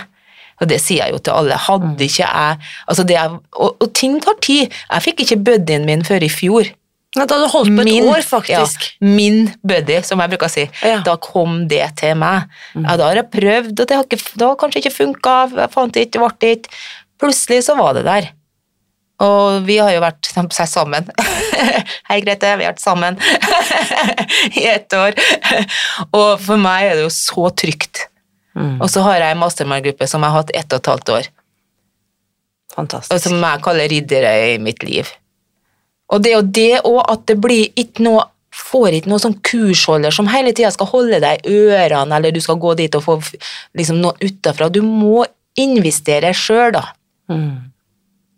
Og 0.61 0.69
det 0.71 0.79
sier 0.79 1.03
jeg 1.03 1.11
jo 1.11 1.19
til 1.19 1.35
alle. 1.35 1.57
Hadde 1.59 2.05
ikke 2.05 2.23
jeg 2.23 2.59
altså 2.87 3.03
det 3.03 3.17
er, 3.19 3.35
og, 3.59 3.75
og 3.83 3.89
ting 3.97 4.15
tar 4.23 4.37
tid. 4.45 4.71
Jeg 4.71 5.03
fikk 5.03 5.25
ikke 5.25 5.41
buddyen 5.49 5.87
min 5.87 6.05
før 6.07 6.23
i 6.23 6.31
fjor. 6.31 6.71
Ja, 7.15 7.23
Da 7.25 7.37
hadde 7.37 7.47
holdt 7.53 7.71
på 7.77 7.83
et 7.87 8.07
år, 8.11 8.23
faktisk. 8.27 8.87
Ja, 8.99 9.07
min 9.07 9.45
buddy, 9.63 10.01
som 10.03 10.19
jeg 10.19 10.33
bruker 10.33 10.49
å 10.49 10.51
si. 10.51 10.65
Ja. 10.83 10.97
Da 11.05 11.15
kom 11.23 11.61
det 11.71 11.83
til 12.01 12.15
meg. 12.19 12.49
Ja, 12.75 12.97
da 12.99 13.07
har 13.09 13.21
jeg 13.21 13.29
prøvd, 13.31 13.71
og 13.79 13.87
det 13.87 13.95
har, 13.95 14.03
ikke, 14.07 14.19
det 14.35 14.47
har 14.49 14.57
kanskje 14.59 14.81
ikke 14.83 14.95
funka. 14.97 15.35
Jeg 15.61 15.71
fant 15.75 15.99
ikke, 16.01 16.19
ble 16.19 16.31
det 16.43 16.51
ikke. 16.57 16.73
Plutselig 17.23 17.61
så 17.69 17.77
var 17.79 17.95
det 17.95 18.03
der. 18.09 18.27
Og 19.23 19.63
vi 19.63 19.77
har 19.79 19.93
jo 19.95 20.01
vært 20.03 20.27
sammen. 20.67 21.07
Hei, 22.09 22.19
Grete, 22.25 22.51
vi 22.59 22.67
har 22.67 22.73
vært 22.73 22.83
sammen 22.83 23.15
i 24.59 24.65
ett 24.73 24.91
år. 24.93 25.15
Og 26.11 26.35
for 26.43 26.59
meg 26.59 26.89
er 26.89 26.99
det 26.99 27.05
jo 27.07 27.13
så 27.15 27.47
trygt. 27.55 28.09
Mm. 28.59 28.77
Og 28.83 28.89
så 28.91 29.01
har 29.07 29.19
jeg 29.23 29.35
en 29.35 29.39
mastermind-gruppe 29.41 30.07
som 30.07 30.23
jeg 30.23 30.31
har 30.35 30.43
hatt 30.43 30.51
ett 30.55 30.71
og 30.75 30.79
et 30.83 30.87
halvt 30.91 31.09
år, 31.15 31.25
og 32.75 32.75
Fantastisk. 32.75 33.23
som 33.29 33.39
jeg 33.43 33.63
kaller 33.63 33.87
riddere 33.91 34.31
i 34.53 34.57
mitt 34.63 34.83
liv. 34.83 35.07
Og 36.13 36.21
det 36.21 36.31
er 36.31 36.37
jo 36.37 36.47
det 36.59 36.71
òg 36.85 37.01
at 37.11 37.27
det 37.29 37.37
blir 37.41 37.69
ikke 37.75 38.05
noe 38.07 38.29
Får 38.55 38.95
ikke 38.95 39.09
noe 39.11 39.19
sånn 39.19 39.33
kursholder 39.43 40.13
som 40.15 40.29
hele 40.31 40.53
tida 40.55 40.69
skal 40.71 40.87
holde 40.87 41.17
deg 41.19 41.41
i 41.43 41.57
ørene, 41.75 42.15
eller 42.15 42.31
du 42.31 42.39
skal 42.39 42.55
gå 42.55 42.69
dit 42.79 42.93
og 42.95 43.03
få 43.03 43.15
liksom, 43.75 43.97
noe 43.99 44.15
utafra. 44.23 44.69
Du 44.71 44.79
må 44.79 45.25
investere 45.59 46.31
sjøl, 46.31 46.71
da. 46.77 46.85
Mm. 47.27 47.49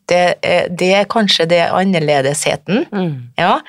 Det 0.10 0.24
er, 0.42 0.72
det 0.74 0.90
er 0.96 1.06
kanskje 1.12 1.46
det 1.52 1.62
annerledesheten. 1.68 2.88
Mm. 2.90 3.14
Ja, 3.38 3.60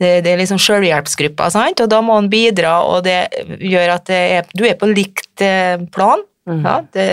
det, 0.00 0.14
det 0.24 0.32
er 0.32 0.40
liksom 0.40 0.62
selvhjelpsgruppa, 0.62 1.50
sant? 1.52 1.84
og 1.84 1.92
da 1.92 2.00
må 2.00 2.16
han 2.16 2.32
bidra, 2.32 2.78
og 2.86 3.04
det 3.04 3.18
gjør 3.58 3.96
at 3.98 4.08
det 4.08 4.24
er, 4.38 4.50
du 4.56 4.64
er 4.70 4.80
på 4.80 4.88
likt 4.88 5.44
eh, 5.44 5.84
plan. 5.92 6.24
Mm. 6.48 6.64
Ja, 6.64 6.78
det 6.96 7.08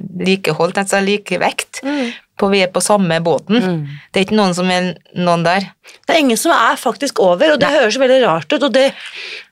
likeholdt, 0.00 0.78
altså 0.82 1.00
like 1.04 1.38
vekt. 1.42 1.82
Mm. 1.86 2.12
På, 2.40 2.48
vi 2.50 2.62
er 2.64 2.70
på 2.72 2.80
samme 2.82 3.18
båten. 3.22 3.60
Mm. 3.60 3.82
Det 4.10 4.18
er 4.18 4.24
ikke 4.26 4.38
noen 4.38 4.54
som 4.56 4.70
er 4.72 4.88
noen 5.14 5.44
der. 5.46 5.68
Det 6.06 6.14
er 6.14 6.22
ingen 6.22 6.40
som 6.40 6.54
er 6.54 6.80
faktisk 6.80 7.20
over, 7.22 7.52
og 7.54 7.60
det 7.60 7.70
høres 7.70 7.98
veldig 8.00 8.18
rart 8.24 8.52
ut. 8.54 8.62
og 8.62 8.72
det, 8.74 8.88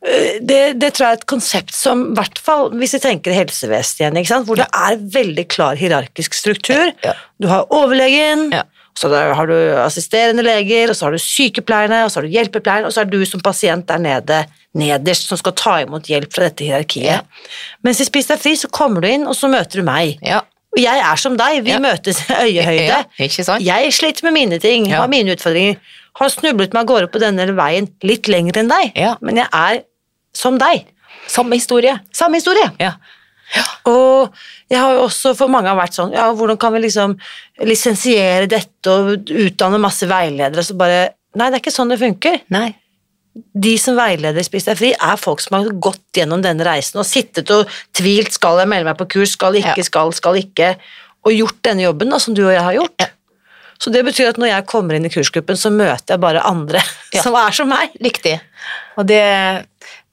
øh, 0.07 0.41
det, 0.41 0.61
det 0.81 0.93
tror 0.97 1.07
jeg 1.07 1.19
er 1.19 1.21
et 1.21 1.29
konsept 1.31 1.77
som, 1.77 2.09
i 2.11 2.19
hvert 2.19 2.41
fall 2.43 2.73
hvis 2.81 2.97
vi 2.97 3.03
tenker 3.05 3.37
helsevest 3.37 4.01
igjen, 4.01 4.19
hvor 4.49 4.59
det 4.59 4.67
er 4.67 4.99
veldig 5.21 5.47
klar 5.53 5.79
hierarkisk 5.79 6.35
struktur. 6.35 6.91
Ja. 7.05 7.15
Du 7.39 7.49
har 7.53 7.69
overlegen, 7.71 8.51
Ja. 8.57 8.65
Så 9.01 9.09
der 9.09 9.33
har 9.39 9.49
du 9.49 9.55
assisterende 9.81 10.45
leger, 10.45 10.91
og 10.93 10.97
så 10.99 11.07
har 11.09 11.15
du 11.17 11.23
sykepleierne, 11.25 12.03
og 12.05 12.11
så 12.13 12.21
har 12.21 12.27
du 12.29 12.35
hjelpepleieren, 12.35 12.85
og 12.89 12.93
så 12.93 13.01
er 13.05 13.09
du 13.09 13.19
som 13.25 13.41
pasient 13.41 13.87
der 13.89 13.99
nede 14.05 14.43
nederst 14.77 15.27
som 15.31 15.39
skal 15.41 15.55
ta 15.59 15.79
imot 15.83 16.07
hjelp 16.11 16.31
fra 16.37 16.47
dette 16.51 16.67
hierarkiet. 16.69 17.07
Ja. 17.09 17.21
Mens 17.83 17.99
i 18.03 18.07
Spis 18.07 18.29
deg 18.29 18.39
fri 18.43 18.53
så 18.61 18.69
kommer 18.71 19.01
du 19.03 19.09
inn, 19.09 19.25
og 19.27 19.35
så 19.39 19.49
møter 19.51 19.81
du 19.81 19.87
meg. 19.89 20.19
Ja, 20.23 20.43
Og 20.71 20.79
jeg 20.79 21.01
er 21.03 21.17
som 21.19 21.35
deg, 21.37 21.65
vi 21.67 21.73
Ja. 21.73 21.79
møtes 21.83 22.21
i 22.31 22.35
øyehøyde. 22.61 22.99
Jeg 23.65 23.93
sliter 23.93 24.23
med 24.29 24.33
mine 24.37 24.59
ting, 24.63 24.87
har 24.93 25.09
mine 25.11 25.33
utfordringer. 25.35 25.81
Har 26.21 26.29
snublet 26.31 26.73
meg 26.77 26.83
av 26.85 26.87
gårde 26.87 27.09
på 27.11 27.19
denne 27.19 27.47
veien 27.57 27.89
litt 28.07 28.29
lenger 28.31 28.61
enn 28.61 28.69
deg, 28.71 28.93
Ja. 28.95 29.17
men 29.21 29.37
jeg 29.37 29.49
er 29.53 29.81
som 30.33 30.59
deg. 30.59 30.85
Samme 31.27 31.55
historie. 31.59 31.99
Samme 32.15 32.37
historie. 32.39 32.71
Ja. 32.79 32.93
Og 33.91 34.35
jeg 34.71 34.79
har 34.79 34.95
jo 34.95 35.07
også 35.09 35.33
for 35.39 35.51
mange 35.53 35.71
har 35.71 35.79
vært 35.79 35.97
sånn, 35.97 36.13
ja, 36.15 36.29
hvordan 36.37 36.59
kan 36.61 36.75
vi 36.77 36.83
liksom 36.85 37.17
lisensiere 37.67 38.47
dette 38.51 38.93
og 38.93 39.31
utdanne 39.31 39.81
masse 39.83 40.07
veiledere, 40.11 40.63
så 40.65 40.77
bare, 40.79 41.01
nei, 41.35 41.49
det 41.51 41.59
er 41.59 41.65
ikke 41.65 41.75
sånn 41.75 41.91
det 41.93 41.99
funker. 42.03 42.41
Nei. 42.55 42.69
De 43.35 43.77
som 43.79 43.95
veileder 43.99 44.43
Spis 44.43 44.67
deg 44.67 44.79
fri, 44.79 44.91
er 44.95 45.21
folk 45.21 45.43
som 45.43 45.57
har 45.59 45.69
gått 45.83 46.19
gjennom 46.19 46.43
denne 46.43 46.67
reisen 46.67 46.99
og 47.03 47.07
sittet 47.07 47.51
og 47.55 47.71
tvilt, 47.97 48.33
skal 48.35 48.59
jeg 48.63 48.71
melde 48.71 48.91
meg 48.91 48.99
på 48.99 49.07
kurs, 49.17 49.37
skal 49.37 49.59
ikke, 49.59 49.77
Ja. 49.79 49.87
skal, 49.87 50.13
skal 50.17 50.39
ikke, 50.43 50.75
og 51.27 51.33
gjort 51.37 51.61
denne 51.67 51.85
jobben 51.87 52.11
da, 52.11 52.19
som 52.23 52.35
du 52.35 52.43
og 52.47 52.53
jeg 52.55 52.63
har 52.67 52.77
gjort. 52.79 52.97
Ja. 53.03 53.07
Så 53.81 53.89
det 53.95 54.03
betyr 54.05 54.29
at 54.35 54.37
når 54.41 54.51
jeg 54.51 54.67
kommer 54.69 54.95
inn 54.99 55.07
i 55.09 55.13
kursgruppen, 55.13 55.57
så 55.57 55.71
møter 55.73 56.15
jeg 56.17 56.21
bare 56.21 56.43
andre 56.45 56.83
Ja. 57.15 57.23
som 57.25 57.35
er 57.39 57.55
som 57.57 57.71
meg. 57.71 57.95
Riktig. 58.03 58.35
Og 59.01 59.07
det, 59.09 59.23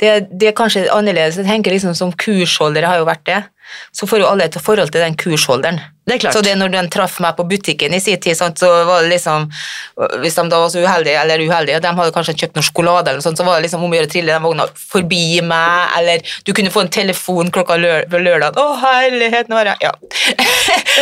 det, 0.02 0.28
det 0.38 0.52
er 0.52 0.58
kanskje 0.58 0.88
annerledes. 0.94 1.40
Jeg 1.42 1.48
tenker 1.50 1.74
liksom 1.74 1.96
som 1.98 2.12
kursholdere 2.14 2.86
har 2.90 3.00
jo 3.02 3.06
vært 3.10 3.24
det. 3.26 3.44
Så 3.92 4.08
får 4.08 4.22
jo 4.22 4.28
alle 4.30 4.46
et 4.48 4.56
forhold 4.64 4.94
til 4.94 5.02
den 5.04 5.16
kursholderen. 5.20 5.80
Det 6.08 6.14
er 6.16 6.20
klart. 6.22 6.38
Så 6.38 6.44
det 6.46 6.54
når 6.56 6.70
den 6.72 6.88
traff 6.94 7.18
meg 7.20 7.34
på 7.36 7.44
butikken 7.50 7.92
i 7.98 8.00
sin 8.00 8.20
tid, 8.24 8.38
sant, 8.40 8.62
så 8.62 8.70
var 8.88 9.02
det 9.04 9.10
liksom 9.12 9.50
Hvis 10.22 10.38
de 10.38 10.46
da 10.54 10.62
var 10.62 10.70
så 10.72 10.80
uheldige, 10.86 11.18
eller 11.20 11.42
uheldige, 11.44 11.82
de 11.84 11.92
hadde 11.98 12.14
kanskje 12.16 12.36
kjøpt 12.44 12.56
noe 12.56 12.64
sjokolade, 12.70 13.10
eller 13.10 13.20
noe 13.20 13.26
sånt, 13.26 13.42
så 13.42 13.44
var 13.48 13.58
det 13.60 13.66
liksom 13.66 13.84
om 13.84 13.92
å 13.92 13.98
gjøre 13.98 14.08
å 14.08 14.14
trille 14.14 14.32
den 14.38 14.46
vogna 14.46 14.68
forbi 14.94 15.42
meg, 15.50 15.98
eller 16.00 16.32
du 16.48 16.54
kunne 16.56 16.72
få 16.72 16.86
en 16.86 16.94
telefon 16.96 17.52
klokka 17.58 17.76
lør 17.82 18.08
på 18.14 18.22
lørdag. 18.24 18.56
Å, 18.62 18.68
herlighet, 18.86 19.52
nå 19.52 19.60
har 19.60 19.74
jeg 19.74 19.90
Ja. 19.90 19.92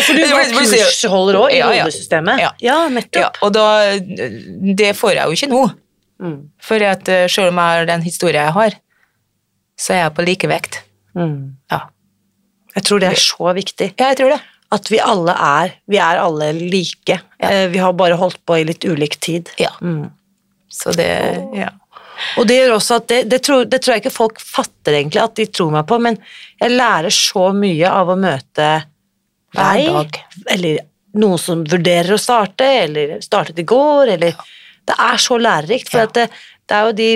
For 0.07 0.17
du 0.17 0.23
var 0.33 0.49
kursholder 0.55 1.41
òg 1.43 1.51
i 1.53 1.59
Ja, 1.59 1.69
ja. 1.75 1.83
hodesystemet. 1.85 2.41
Ja. 2.41 2.53
ja 2.63 2.79
Ja, 2.79 2.89
nettopp. 2.89 3.43
og 3.45 3.53
da 3.53 3.67
Det 3.99 4.95
får 4.97 5.19
jeg 5.19 5.25
jo 5.29 5.37
ikke 5.37 5.51
nå. 5.53 5.61
Mm. 6.23 6.35
For 6.63 6.81
at 6.87 7.09
eh, 7.11 7.27
selv 7.29 7.51
om 7.51 7.59
jeg 7.61 7.77
har 7.77 7.87
den 7.91 8.01
historien 8.07 8.47
jeg 8.47 8.55
har, 8.55 8.75
så 9.79 9.93
er 9.93 10.01
jeg 10.05 10.13
på 10.17 10.25
likevekt. 10.25 10.81
Mm. 11.15 11.55
Ja. 11.71 11.81
Jeg 12.75 12.83
tror 12.83 12.99
det 12.99 13.09
er 13.13 13.21
så 13.21 13.53
viktig. 13.55 13.93
ja, 13.99 14.07
jeg 14.11 14.17
tror 14.17 14.29
det. 14.35 14.41
At 14.75 14.89
vi 14.91 14.97
alle 14.99 15.31
er 15.31 15.73
Vi 15.87 15.97
er 16.01 16.17
alle 16.19 16.51
like. 16.57 17.19
Ja. 17.39 17.49
Eh, 17.49 17.67
Vi 17.71 17.77
har 17.79 17.93
bare 17.93 18.17
holdt 18.19 18.39
på 18.45 18.57
i 18.59 18.63
litt 18.67 18.83
ulik 18.83 19.19
tid. 19.19 19.49
Ja. 19.61 19.69
Mm. 19.81 20.09
Så 20.69 20.91
det 20.95 21.09
Ja. 21.55 21.69
Og 22.39 22.47
det 22.47 22.55
gjør 22.61 22.75
også 22.77 22.95
at 22.95 23.07
det, 23.11 23.29
det, 23.29 23.41
tror, 23.43 23.65
det 23.67 23.81
tror 23.83 23.93
jeg 23.95 24.01
ikke 24.05 24.11
folk 24.15 24.39
fatter 24.39 24.93
egentlig 24.95 25.21
at 25.21 25.35
de 25.35 25.45
tror 25.51 25.71
meg 25.71 25.85
på, 25.85 25.97
men 25.99 26.15
jeg 26.61 26.71
lærer 26.71 27.11
så 27.11 27.49
mye 27.53 27.89
av 27.91 28.07
å 28.07 28.15
møte 28.15 28.67
Hver 29.55 29.81
dag. 29.85 30.19
eller 30.49 30.79
noen 31.15 31.37
som 31.39 31.63
vurderer 31.67 32.15
å 32.15 32.19
starte, 32.19 32.63
eller 32.85 33.19
startet 33.21 33.59
i 33.59 33.63
går, 33.67 34.13
eller 34.15 34.31
Det 34.87 34.95
er 34.99 35.17
så 35.17 35.37
lærerikt, 35.41 35.89
for 35.89 35.97
Ja. 35.99 36.03
at 36.03 36.13
det, 36.13 36.29
det 36.69 36.77
er 36.77 36.87
jo 36.87 36.95
de, 36.97 37.09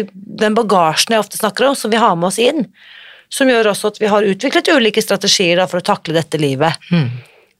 den 0.43 0.57
bagasjen 0.57 1.15
jeg 1.15 1.23
ofte 1.23 1.39
snakker 1.39 1.69
om, 1.69 1.77
som 1.77 1.91
vi 1.91 2.01
har 2.01 2.15
med 2.19 2.29
oss 2.29 2.39
inn, 2.41 2.67
som 3.33 3.49
gjør 3.49 3.71
også 3.71 3.93
at 3.93 3.99
vi 4.01 4.09
har 4.11 4.25
utviklet 4.25 4.71
ulike 4.73 5.03
strategier 5.03 5.61
da, 5.61 5.67
for 5.69 5.81
å 5.81 5.85
takle 5.85 6.17
dette 6.17 6.41
livet. 6.41 6.89
Mm. 6.93 7.09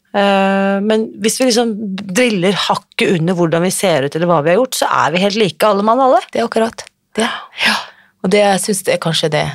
Uh, 0.09 0.77
men 0.81 1.05
hvis 1.21 1.37
vi 1.37 1.49
liksom 1.49 1.73
driller 2.17 2.57
hakket 2.57 3.19
under 3.19 3.37
hvordan 3.37 3.65
vi 3.67 3.73
ser 3.73 4.07
ut, 4.07 4.15
eller 4.15 4.29
hva 4.29 4.41
vi 4.45 4.53
har 4.53 4.61
gjort, 4.61 4.79
så 4.81 4.89
er 5.05 5.13
vi 5.13 5.23
helt 5.25 5.37
like, 5.37 5.61
alle 5.65 5.85
mann 5.85 6.01
alle. 6.01 6.21
Det 6.33 6.41
er 6.41 6.49
akkurat 6.49 6.85
det. 7.17 7.29
Ja. 7.65 7.75
Og 8.23 8.33
det 8.33 8.41
jeg 8.41 8.63
syns 8.65 8.85
er 8.89 9.01
kanskje 9.01 9.33
det 9.33 9.47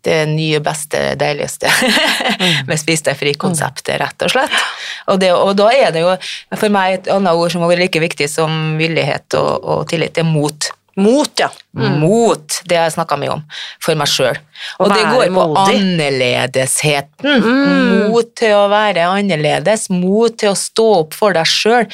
det 0.00 0.26
nye, 0.26 0.60
beste, 0.64 1.14
deiligste 1.20 1.68
med 2.68 2.80
Spis 2.80 3.02
deg 3.04 3.18
fri-konseptet, 3.20 3.98
rett 4.00 4.24
og 4.24 4.32
slett. 4.32 4.54
Og, 5.12 5.18
det, 5.20 5.28
og 5.36 5.52
da 5.58 5.68
er 5.76 5.92
det 5.92 6.04
jo 6.04 6.14
for 6.56 6.72
meg 6.72 6.94
et 6.94 7.10
annet 7.12 7.36
ord 7.36 7.52
som 7.52 7.64
har 7.64 7.72
vært 7.72 7.84
like 7.84 8.00
viktig 8.00 8.28
som 8.30 8.78
villighet 8.80 9.36
og, 9.36 9.50
og 9.60 9.82
tillit, 9.90 10.14
det 10.16 10.24
er 10.24 10.30
mot. 10.30 10.70
Mot, 11.00 11.30
ja. 11.40 11.48
Mot, 11.72 12.56
det 12.68 12.76
har 12.76 12.88
jeg 12.88 12.96
snakka 12.96 13.16
mye 13.20 13.32
om 13.36 13.42
for 13.82 13.98
meg 13.98 14.10
sjøl. 14.10 14.38
Og 14.82 14.90
det 14.92 15.00
går 15.06 15.30
på 15.30 15.44
modig. 15.48 15.76
annerledesheten. 15.78 17.44
Mot 18.10 18.32
til 18.36 18.54
å 18.58 18.66
være 18.72 19.06
annerledes, 19.08 19.88
mot 19.92 20.34
til 20.40 20.52
å 20.52 20.58
stå 20.58 20.86
opp 20.98 21.16
for 21.16 21.36
deg 21.36 21.48
sjøl. 21.48 21.88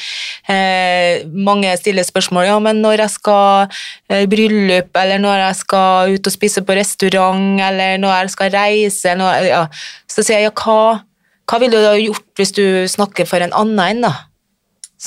Eh, 0.50 1.26
mange 1.30 1.74
stiller 1.80 2.06
spørsmål 2.06 2.48
ja, 2.48 2.58
men 2.62 2.82
når 2.84 3.04
jeg 3.04 3.14
skal 3.18 3.66
eh, 4.10 4.24
i 4.24 4.30
bryllup, 4.30 4.90
eller 4.96 5.22
når 5.22 5.42
jeg 5.44 5.60
skal 5.62 6.16
ut 6.16 6.30
og 6.30 6.36
spise 6.36 6.64
på 6.66 6.78
restaurant, 6.78 7.60
eller 7.68 8.00
når 8.02 8.16
jeg 8.16 8.36
skal 8.36 8.54
reise, 8.56 9.18
når, 9.18 9.50
ja. 9.50 9.66
så 10.10 10.24
sier 10.24 10.40
jeg 10.40 10.50
ja, 10.50 10.56
hva, 10.62 11.02
hva 11.46 11.60
ville 11.62 11.82
du 11.82 11.90
ha 11.92 11.98
gjort 12.00 12.40
hvis 12.40 12.56
du 12.56 12.64
snakker 12.90 13.28
for 13.28 13.44
en 13.44 13.54
annen 13.54 13.84
en, 13.86 14.08
da? 14.08 14.16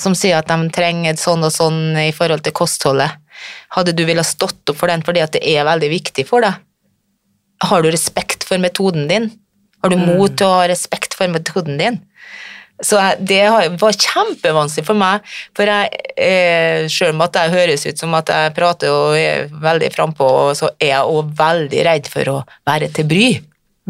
som 0.00 0.14
sier 0.14 0.38
at 0.38 0.50
de 0.50 0.70
trenger 0.74 1.18
sånn 1.18 1.44
og 1.46 1.52
sånn 1.54 1.98
i 1.98 2.10
forhold 2.14 2.44
til 2.46 2.54
kostholdet. 2.56 3.18
Hadde 3.76 3.94
du 3.96 4.04
villet 4.08 4.26
stått 4.26 4.72
opp 4.72 4.78
for 4.80 4.92
den 4.92 5.04
fordi 5.06 5.22
at 5.24 5.34
det 5.36 5.44
er 5.46 5.68
veldig 5.68 5.90
viktig 5.92 6.26
for 6.28 6.44
deg? 6.44 6.60
Har 7.60 7.82
du 7.84 7.90
respekt 7.92 8.46
for 8.48 8.60
metoden 8.62 9.08
din? 9.10 9.30
Har 9.80 9.92
du 9.92 9.96
mot 10.00 10.32
til 10.36 10.48
å 10.48 10.60
ha 10.60 10.68
respekt 10.68 11.16
for 11.16 11.28
metoden 11.32 11.80
din? 11.80 12.00
Så 12.80 12.96
det 13.20 13.42
var 13.80 13.92
kjempevanskelig 13.92 14.86
for 14.86 14.96
meg, 14.96 15.26
for 15.56 15.68
jeg, 15.68 15.90
eh, 16.16 16.86
selv 16.88 17.12
om 17.12 17.26
at 17.26 17.36
jeg 17.36 17.52
høres 17.52 17.84
ut 17.84 18.00
som 18.00 18.16
at 18.16 18.32
jeg 18.32 18.54
prater 18.56 18.88
og 18.88 19.18
er 19.18 19.50
veldig 19.52 19.90
frampå, 19.92 20.28
så 20.56 20.72
er 20.80 20.94
jeg 20.94 21.04
også 21.04 21.36
veldig 21.42 21.84
redd 21.90 22.08
for 22.08 22.32
å 22.32 22.38
være 22.68 22.88
til 22.96 23.08
bry. 23.10 23.28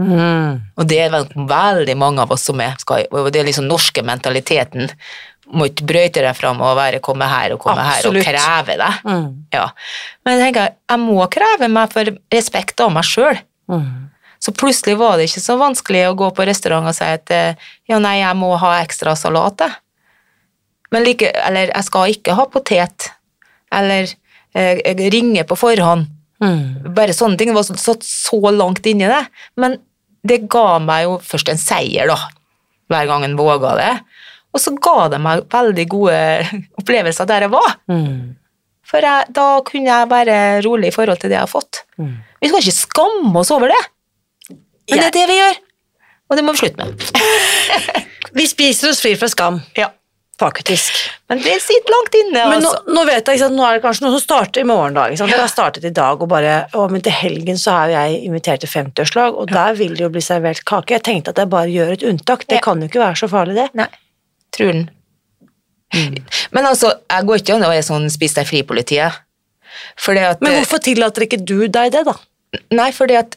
Mm. 0.00 0.60
Og 0.80 0.88
det 0.88 0.98
er 1.04 1.12
veldig 1.12 1.96
mange 1.98 2.22
av 2.24 2.32
oss 2.32 2.46
som 2.48 2.60
er. 2.62 2.74
Og 3.12 3.30
det 3.32 3.42
er 3.42 3.48
liksom 3.48 3.68
norske 3.68 4.02
mentaliteten. 4.06 4.90
Må 5.50 5.66
ikke 5.66 5.86
brøyte 5.88 6.22
deg 6.22 6.36
fram 6.38 6.60
og 6.62 6.76
være 6.78 7.00
komme 7.02 7.26
her 7.26 7.56
og 7.56 7.62
komme 7.64 7.82
Absolutt. 7.82 8.22
her 8.22 8.38
og 8.38 8.44
kreve 8.44 8.76
det. 8.78 8.90
Mm. 9.02 9.26
Ja. 9.54 9.66
Men 10.24 10.36
jeg 10.36 10.44
tenker, 10.44 10.76
jeg 10.92 11.02
må 11.02 11.26
kreve 11.32 11.70
meg 11.72 11.94
for 11.94 12.12
respekt 12.34 12.82
av 12.84 12.92
meg 12.94 13.08
sjøl. 13.08 13.40
Mm. 13.70 14.10
Så 14.40 14.54
plutselig 14.56 14.96
var 14.96 15.18
det 15.18 15.26
ikke 15.28 15.42
så 15.44 15.58
vanskelig 15.60 16.06
å 16.08 16.16
gå 16.16 16.30
på 16.36 16.46
restaurant 16.48 16.88
og 16.88 16.96
si 16.96 17.04
at 17.04 17.32
eh, 17.34 17.66
ja, 17.90 17.98
nei, 18.00 18.20
jeg 18.22 18.38
må 18.40 18.54
ha 18.62 18.76
ekstra 18.80 19.12
salat, 19.18 19.66
jeg. 19.66 19.76
Men 20.90 21.04
like, 21.06 21.28
eller 21.46 21.70
jeg 21.70 21.86
skal 21.86 22.14
ikke 22.14 22.34
ha 22.38 22.46
potet. 22.50 23.10
Eller 23.74 24.08
eh, 24.56 24.80
jeg 24.80 25.12
ringer 25.12 25.46
på 25.46 25.58
forhånd. 25.60 26.08
Mm. 26.40 26.94
Bare 26.96 27.14
sånne 27.14 27.38
ting 27.38 27.52
var 27.54 27.68
satt 27.68 28.06
så 28.06 28.40
langt 28.54 28.86
inni 28.88 29.06
det. 29.10 29.22
Men 29.60 29.76
det 30.26 30.42
ga 30.52 30.80
meg 30.82 31.06
jo 31.06 31.18
først 31.24 31.52
en 31.52 31.60
seier, 31.60 32.10
da, 32.10 32.16
hver 32.90 33.08
gang 33.08 33.26
en 33.26 33.38
våga 33.38 33.76
det. 33.78 33.92
Og 34.50 34.60
så 34.62 34.72
ga 34.82 35.08
det 35.12 35.20
meg 35.22 35.44
veldig 35.52 35.86
gode 35.92 36.16
opplevelser 36.80 37.28
der 37.30 37.46
jeg 37.46 37.52
var. 37.54 37.76
Mm. 37.92 38.36
For 38.90 39.04
jeg, 39.06 39.28
da 39.36 39.46
kunne 39.62 39.86
jeg 39.92 40.08
være 40.10 40.36
rolig 40.66 40.88
i 40.90 40.94
forhold 40.96 41.20
til 41.22 41.30
det 41.30 41.36
jeg 41.38 41.44
har 41.46 41.50
fått. 41.52 41.84
Mm. 42.00 42.16
Vi 42.42 42.48
skal 42.50 42.64
ikke 42.64 42.78
skamme 42.80 43.38
oss 43.44 43.52
over 43.54 43.70
det. 43.70 43.82
Men 44.90 44.98
det 45.04 45.06
er 45.12 45.14
det 45.20 45.26
vi 45.30 45.36
gjør. 45.38 45.60
Og 46.30 46.36
det 46.38 46.42
må 46.46 46.52
vi 46.56 46.62
slutte 46.64 46.82
med. 46.82 47.06
Vi 48.38 48.44
spiser 48.46 48.92
oss 48.92 49.00
fri 49.02 49.16
fra 49.18 49.26
skam, 49.30 49.56
Ja. 49.74 49.88
faktisk. 50.38 50.94
Men 51.28 51.40
det 51.42 51.56
sitter 51.62 51.90
langt 51.90 52.14
inne, 52.14 52.44
Men 52.52 52.62
nå, 52.62 52.68
altså. 52.70 52.92
nå 52.94 53.02
vet 53.08 53.16
jeg, 53.26 53.34
ikke 53.36 53.42
sant, 53.42 53.56
nå 53.58 53.64
er 53.66 53.74
det 53.78 53.82
kanskje 53.82 54.04
noe 54.04 54.12
som 54.14 54.22
starter 54.22 54.62
i 54.62 54.68
morgen 54.68 54.94
da, 54.94 55.08
ikke 55.10 55.18
sant? 55.24 55.32
Det 55.34 55.40
har 55.42 55.50
startet 55.50 55.84
i 55.88 55.90
dag, 55.96 56.22
og 56.22 56.30
bare, 56.30 56.52
å, 56.78 56.84
men 56.92 57.02
til 57.02 57.12
helgen 57.18 57.58
så 57.58 57.74
er 57.74 57.90
jo 57.90 57.96
jeg 57.98 58.20
invitert 58.28 58.62
til 58.62 58.70
50-årslag, 58.70 59.34
og 59.42 59.50
der 59.50 59.74
vil 59.80 59.96
det 59.98 60.04
jo 60.06 60.12
bli 60.14 60.22
servert 60.22 60.62
kake. 60.70 60.94
Jeg 60.94 61.04
tenkte 61.10 61.34
at 61.34 61.42
jeg 61.42 61.50
bare 61.50 61.74
gjør 61.74 61.92
et 61.96 62.06
unntak, 62.12 62.46
det 62.46 62.60
Ja. 62.60 62.64
kan 62.68 62.78
jo 62.82 62.86
ikke 62.90 63.02
være 63.02 63.18
så 63.18 63.28
farlig 63.34 63.58
det. 63.58 63.66
Nei, 63.82 63.88
tror 64.54 64.72
den. 64.76 64.86
Men 66.54 66.66
altså, 66.68 66.92
jeg 67.10 67.26
går 67.26 67.42
ikke 67.42 67.56
an 67.56 67.66
å 67.66 67.72
være 67.72 67.86
sånn 67.86 68.06
spis 68.12 68.36
deg 68.36 68.46
fri-politiet. 68.46 69.20
Men 70.42 70.60
hvorfor 70.60 70.82
tillater 70.82 71.26
ikke 71.26 71.40
du 71.42 71.66
deg 71.70 71.92
det 71.94 72.04
da? 72.06 72.14
Nei, 72.74 72.90
fordi 72.94 73.16
at 73.18 73.36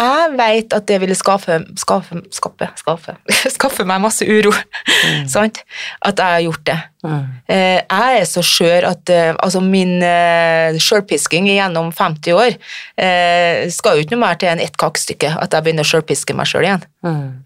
jeg 0.00 0.32
vet 0.38 0.74
at 0.76 0.86
det 0.88 0.96
ville 1.02 1.16
skaffe, 1.18 1.58
skaffe, 1.80 2.20
skaffe, 2.32 2.68
skaffe, 2.80 3.14
skaffe 3.56 3.84
meg 3.88 4.00
masse 4.02 4.24
uro. 4.24 4.52
Sant? 5.34 5.62
At 6.00 6.20
jeg 6.20 6.36
har 6.36 6.44
gjort 6.46 6.64
det. 6.70 6.78
Mm. 7.00 7.28
jeg 7.48 8.18
er 8.20 8.26
så 8.28 8.42
skjør 8.44 8.84
at 8.90 9.08
eh, 9.08 9.30
altså 9.40 9.62
min 9.64 10.02
eh, 10.04 10.76
sjølpisking 10.76 11.46
gjennom 11.48 11.88
50 11.96 12.36
år 12.36 12.50
eh, 13.00 13.70
skal 13.72 13.96
jo 13.96 14.04
ikke 14.04 14.18
noe 14.18 14.24
mer 14.26 14.36
til 14.36 14.50
enn 14.50 14.60
ett 14.60 14.76
kakestykke 14.76 15.30
at 15.32 15.56
jeg 15.56 15.64
begynner 15.64 15.88
å 15.88 15.88
sjølpiske 15.88 16.36
meg 16.36 16.50
sjøl 16.50 16.68
igjen. 16.68 16.84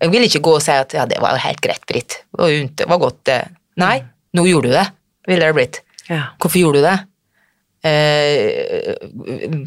Jeg 0.02 0.10
vil 0.10 0.26
ikke 0.26 0.42
gå 0.48 0.56
og 0.58 0.64
si 0.64 0.74
at 0.74 0.98
ja, 0.98 1.06
det 1.06 1.22
var 1.22 1.36
jo 1.36 1.44
helt 1.46 1.62
greit, 1.62 1.86
Britt. 1.86 2.18
Det 2.34 2.88
var, 2.90 2.98
godt, 2.98 3.22
det. 3.30 3.40
Nei, 3.78 4.00
nå 4.34 4.46
gjorde 4.50 4.72
du 4.72 4.78
det, 4.80 4.86
ville 5.30 5.46
det 5.46 5.58
blitt. 5.60 5.84
Ja. 6.10 6.24
Hvorfor 6.42 6.60
gjorde 6.60 6.82
du 6.82 6.88
det? 6.88 6.98
Eh, 7.84 8.94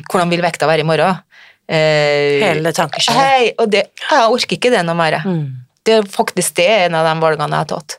hvordan 0.09 0.31
vil 0.33 0.43
vekta 0.45 0.69
være 0.69 0.83
i 0.83 0.89
morgen? 0.89 1.23
Eh, 1.67 2.39
Hele 2.45 2.71
tankekjøret. 2.75 3.17
Hei, 3.19 3.47
og 3.59 3.71
det, 3.73 3.85
jeg 4.09 4.29
orker 4.31 4.55
ikke 4.57 4.71
det 4.71 4.83
noe 4.87 4.95
mer. 4.95 5.17
Mm. 5.27 5.45
Det 5.87 5.97
er 5.99 6.07
faktisk 6.11 6.55
det 6.59 6.67
en 6.87 6.95
av 6.99 7.07
de 7.09 7.15
valgene 7.23 7.49
jeg 7.57 7.63
har 7.65 7.71
tatt. 7.73 7.97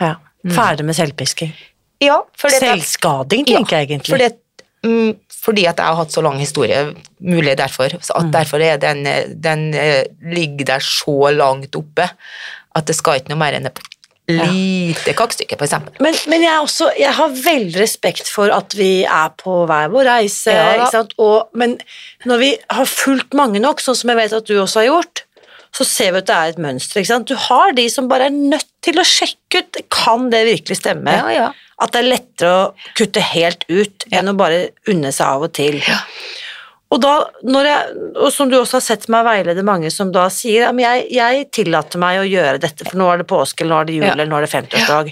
Ja. 0.00 0.14
Ferdig 0.54 0.86
med 0.88 0.96
selvpisking. 0.96 1.52
Ja, 2.00 2.20
at 2.22 2.54
Selvskading, 2.62 3.44
tenker 3.48 3.80
jeg 3.80 3.88
egentlig. 3.90 4.12
Fordi, 4.14 4.28
at, 4.30 4.64
mm, 4.86 5.16
fordi 5.42 5.64
at 5.66 5.80
jeg 5.82 5.86
har 5.90 5.96
hatt 5.98 6.14
så 6.14 6.22
lang 6.22 6.38
historie, 6.38 6.94
mulig 7.20 7.56
derfor. 7.58 7.96
Så 8.00 8.14
Mm. 8.14 8.20
at 8.26 8.32
derfor 8.36 8.60
er 8.62 8.76
den, 8.78 9.06
eh, 9.06 9.24
den 9.34 9.74
eh, 9.74 10.04
ligger 10.22 10.64
der 10.64 10.78
så 10.80 11.30
langt 11.34 11.74
oppe 11.76 12.08
at 12.76 12.86
det 12.86 12.94
skal 12.96 13.18
ikke 13.18 13.30
noe 13.34 13.38
mer 13.42 13.52
enn 13.58 13.66
et 13.66 13.80
lite 14.28 15.14
kakestykke, 15.16 15.56
eksempel. 15.64 15.94
Men, 16.04 16.16
men 16.28 16.44
jeg, 16.44 16.60
også, 16.60 16.90
jeg 17.00 17.14
har 17.16 17.32
veldig 17.32 17.80
respekt 17.80 18.28
for 18.28 18.52
at 18.52 18.76
vi 18.76 19.04
er 19.04 19.30
på 19.40 19.62
hver 19.68 19.88
vår 19.92 20.10
reise, 20.10 20.52
Ja? 20.52 20.88
Og, 21.16 21.48
men 21.56 21.78
når 22.28 22.42
vi 22.42 22.50
har 22.76 22.90
fulgt 22.90 23.36
mange 23.38 23.62
nok, 23.62 23.80
sånn 23.80 23.96
som 23.96 24.12
jeg 24.12 24.20
vet 24.20 24.36
at 24.36 24.50
du 24.50 24.58
også 24.60 24.82
har 24.82 24.90
gjort, 24.90 25.24
så 25.74 25.84
ser 25.84 26.12
vi 26.14 26.22
at 26.22 26.28
det 26.28 26.36
er 26.36 26.52
et 26.52 26.60
mønster. 26.64 27.24
Du 27.28 27.34
har 27.48 27.72
de 27.76 27.86
som 27.92 28.08
bare 28.10 28.28
er 28.28 28.36
nødt 28.36 28.68
til 28.84 28.98
å 29.00 29.06
sjekke 29.06 29.62
ut 29.62 29.80
kan 29.92 30.28
det 30.32 30.44
virkelig 30.48 30.80
stemme. 30.80 31.14
Ja, 31.14 31.32
ja. 31.32 31.48
At 31.78 31.94
det 31.94 32.02
er 32.02 32.10
lettere 32.10 32.52
å 32.52 32.92
kutte 32.98 33.22
helt 33.22 33.64
ut 33.70 34.08
enn 34.10 34.32
å 34.32 34.36
bare 34.38 34.70
unne 34.90 35.12
seg 35.14 35.28
av 35.28 35.46
og 35.46 35.52
til. 35.56 35.78
Og, 36.88 37.00
da, 37.04 37.10
når 37.44 37.66
jeg, 37.68 37.96
og 38.16 38.30
som 38.32 38.48
du 38.48 38.56
også 38.56 38.78
har 38.78 38.84
sett 38.86 39.02
meg 39.12 39.26
veilede 39.26 39.64
mange 39.66 39.90
som 39.92 40.08
da 40.14 40.22
sier 40.32 40.70
at 40.70 40.78
jeg, 40.80 41.02
jeg 41.12 41.42
tillater 41.52 42.00
meg 42.00 42.22
å 42.22 42.24
gjøre 42.24 42.62
dette, 42.62 42.86
for 42.88 42.96
nå 42.96 43.10
er 43.12 43.20
det 43.20 43.26
påske, 43.28 43.60
eller 43.66 43.74
nå 43.74 43.80
er 43.82 43.88
det 43.90 43.96
jul, 43.98 44.06
Ja. 44.06 44.12
eller 44.14 44.30
nå 44.30 44.38
er 44.38 44.46
det 44.46 44.52
50-årsdag. 44.54 45.10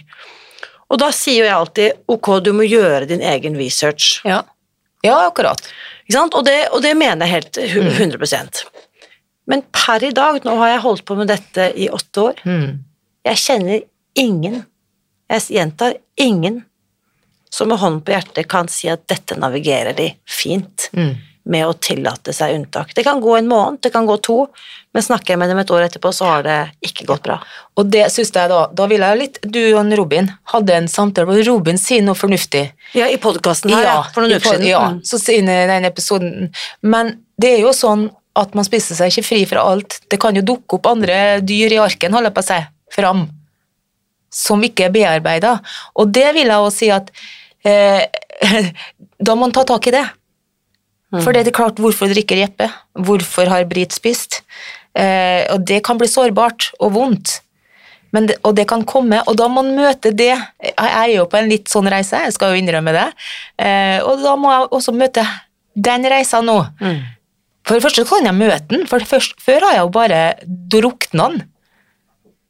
Og 0.89 0.99
da 1.03 1.11
sier 1.13 1.43
jo 1.43 1.49
jeg 1.51 1.53
alltid 1.59 1.93
ok, 2.15 2.31
du 2.47 2.53
må 2.57 2.65
gjøre 2.65 3.09
din 3.11 3.21
egen 3.21 3.59
research. 3.61 4.23
Ja, 4.25 4.41
ja 5.05 5.19
akkurat. 5.27 5.61
Og, 6.15 6.45
det, 6.47 6.57
og 6.73 6.81
det 6.83 6.95
mener 6.97 7.27
jeg 7.27 7.35
helt 7.35 7.59
100 7.59 8.17
mm. 8.17 8.87
Men 9.47 9.63
per 9.75 10.03
i 10.07 10.13
dag, 10.17 10.41
nå 10.47 10.57
har 10.63 10.69
jeg 10.77 10.85
holdt 10.87 11.05
på 11.05 11.17
med 11.19 11.29
dette 11.29 11.69
i 11.77 11.91
åtte 11.93 12.23
år, 12.31 12.41
Mm. 12.47 12.79
jeg 13.27 13.37
kjenner 13.37 13.83
ingen, 14.17 14.65
jeg 15.29 15.41
gjentar 15.59 15.97
ingen, 16.17 16.65
som 17.51 17.69
med 17.69 17.79
hånden 17.79 18.01
på 18.07 18.13
hjertet 18.15 18.49
kan 18.49 18.69
si 18.69 18.89
at 18.89 19.05
dette 19.07 19.37
navigerer 19.37 19.93
de 19.97 20.15
fint 20.25 20.89
Mm. 20.95 21.17
Med 21.47 21.67
å 21.69 21.75
tillate 21.79 22.33
seg 22.35 22.57
unntak. 22.57 22.91
Det 22.95 23.05
kan 23.07 23.21
gå 23.23 23.37
en 23.39 23.49
måned, 23.49 23.79
det 23.85 23.93
kan 23.95 24.07
gå 24.09 24.17
to, 24.25 24.39
men 24.95 25.05
snakker 25.05 25.35
jeg 25.35 25.39
med 25.39 25.51
dem 25.53 25.61
et 25.63 25.71
år 25.71 25.85
etterpå, 25.87 26.11
så 26.15 26.27
har 26.27 26.43
det 26.47 26.57
ikke 26.89 27.07
gått 27.07 27.23
bra. 27.27 27.37
Og 27.79 27.87
det 27.93 28.09
synes 28.15 28.33
jeg 28.35 28.51
da, 28.51 28.65
da 28.75 28.89
vil 28.91 29.05
jeg 29.05 29.21
litt, 29.21 29.39
du 29.45 29.61
og 29.79 29.93
Robin 30.01 30.31
hadde 30.53 30.75
en 30.75 30.91
samtale, 30.91 31.29
hvor 31.31 31.43
Robin 31.47 31.79
sier 31.79 32.03
noe 32.03 32.19
fornuftig. 32.19 32.65
Ja, 32.99 33.07
i 33.07 33.21
podkasten 33.23 33.71
her, 33.77 33.87
ja, 33.87 33.97
for 34.15 34.25
noen 34.25 34.41
uker 34.41 34.57
siden. 34.57 34.67
Ja, 34.73 34.83
Mm. 34.87 35.01
så 35.05 35.21
i 35.33 35.41
den 35.43 35.85
episoden. 35.85 36.51
Men 36.83 37.17
det 37.39 37.55
er 37.55 37.61
jo 37.61 37.73
sånn 37.77 38.09
at 38.37 38.55
man 38.55 38.67
spiser 38.67 38.99
seg 38.99 39.13
ikke 39.13 39.27
fri 39.27 39.45
fra 39.47 39.63
alt. 39.71 40.01
Det 40.11 40.19
kan 40.21 40.35
jo 40.37 40.43
dukke 40.43 40.77
opp 40.79 40.87
andre 40.91 41.41
dyr 41.41 41.73
i 41.73 41.81
arken, 41.81 42.13
holder 42.13 42.31
jeg 42.31 42.37
på 42.37 42.45
å 42.45 42.51
si, 42.51 42.61
fram, 42.97 43.25
som 44.33 44.63
ikke 44.63 44.89
er 44.89 44.95
bearbeida. 44.95 45.61
Og 45.97 46.13
det 46.13 46.29
vil 46.37 46.51
jeg 46.51 46.57
også 46.57 46.77
si 46.77 46.91
at 46.93 47.11
eh, 47.65 48.05
da 49.27 49.35
må 49.35 49.47
man 49.47 49.55
ta 49.57 49.65
tak 49.65 49.87
i 49.89 49.95
det. 49.97 50.07
For 51.25 51.35
det 51.35 51.47
er 51.47 51.57
klart, 51.57 51.81
hvorfor 51.83 52.11
drikker 52.11 52.41
Jeppe? 52.41 52.69
Hvorfor 53.07 53.51
har 53.53 53.67
Brit 53.71 53.95
spist? 53.97 54.43
Eh, 54.97 55.45
og 55.53 55.67
det 55.69 55.83
kan 55.87 55.99
bli 56.01 56.09
sårbart 56.11 56.71
og 56.81 56.95
vondt. 56.97 57.41
Men 58.15 58.29
det, 58.31 58.39
og 58.47 58.55
det 58.57 58.65
kan 58.71 58.85
komme, 58.89 59.19
og 59.27 59.37
da 59.37 59.49
må 59.51 59.61
man 59.61 59.75
møte 59.77 60.13
det. 60.15 60.33
Jeg 60.63 60.93
er 60.93 61.11
jo 61.13 61.27
på 61.29 61.41
en 61.41 61.51
litt 61.51 61.69
sånn 61.69 61.89
reise, 61.93 62.23
jeg 62.25 62.37
skal 62.37 62.55
jo 62.55 62.63
innrømme 62.63 62.95
det. 62.97 63.09
Eh, 63.61 63.99
og 64.07 64.23
da 64.25 64.37
må 64.41 64.53
jeg 64.55 64.71
også 64.79 64.95
møte 64.97 65.27
den 65.77 66.07
reisa 66.09 66.41
nå. 66.45 66.57
Mm. 66.81 67.03
For 67.67 67.77
det 67.77 67.85
første 67.85 68.07
kan 68.09 68.29
jeg 68.29 68.39
møte 68.39 68.71
den, 68.71 68.87
for 68.89 69.05
først, 69.05 69.37
før 69.43 69.67
har 69.67 69.77
jeg 69.77 69.85
jo 69.85 69.93
bare 69.93 70.21
drukna 70.73 71.29
den. 71.35 71.47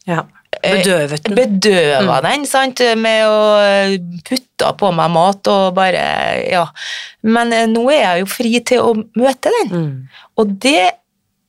Ja. 0.06 0.22
Bedøvet 0.62 1.24
den. 1.26 1.36
Bedøva 1.36 2.20
den, 2.24 2.46
sant, 2.48 2.82
med 2.98 3.24
å 3.28 3.40
putte 4.26 4.70
på 4.80 4.92
meg 4.96 5.12
mat 5.14 5.50
og 5.52 5.74
bare 5.76 6.04
Ja. 6.50 6.66
Men 7.26 7.52
eh, 7.52 7.66
nå 7.70 7.88
er 7.90 8.02
jeg 8.02 8.22
jo 8.22 8.30
fri 8.30 8.52
til 8.66 8.84
å 8.84 8.94
møte 9.18 9.52
den. 9.58 9.72
Mm. 9.72 10.22
Og 10.40 10.54
det 10.62 10.84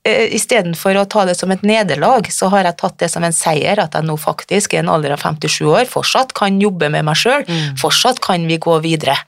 eh, 0.07 0.25
istedenfor 0.37 0.97
å 0.97 1.05
ta 1.09 1.27
det 1.29 1.37
som 1.39 1.53
et 1.53 1.63
nederlag, 1.67 2.29
så 2.33 2.49
har 2.53 2.67
jeg 2.67 2.79
tatt 2.81 2.97
det 3.03 3.11
som 3.13 3.25
en 3.27 3.35
seier, 3.35 3.79
at 3.79 3.95
jeg 3.95 4.07
nå 4.07 4.17
faktisk 4.19 4.73
i 4.73 4.81
en 4.81 4.91
alder 4.91 5.15
av 5.15 5.23
57 5.23 5.61
år 5.67 5.85
fortsatt 5.91 6.33
kan 6.37 6.59
jobbe 6.61 6.91
med 6.93 7.07
meg 7.07 7.19
sjøl, 7.19 7.45
fortsatt 7.79 8.23
kan 8.25 8.47
vi 8.49 8.59
gå 8.61 8.79
videre. 8.85 9.19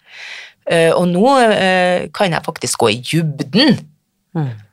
Eh, 0.69 0.91
og 0.93 1.07
nå 1.09 1.37
eh, 1.45 2.09
kan 2.13 2.33
jeg 2.33 2.45
faktisk 2.45 2.83
gå 2.85 2.91
i 2.93 2.99
dybden. 3.01 3.79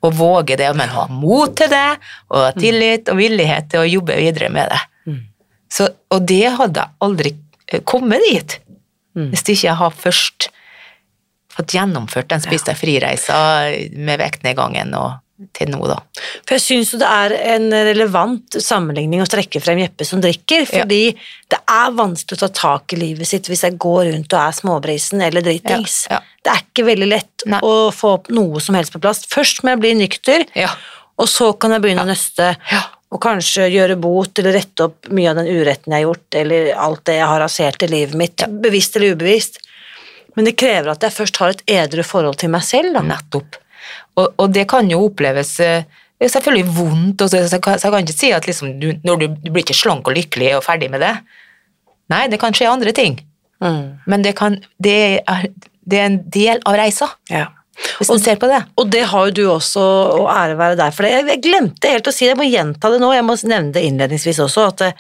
Og 0.04 0.12
våge 0.14 0.56
det, 0.60 0.68
men 0.76 0.92
ha 0.92 1.06
mot 1.10 1.54
til 1.56 1.70
det, 1.72 1.96
og 2.28 2.58
tillit 2.60 3.08
og 3.08 3.16
villighet 3.18 3.70
til 3.72 3.82
å 3.82 3.88
jobbe 3.88 4.18
videre 4.20 4.50
med 4.52 4.68
det. 4.70 4.82
Så, 5.76 5.88
og 6.14 6.28
det 6.28 6.44
hadde 6.56 6.82
jeg 6.82 7.00
aldri 7.06 7.34
eh, 7.72 7.82
kommet 7.84 8.24
dit 8.30 8.60
hvis 9.16 9.46
ikke 9.48 9.70
jeg 9.70 9.78
har 9.80 9.94
først 9.96 10.50
fått 11.56 11.72
gjennomført 11.72 12.28
den 12.28 12.42
spiste 12.44 12.74
ja. 12.74 12.76
frireisa 12.76 13.38
med 13.96 14.20
vektnedgangen 14.20 14.92
og 14.98 15.22
til 15.56 15.68
nå, 15.68 15.82
da. 15.84 15.98
For 16.48 16.56
jeg 16.56 16.62
syns 16.64 16.94
jo 16.94 17.00
det 17.00 17.08
er 17.12 17.34
en 17.52 17.66
relevant 17.68 18.56
sammenligning 18.62 19.20
å 19.20 19.26
strekke 19.28 19.60
frem 19.60 19.82
Jeppe 19.82 20.06
som 20.08 20.22
drikker, 20.24 20.64
fordi 20.68 21.00
det 21.52 21.58
er 21.60 21.96
vanskelig 21.96 22.38
å 22.38 22.42
ta 22.46 22.48
tak 22.56 22.94
i 22.96 23.00
livet 23.02 23.28
sitt 23.28 23.50
hvis 23.50 23.66
jeg 23.66 23.76
går 23.80 24.06
rundt 24.14 24.32
og 24.32 24.40
er 24.40 24.56
småbrisen 24.56 25.24
eller 25.26 25.44
dritings. 25.44 26.06
Ja, 26.08 26.22
ja. 26.22 26.40
Det 26.46 26.54
er 26.54 26.64
ikke 26.64 26.86
veldig 26.88 27.08
lett 27.10 27.46
Nei. 27.52 27.60
å 27.60 27.90
få 27.92 28.14
opp 28.16 28.30
noe 28.32 28.62
som 28.64 28.78
helst 28.78 28.94
på 28.94 29.02
plass. 29.02 29.26
Først 29.28 29.60
må 29.60 29.74
jeg 29.74 29.82
bli 29.82 29.92
nykter, 30.00 30.46
Ja. 30.56 30.70
og 31.20 31.28
så 31.28 31.50
kan 31.52 31.74
jeg 31.76 31.84
begynne 31.84 32.06
å 32.06 32.08
nøste. 32.08 32.54
Ja. 32.72 32.84
Og 33.16 33.20
kanskje 33.24 33.68
gjøre 33.72 33.96
bot 34.02 34.38
eller 34.42 34.58
rette 34.58 34.84
opp 34.90 35.08
mye 35.16 35.30
av 35.32 35.38
den 35.40 35.48
uretten 35.56 35.94
jeg 35.94 36.02
har 36.02 36.08
gjort, 36.10 36.36
eller 36.42 36.72
alt 36.86 37.04
det 37.08 37.14
jeg 37.16 37.28
har 37.30 37.40
rasert 37.40 37.84
i 37.86 37.88
livet 37.88 38.18
mitt, 38.20 38.42
bevisst 38.62 38.96
eller 38.98 39.14
ubevisst. 39.16 39.60
Men 40.36 40.44
det 40.50 40.56
krever 40.60 40.90
at 40.92 41.06
jeg 41.06 41.14
først 41.16 41.38
har 41.40 41.54
et 41.54 41.62
edru 41.78 42.02
forhold 42.04 42.36
til 42.42 42.50
meg 42.52 42.64
selv. 42.66 42.92
Da. 42.98 43.00
Nettopp. 43.08 43.56
Og, 44.20 44.34
og 44.42 44.52
det 44.52 44.66
kan 44.68 44.90
jo 44.92 44.98
oppleves 45.08 45.54
eh, 45.64 45.86
det 46.16 46.28
er 46.28 46.32
selvfølgelig 46.32 46.70
vondt, 46.76 47.24
så, 47.28 47.40
jeg 47.44 47.60
kan- 47.64 47.78
så 47.80 47.88
jeg 47.88 47.92
kan 47.92 48.04
ikke 48.06 48.18
si 48.18 48.30
at 48.32 48.46
liksom, 48.48 48.70
du, 48.80 48.86
når 49.04 49.18
du, 49.20 49.26
du 49.44 49.50
blir 49.52 49.64
ikke 49.64 49.76
slank 49.76 50.08
og 50.08 50.14
lykkelig 50.16 50.54
og 50.56 50.62
ferdig 50.64 50.88
med 50.92 51.02
det. 51.04 51.14
Nei, 52.12 52.22
det 52.32 52.38
kan 52.40 52.52
skje 52.56 52.68
andre 52.72 52.92
ting, 52.96 53.18
Mm. 53.60 53.98
men 54.06 54.20
det, 54.24 54.34
kan, 54.36 54.58
det, 54.84 54.94
er, 55.24 55.46
det 55.88 55.96
er 55.98 56.06
en 56.10 56.16
del 56.28 56.58
av 56.68 56.74
reisa, 56.76 57.06
Ja. 57.32 57.46
Hvis 57.98 58.08
du 58.08 58.18
ser 58.22 58.36
på 58.40 58.48
det. 58.50 58.62
Og 58.78 58.88
det 58.90 59.04
har 59.10 59.26
jo 59.28 59.36
du 59.36 59.44
også, 59.52 59.82
og 60.20 60.30
ære 60.32 60.56
være 60.58 60.76
deg 60.80 60.94
for 60.94 61.02
det. 61.04 61.12
Jeg- 61.12 61.26
Jeg 61.36 61.42
glemte 61.42 61.88
helt 61.92 62.06
å 62.08 62.12
si 62.12 62.24
det, 62.26 62.36
jeg 62.36 62.40
må 62.40 62.50
gjenta 62.50 62.90
det 62.90 63.00
nå, 63.00 63.12
jeg 63.14 63.24
må 63.24 63.36
nevne 63.44 63.72
det 63.72 63.84
innledningsvis 63.84 64.38
også, 64.40 64.66
at 64.68 64.80
eh, 64.80 64.92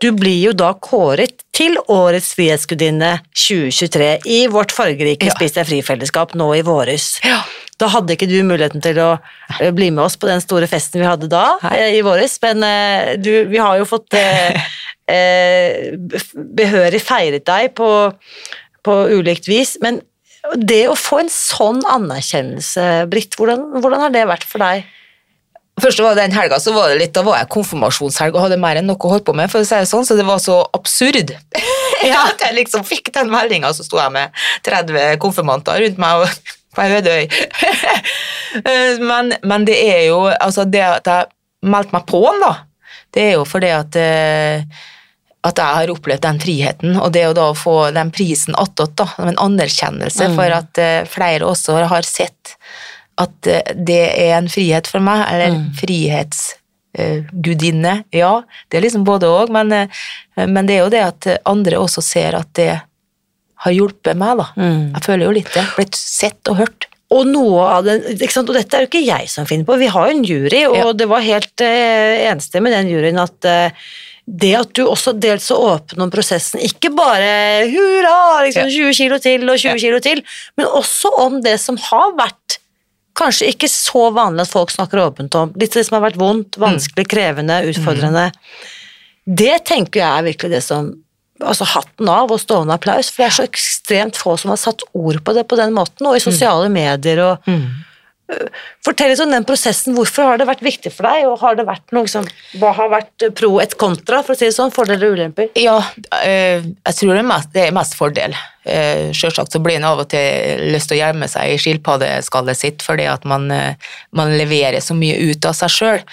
du 0.00 0.12
blir 0.16 0.38
jo 0.46 0.52
da 0.56 0.72
kåret 0.74 1.42
til 1.52 1.76
Årets 1.92 2.34
frihetsgudinne 2.34 3.20
2023 3.36 4.18
i 4.26 4.46
vårt 4.48 4.72
fargerike 4.72 5.26
Ja. 5.28 5.34
Spis 5.34 5.52
deg 5.52 5.66
fri-fellesskap 5.68 6.32
nå 6.34 6.54
i 6.56 6.62
våres. 6.62 7.18
Ja. 7.24 7.42
Da 7.80 7.88
hadde 7.88 8.12
ikke 8.16 8.28
du 8.28 8.42
muligheten 8.44 8.80
til 8.82 8.96
å 9.00 9.18
eh, 9.60 9.70
bli 9.72 9.90
med 9.90 10.04
oss 10.04 10.16
på 10.16 10.26
den 10.28 10.40
store 10.40 10.66
festen 10.68 11.00
vi 11.00 11.06
hadde 11.06 11.28
da, 11.28 11.58
Nei. 11.62 11.76
eh, 11.76 11.98
i 11.98 12.02
våres, 12.02 12.38
men 12.42 12.60
du, 13.22 13.44
vi 13.48 13.56
har 13.60 13.76
jo 13.78 13.84
fått 13.88 14.12
eh, 14.14 14.56
eh, 15.08 15.96
behørig 16.34 17.00
feiret 17.04 17.44
deg 17.48 17.74
på, 17.76 17.88
på 18.84 18.96
ulikt 19.18 19.48
vis, 19.48 19.76
men 19.84 20.00
det 20.56 20.86
å 20.88 20.96
få 20.96 21.20
en 21.24 21.32
sånn 21.32 21.82
anerkjennelse, 21.88 22.86
Britt, 23.12 23.36
hvordan, 23.38 23.66
hvordan 23.80 24.06
har 24.06 24.14
det 24.14 24.24
vært 24.30 24.46
for 24.48 24.62
deg? 24.62 24.86
Først 25.80 26.02
var 26.04 26.16
den 26.18 26.34
helga, 26.34 26.58
så 26.60 26.72
var 26.74 26.90
det 26.90 26.98
litt, 27.00 27.12
da 27.16 27.22
var 27.24 27.38
jeg 27.40 27.50
konfirmasjonshelg 27.54 28.36
og 28.36 28.44
hadde 28.44 28.60
mer 28.60 28.80
enn 28.80 28.88
noe 28.90 29.00
å 29.00 29.14
holde 29.14 29.24
på 29.24 29.34
med, 29.36 29.50
for 29.52 29.62
å 29.62 29.68
si 29.68 29.76
det 29.76 29.88
sånn, 29.88 30.04
så 30.04 30.16
det 30.18 30.26
var 30.28 30.42
så 30.42 30.62
absurd. 30.76 31.36
Ja. 32.00 32.22
At 32.30 32.40
jeg 32.40 32.54
liksom 32.56 32.80
fikk 32.88 33.10
den 33.12 33.28
meldinga, 33.28 33.74
så 33.76 33.84
sto 33.84 33.98
jeg 34.00 34.08
med 34.14 34.32
30 34.64 35.18
konfirmanter 35.20 35.82
rundt 35.82 35.98
meg 36.00 36.22
og 36.22 36.30
på 36.72 36.80
ei 36.80 36.94
øde 36.96 37.12
øy. 37.12 37.26
Eh, 38.62 39.02
men, 39.10 39.34
men 39.44 39.66
det 39.68 39.76
er 39.84 40.06
jo 40.06 40.22
Altså, 40.30 40.64
det 40.64 40.80
at 40.80 41.10
jeg 41.10 41.28
meldte 41.68 41.92
meg 41.98 42.06
på 42.08 42.22
den, 42.24 42.40
da, 42.40 42.54
det 43.12 43.26
er 43.26 43.36
jo 43.36 43.44
fordi 43.44 43.72
at 43.76 44.00
eh, 44.00 44.64
at 45.46 45.56
jeg 45.56 45.72
har 45.78 45.88
opplevd 45.94 46.20
den 46.26 46.40
friheten, 46.42 46.98
og 47.00 47.12
det 47.16 47.22
å 47.30 47.36
da 47.36 47.46
få 47.56 47.76
den 47.96 48.10
prisen 48.12 48.52
attåt, 48.60 49.00
som 49.16 49.28
en 49.30 49.38
anerkjennelse 49.40 50.26
for 50.36 50.48
at 50.52 50.78
eh, 50.82 51.06
flere 51.08 51.48
også 51.48 51.78
har 51.88 52.04
sett 52.04 52.56
at 53.20 53.46
eh, 53.48 53.72
det 53.74 54.02
er 54.20 54.34
en 54.36 54.48
frihet 54.52 54.86
for 54.90 55.00
meg, 55.04 55.24
eller 55.32 55.56
frihetsgudinne. 55.80 57.94
ja, 58.10 58.42
det 58.68 58.78
er 58.78 58.82
liksom 58.84 59.04
både 59.08 59.26
og, 59.30 59.50
men, 59.54 59.72
eh, 59.72 59.88
men 60.46 60.66
det 60.68 60.74
er 60.76 60.80
jo 60.84 60.90
det 60.92 61.02
at 61.06 61.26
andre 61.48 61.76
også 61.80 62.02
ser 62.04 62.34
at 62.38 62.48
det 62.58 62.74
har 63.60 63.72
hjulpet 63.76 64.16
meg, 64.16 64.36
da. 64.40 64.46
Jeg 64.96 65.02
føler 65.04 65.24
jo 65.26 65.32
litt 65.36 65.50
det. 65.52 65.64
Blitt 65.76 65.94
sett 65.98 66.48
og 66.48 66.56
hørt. 66.62 66.86
Og 67.12 67.26
noe 67.26 67.64
av 67.66 67.84
det, 67.84 67.98
ikke 68.22 68.32
sant? 68.32 68.48
og 68.48 68.54
dette 68.56 68.76
er 68.78 68.82
jo 68.84 68.88
ikke 68.88 69.02
jeg 69.04 69.28
som 69.28 69.46
finner 69.48 69.64
på, 69.68 69.76
vi 69.80 69.86
har 69.90 70.06
jo 70.08 70.14
en 70.16 70.24
jury, 70.24 70.62
og 70.68 70.76
Ja. 70.78 70.92
det 70.96 71.08
var 71.10 71.20
helt 71.26 71.60
eh, 71.60 72.30
enstemmig 72.30 72.70
den 72.72 72.88
juryen 72.88 73.18
at 73.20 73.44
eh, 73.44 73.70
det 74.30 74.52
at 74.54 74.70
du 74.78 74.84
også 74.86 75.12
dels 75.18 75.48
så 75.50 75.56
åpen 75.58 76.00
om 76.04 76.10
prosessen, 76.12 76.60
ikke 76.62 76.92
bare 76.94 77.66
hurra, 77.72 78.42
liksom 78.46 78.68
20 78.70 78.94
kilo 78.94 79.18
til 79.18 79.42
og 79.48 79.58
20 79.58 79.72
Ja. 79.72 79.78
kilo 79.82 79.98
til, 80.04 80.22
men 80.56 80.66
også 80.66 81.10
om 81.18 81.40
det 81.42 81.56
som 81.60 81.76
har 81.90 82.12
vært 82.18 82.58
kanskje 83.18 83.48
ikke 83.50 83.68
så 83.68 84.06
vanlig 84.14 84.46
at 84.46 84.52
folk 84.52 84.70
snakker 84.70 85.02
åpent 85.02 85.34
om, 85.34 85.50
litt 85.58 85.74
det 85.74 85.82
som 85.86 85.98
har 85.98 86.06
vært 86.10 86.20
vondt, 86.20 86.56
vanskelig, 86.62 87.08
krevende, 87.10 87.58
utfordrende. 87.72 88.30
Det 89.26 89.64
tenker 89.68 90.00
jeg 90.00 90.18
er 90.20 90.28
virkelig 90.30 90.50
det 90.58 90.62
som 90.66 90.92
Altså 91.40 91.64
hatten 91.64 92.04
av 92.12 92.28
og 92.34 92.36
stående 92.36 92.74
applaus, 92.76 93.08
for 93.08 93.22
det 93.22 93.26
er 93.30 93.32
så 93.32 93.44
ekstremt 93.48 94.18
få 94.20 94.34
som 94.36 94.50
har 94.52 94.58
satt 94.60 94.82
ord 94.92 95.22
på 95.24 95.32
det 95.32 95.46
på 95.48 95.56
den 95.56 95.72
måten, 95.72 96.04
og 96.06 96.18
i 96.18 96.20
sosiale 96.20 96.68
medier 96.68 97.16
og 97.24 97.38
Fortell 98.84 99.10
litt 99.12 99.20
om 99.22 99.32
den 99.32 99.44
prosessen. 99.46 99.94
Hvorfor 99.96 100.28
har 100.28 100.40
det 100.40 100.46
vært 100.48 100.62
viktig 100.64 100.92
for 100.94 101.08
deg, 101.08 101.26
og 101.28 101.40
har 101.42 101.56
det 101.58 101.66
vært 101.68 101.94
noe 101.96 102.08
som 102.10 102.26
Hva 102.60 102.72
har 102.76 102.90
vært 102.92 103.26
pro 103.38 103.52
et 103.62 103.74
kontra, 103.80 104.22
for 104.26 104.34
å 104.34 104.38
si 104.38 104.48
det 104.48 104.56
sånn? 104.56 104.72
Fordeler 104.74 105.10
og 105.10 105.18
ulemper? 105.18 105.50
Ja, 105.58 105.76
eh, 106.20 106.62
jeg 106.62 106.98
tror 106.98 107.12
det 107.14 107.22
er 107.22 107.28
mest, 107.30 107.52
det 107.54 107.64
er 107.66 107.76
mest 107.76 107.96
fordel. 107.98 108.36
Eh, 108.64 109.10
Selvsagt 109.16 109.54
så 109.54 109.62
blir 109.62 109.78
en 109.78 109.88
av 109.88 110.02
og 110.04 110.10
til 110.12 110.64
lyst 110.74 110.90
til 110.90 110.98
å 110.98 111.00
gjemme 111.00 111.28
seg 111.32 111.54
i 111.54 111.58
skilpaddeskallet 111.60 112.60
sitt 112.60 112.84
fordi 112.86 113.08
at 113.10 113.24
man, 113.28 113.48
eh, 113.54 113.90
man 114.16 114.36
leverer 114.36 114.80
så 114.84 114.96
mye 114.96 115.18
ut 115.30 115.48
av 115.48 115.56
seg 115.58 115.74
sjøl. 115.74 116.06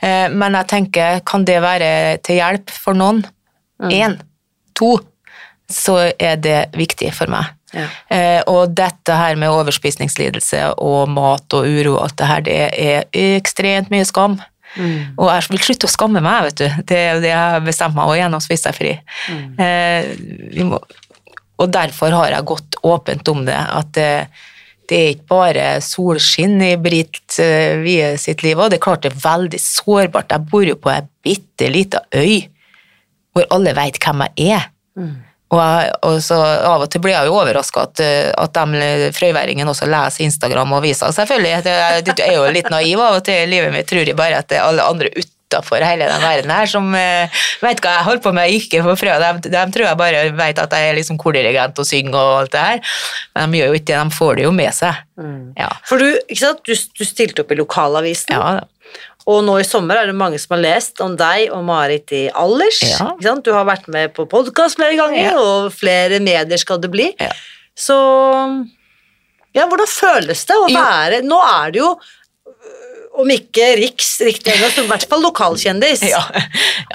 Men 0.00 0.56
jeg 0.56 0.70
tenker, 0.70 1.20
kan 1.28 1.44
det 1.44 1.60
være 1.62 1.92
til 2.24 2.40
hjelp 2.40 2.72
for 2.72 2.96
noen? 2.96 3.22
Én, 3.90 4.18
to, 4.76 4.96
så 5.70 6.12
er 6.18 6.36
det 6.40 6.60
viktig 6.76 7.12
for 7.16 7.30
meg. 7.32 7.52
Ja. 7.76 7.86
Eh, 8.10 8.40
og 8.50 8.74
dette 8.74 9.14
her 9.14 9.36
med 9.38 9.52
overspisningslidelse 9.54 10.62
og 10.82 11.10
mat 11.12 11.56
og 11.56 11.66
uro 11.68 11.96
og 11.96 12.04
alt 12.06 12.16
det 12.18 12.30
her, 12.30 12.46
det 12.46 12.56
er 12.70 13.20
ekstremt 13.36 13.92
mye 13.92 14.06
skam. 14.08 14.40
Og 15.18 15.26
jeg 15.26 15.50
vil 15.50 15.64
slutte 15.66 15.88
å 15.88 15.90
skamme 15.90 16.22
meg, 16.22 16.44
vet 16.46 16.60
du. 16.60 16.82
Det 16.86 16.98
er 16.98 17.22
det 17.22 17.32
jeg 17.32 17.54
har 17.56 17.64
bestemt 17.66 17.96
meg 17.96 18.10
og 18.10 18.18
gjennom 18.18 18.42
Spis 18.42 18.62
deg 18.66 18.76
fri. 18.76 18.92
Eh, 19.58 20.12
vi 20.54 20.66
må, 20.66 20.78
og 21.60 21.72
derfor 21.74 22.14
har 22.16 22.32
jeg 22.32 22.48
gått 22.48 22.78
åpent 22.86 23.28
om 23.32 23.42
det, 23.48 23.58
at 23.58 23.90
det, 23.96 24.10
det 24.88 25.00
er 25.00 25.10
ikke 25.14 25.28
bare 25.30 25.66
solskinn 25.84 26.60
i 26.64 26.74
Britt 26.80 27.38
eh, 27.42 27.78
Wie 27.82 28.14
sitt 28.18 28.44
liv, 28.46 28.58
og 28.58 28.70
det 28.72 28.78
er 28.78 28.86
klart 28.86 29.04
det 29.04 29.12
er 29.12 29.24
veldig 29.24 29.60
sårbart. 29.62 30.32
Jeg 30.32 30.48
bor 30.50 30.64
jo 30.66 30.78
på 30.80 30.92
ei 30.94 31.02
bitte 31.24 31.68
lita 31.70 32.04
øy 32.16 32.46
hvor 33.30 33.46
alle 33.54 33.74
veit 33.76 34.00
hvem 34.02 34.24
jeg 34.26 34.54
er. 34.56 34.70
Og, 35.50 35.58
jeg, 35.58 35.90
og 36.06 36.20
så 36.22 36.38
Av 36.70 36.84
og 36.84 36.90
til 36.92 37.02
blir 37.02 37.16
jeg 37.16 37.26
jo 37.26 37.34
overraska 37.40 37.88
at, 37.88 38.02
eh, 38.04 38.30
at 38.38 38.54
de 38.54 39.10
frøyværingene 39.16 39.72
også 39.72 39.88
leser 39.90 40.26
Instagram 40.28 40.76
og 40.76 40.84
aviser. 40.84 41.10
Selvfølgelig, 41.16 41.50
jeg, 41.56 42.06
jeg 42.06 42.28
er 42.28 42.38
jo 42.38 42.46
litt 42.54 42.70
naiv 42.70 43.02
av 43.02 43.18
og 43.18 43.26
til 43.26 43.42
i 43.42 43.50
livet 43.50 43.74
mitt, 43.74 43.88
tror 43.90 44.06
jeg 44.06 44.18
bare 44.18 44.38
at 44.44 44.50
det 44.50 44.60
er 44.60 44.68
alle 44.68 44.86
andre 44.86 45.10
utafor 45.10 45.82
hele 45.82 46.06
den 46.06 46.22
verden 46.22 46.52
her 46.54 46.70
som 46.70 46.92
uh, 46.94 47.42
vet 47.64 47.82
hva 47.82 47.96
jeg 47.96 48.06
holder 48.06 48.22
på 48.22 48.34
med 48.36 48.54
ikke 48.60 48.84
for 48.86 49.00
frø. 49.00 49.16
De, 49.18 49.50
de 49.50 49.64
tror 49.74 49.88
jeg 49.88 49.98
bare 49.98 50.24
vet 50.38 50.62
at 50.62 50.76
jeg 50.78 50.92
er 50.92 50.98
liksom 51.00 51.18
kordirigent 51.18 51.82
og 51.82 51.88
synger 51.88 52.20
og 52.20 52.34
alt 52.44 52.54
det 52.54 52.66
her, 52.68 52.96
men 53.34 53.50
de 53.50 53.62
gjør 53.62 53.72
jo 53.72 53.80
ikke 53.80 53.90
det, 53.90 53.98
de 53.98 54.18
får 54.20 54.38
det 54.38 54.46
jo 54.46 54.52
med 54.54 54.76
seg. 54.76 55.06
Ja. 55.58 55.72
For 55.88 55.98
du, 55.98 56.12
ikke 56.28 56.44
sant? 56.44 56.62
Du, 56.62 56.74
du 56.94 57.08
stilte 57.08 57.42
opp 57.42 57.50
i 57.50 57.58
lokalavisen, 57.58 58.36
Ja, 58.38 58.60
da. 58.60 58.68
Og 59.30 59.44
nå 59.46 59.56
i 59.60 59.66
sommer 59.66 60.00
er 60.00 60.10
det 60.10 60.16
mange 60.18 60.38
som 60.42 60.56
har 60.56 60.62
lest 60.64 61.00
om 61.04 61.14
deg 61.18 61.50
og 61.54 61.62
Marit 61.68 62.10
i 62.16 62.24
Allers. 62.34 62.80
Ja. 62.86 63.10
Du 63.44 63.50
har 63.54 63.66
vært 63.68 63.86
med 63.92 64.12
på 64.16 64.26
podkast 64.30 64.78
flere 64.80 64.96
ganger, 64.98 65.30
Ja. 65.30 65.34
og 65.38 65.72
flere 65.76 66.18
medier 66.24 66.58
skal 66.60 66.80
det 66.82 66.90
bli. 66.92 67.10
Ja. 67.20 67.32
Så 67.76 67.96
Ja, 69.54 69.64
hvordan 69.66 69.88
føles 69.90 70.44
det 70.46 70.54
å 70.54 70.68
være 70.70 71.22
Nå 71.26 71.38
er 71.42 71.72
det 71.74 71.80
jo 71.80 71.94
om 73.20 73.28
ikke 73.34 73.64
riks, 73.80 74.20
riktig 74.22 74.52
ennå, 74.54 74.68
så 74.70 74.84
i 74.84 74.88
hvert 74.88 75.04
fall 75.10 75.20
lokalkjendis. 75.24 76.04
Ja. 76.08 76.20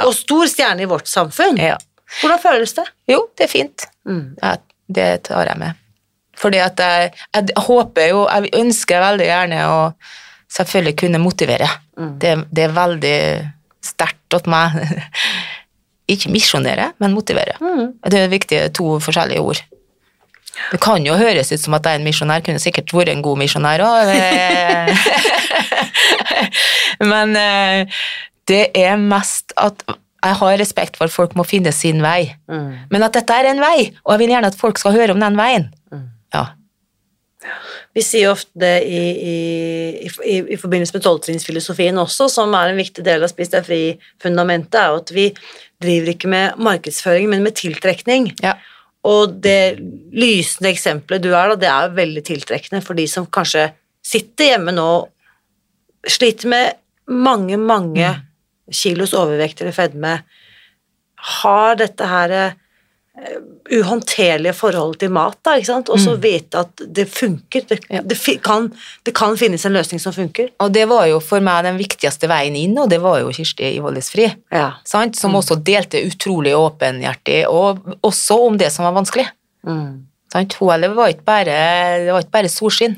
Og 0.07 0.13
stor 0.15 0.47
stjerne 0.49 0.85
i 0.85 0.87
vårt 0.89 1.09
samfunn. 1.11 1.57
ja. 1.59 1.75
Hvordan 2.21 2.39
føles 2.39 2.73
det? 2.77 2.85
Jo, 3.11 3.25
det 3.35 3.43
er 3.43 3.51
fint. 3.51 3.83
Mm. 4.07 4.37
Det 4.87 5.09
tar 5.27 5.49
jeg 5.49 5.57
med. 5.59 5.75
Fordi 6.39 6.59
at 6.63 6.79
jeg, 6.79 7.11
jeg 7.35 7.53
håper 7.67 8.09
jo 8.11 8.25
Jeg 8.27 8.49
ønsker 8.59 8.99
veldig 9.03 9.25
gjerne 9.27 9.59
å 9.71 9.77
selvfølgelig 10.55 10.95
kunne 11.01 11.19
motivere. 11.23 11.67
Det, 12.21 12.33
det 12.51 12.65
er 12.65 12.75
veldig 12.75 13.19
sterkt 13.85 14.35
hos 14.35 14.49
meg. 14.51 14.75
Ikke 16.13 16.29
misjonere, 16.29 16.91
men 17.01 17.15
motivere. 17.15 17.55
Det 18.05 18.19
er 18.19 18.29
viktige 18.29 18.67
to 18.75 18.99
forskjellige 19.01 19.41
ord. 19.41 19.61
Det 20.71 20.79
kan 20.79 21.03
jo 21.03 21.17
høres 21.19 21.51
ut 21.51 21.59
som 21.59 21.75
at 21.75 21.87
jeg 21.87 21.97
er 21.97 21.99
en 21.99 22.05
misjonær, 22.07 22.43
kunne 22.45 22.61
sikkert 22.63 22.93
vært 22.95 23.11
en 23.11 23.23
god 23.25 23.41
misjonær 23.41 23.83
òg. 23.83 24.11
Men 27.11 27.35
eh, 27.35 27.97
det 28.47 28.61
er 28.77 28.95
mest 29.01 29.51
at 29.59 29.83
jeg 30.25 30.37
har 30.39 30.55
respekt 30.61 30.95
for 30.97 31.09
at 31.09 31.13
folk 31.13 31.35
må 31.37 31.43
finne 31.45 31.73
sin 31.75 31.99
vei. 32.01 32.31
Men 32.93 33.05
at 33.05 33.17
dette 33.17 33.35
er 33.35 33.51
en 33.51 33.61
vei, 33.61 33.91
og 34.05 34.15
jeg 34.15 34.23
vil 34.23 34.33
gjerne 34.33 34.49
at 34.53 34.57
folk 34.57 34.79
skal 34.81 34.95
høre 34.95 35.13
om 35.13 35.21
den 35.21 35.37
veien. 35.37 35.67
Ja. 36.33 36.45
Vi 37.95 38.03
sier 38.03 38.33
ofte 38.33 38.59
det 38.59 38.73
i, 38.91 39.01
i, 39.31 40.09
i, 40.27 40.37
i 40.51 40.57
forbindelse 40.59 40.97
med 40.97 41.03
tolvtrinnsfilosofien 41.05 41.97
også, 42.01 42.27
som 42.31 42.53
er 42.57 42.73
en 42.73 42.79
viktig 42.81 43.05
del 43.05 43.23
av 43.23 43.31
Spis 43.31 43.53
deg 43.53 43.63
fri-fundamentet, 43.67 44.75
er 44.81 44.91
jo 44.91 44.99
at 44.99 45.13
vi 45.15 45.29
driver 45.81 46.11
ikke 46.11 46.31
med 46.31 46.59
markedsføring, 46.67 47.29
men 47.31 47.45
med 47.45 47.55
tiltrekning. 47.59 48.33
ja. 48.43 48.57
Og 49.05 49.35
det 49.37 49.77
lysende 50.17 50.71
eksempelet 50.71 51.21
du 51.21 51.29
er, 51.29 51.51
da, 51.51 51.57
det 51.61 51.69
er 51.69 51.87
jo 51.87 51.97
veldig 51.99 52.23
tiltrekkende 52.25 52.81
for 52.81 52.97
de 52.97 53.05
som 53.09 53.27
kanskje 53.29 53.67
sitter 54.05 54.55
hjemme 54.55 54.73
nå 54.73 54.89
sliter 56.09 56.49
med 56.49 56.79
mange, 57.13 57.57
mange 57.61 58.09
kilos 58.73 59.13
overvekt 59.17 59.61
eller 59.61 59.75
fedme, 59.77 60.15
har 61.41 61.77
dette 61.77 62.09
her 62.09 62.33
eh, 62.33 62.57
uhåndterlige 63.71 64.53
forholdet 64.53 64.99
til 65.05 65.11
mat, 65.15 65.37
da, 65.45 65.55
ikke 65.57 65.69
sant, 65.69 65.89
og 65.89 65.99
så 66.01 66.15
vite 66.21 66.59
at 66.65 66.81
det 66.97 67.05
funker. 67.09 67.63
Det, 67.69 67.79
Ja. 67.89 68.01
det, 68.01 68.17
kan, 68.43 68.67
det 69.03 69.13
kan 69.15 69.37
finnes 69.37 69.65
en 69.65 69.73
løsning 69.73 69.99
som 70.01 70.13
funker. 70.13 70.49
Og 70.59 70.73
det 70.73 70.85
var 70.89 71.05
jo 71.07 71.19
for 71.23 71.39
meg 71.39 71.63
den 71.63 71.77
viktigste 71.79 72.27
veien 72.27 72.55
inn, 72.55 72.77
og 72.77 72.89
det 72.89 72.99
var 73.01 73.19
jo 73.21 73.31
Kirsti 73.31 73.75
Ivollisfri. 73.77 74.27
Ja. 74.51 74.73
Sant? 74.83 75.15
Som 75.15 75.35
også 75.35 75.55
delte 75.63 76.03
utrolig 76.05 76.55
åpenhjertig, 76.55 77.45
og 77.47 77.79
også 78.03 78.39
om 78.49 78.57
det 78.57 78.71
som 78.71 78.85
var 78.85 78.97
vanskelig. 78.99 79.27
Mm. 79.65 80.05
Sant? 80.31 80.53
Hun 80.59 80.67
var 80.95 81.07
ikke 81.09 81.25
bare, 81.25 81.45
det 82.05 82.11
var 82.13 82.21
ikke 82.25 82.35
bare 82.35 82.49
solskinn, 82.51 82.97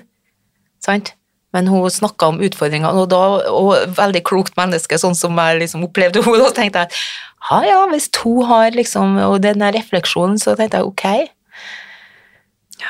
sant? 0.84 1.14
Men 1.58 1.70
hun 1.72 1.90
snakka 1.90 2.30
om 2.30 2.42
utfordringer, 2.46 2.94
og, 2.94 3.10
da, 3.10 3.24
og 3.50 3.98
veldig 3.98 4.22
klokt 4.28 4.58
menneske, 4.60 5.00
sånn 5.02 5.18
som 5.18 5.38
jeg 5.42 5.64
liksom 5.64 5.88
opplevde 5.88 6.22
henne, 6.22 6.44
da 6.46 6.54
tenkte 6.54 6.86
jeg 6.86 7.02
ja, 7.48 7.58
ja, 7.64 7.78
hvis 7.90 8.10
to 8.14 8.42
har 8.46 8.76
liksom, 8.76 9.16
og 9.24 9.40
den 9.42 9.64
der 9.64 9.74
refleksjonen, 9.78 10.38
så 10.42 10.54
tenkte 10.58 10.82
jeg 10.82 10.90
ok, 10.90 11.06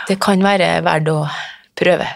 det 0.09 0.17
kan 0.23 0.41
være 0.43 0.69
verdt 0.83 1.11
å 1.13 1.19
prøve. 1.77 2.07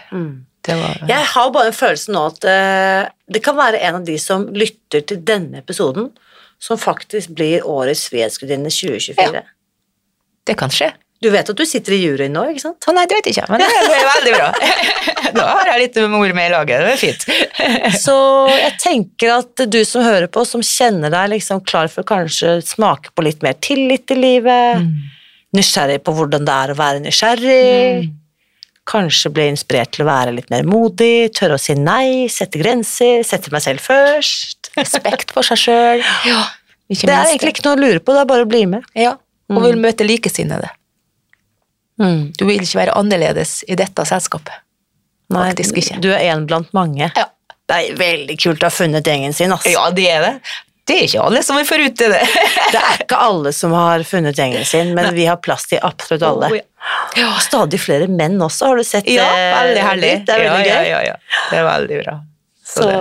Det 0.62 0.74
var, 0.78 0.98
Jeg 1.08 1.28
har 1.32 1.52
bare 1.54 1.70
en 1.70 1.76
følelse 1.76 2.12
nå 2.14 2.24
at 2.30 2.44
uh, 2.46 3.06
det 3.32 3.40
kan 3.42 3.56
være 3.58 3.80
en 3.82 4.00
av 4.00 4.04
de 4.06 4.14
som 4.20 4.44
lytter 4.54 5.02
til 5.08 5.22
denne 5.26 5.62
episoden, 5.62 6.10
som 6.62 6.78
faktisk 6.78 7.32
blir 7.34 7.66
årets 7.66 8.04
Frihetsgudinne 8.12 8.70
2024. 8.70 9.40
Ja. 9.40 9.42
det 10.46 10.58
kan 10.60 10.70
skje. 10.70 10.92
Du 11.22 11.28
vet 11.30 11.46
at 11.52 11.58
du 11.58 11.62
sitter 11.68 11.94
i 11.94 12.00
juryen 12.02 12.32
nå, 12.34 12.42
ikke 12.50 12.64
sant? 12.64 12.86
Nei, 12.96 13.04
det 13.06 13.18
vet 13.20 13.28
jeg 13.30 13.36
ikke, 13.36 13.46
men 13.52 13.62
det 13.62 13.68
er 13.70 14.08
veldig 14.10 14.32
bra. 14.34 14.48
Da 15.32 15.44
har 15.48 15.68
jeg 15.70 15.80
litt 15.86 15.94
mor 16.12 16.32
med 16.36 16.48
i 16.48 16.52
laget, 16.52 16.82
det 16.84 16.90
er 16.92 16.98
fint. 17.00 17.22
Så 18.04 18.14
jeg 18.52 18.72
tenker 18.82 19.30
at 19.38 19.62
du 19.72 19.78
som 19.88 20.02
hører 20.04 20.26
på, 20.34 20.42
som 20.44 20.60
kjenner 20.66 21.12
deg 21.14 21.30
liksom 21.32 21.62
klar 21.64 21.88
for 21.92 22.04
kanskje 22.08 22.58
smake 22.66 23.14
på 23.16 23.24
litt 23.24 23.40
mer 23.46 23.54
tillit 23.64 24.12
i 24.12 24.18
livet, 24.18 24.82
nysgjerrig 25.56 26.02
på 26.04 26.12
hvordan 26.18 26.44
det 26.48 26.56
er 26.64 26.74
å 26.74 26.76
være 26.82 27.00
nysgjerrig, 27.06 28.10
kanskje 28.92 29.30
bli 29.32 29.46
inspirert 29.54 29.94
til 29.94 30.04
å 30.04 30.10
være 30.10 30.34
litt 30.36 30.50
mer 30.52 30.66
modig, 30.68 31.30
tørre 31.38 31.56
å 31.56 31.62
si 31.62 31.78
nei, 31.78 32.26
sette 32.32 32.58
grenser, 32.60 33.22
sette 33.24 33.54
meg 33.54 33.62
selv 33.64 33.86
først. 33.86 34.72
Respekt 34.76 35.32
for 35.32 35.46
seg 35.46 35.62
sjøl. 35.64 36.04
Ja, 36.28 36.42
Det 36.90 37.08
er 37.08 37.30
egentlig 37.30 37.54
ikke 37.54 37.68
noe 37.70 37.78
å 37.78 37.82
lure 37.86 38.02
på, 38.02 38.12
det 38.12 38.26
er 38.26 38.30
bare 38.34 38.44
å 38.44 38.52
bli 38.52 38.66
med. 38.74 38.84
Ja, 38.98 39.14
og 39.52 39.64
vil 39.64 39.78
møte 39.80 40.04
likesinnede. 40.04 40.68
Mm. 42.02 42.32
Du 42.38 42.44
vil 42.48 42.60
ikke 42.62 42.80
være 42.80 42.98
annerledes 42.98 43.60
i 43.70 43.78
dette 43.78 44.06
selskapet. 44.08 44.58
Nei, 45.32 45.46
Faktisk 45.52 45.78
ikke. 45.80 46.00
Du 46.02 46.10
er 46.12 46.26
en 46.34 46.44
blant 46.50 46.72
mange. 46.76 47.08
Ja. 47.16 47.28
Det 47.70 47.78
er 47.78 47.96
veldig 47.96 48.36
kult 48.42 48.64
å 48.64 48.68
ha 48.68 48.74
funnet 48.74 49.06
gjengen 49.06 49.32
sin, 49.32 49.52
ass. 49.54 49.64
Ja, 49.70 49.86
det 49.94 50.08
er 50.10 50.26
det. 50.26 50.32
Det 50.82 50.96
er 50.98 51.04
ikke 51.06 51.22
alle 51.22 51.42
som 51.46 51.60
er 51.60 51.84
ut 51.86 52.00
det. 52.00 52.08
Det 52.74 52.80
er 52.80 53.04
ikke 53.04 53.18
alle 53.22 53.52
som 53.54 53.74
har 53.76 54.02
funnet 54.08 54.38
gjengen 54.38 54.66
sin, 54.66 54.90
men 54.96 55.12
vi 55.14 55.28
har 55.30 55.38
plass 55.38 55.68
til 55.70 55.78
absolutt 55.78 56.24
alle. 56.26 56.50
Oh, 56.50 56.58
ja. 56.58 56.66
Ja. 57.16 57.28
Stadig 57.44 57.78
flere 57.80 58.08
menn 58.10 58.40
også, 58.42 58.72
har 58.72 58.80
du 58.80 58.84
sett 58.86 59.08
Ja, 59.10 59.28
veldig 59.62 59.86
herlig. 59.86 60.12
Det 60.26 60.34
er 60.34 60.42
veldig 60.42 60.66
ja, 60.66 60.74
gøy. 60.74 60.90
Ja, 60.90 60.98
ja, 60.98 61.14
ja. 61.14 61.40
Det 61.52 61.60
er 61.60 61.66
veldig 61.68 62.00
bra. 62.02 62.16
Så 62.72 62.86
det. 62.88 62.96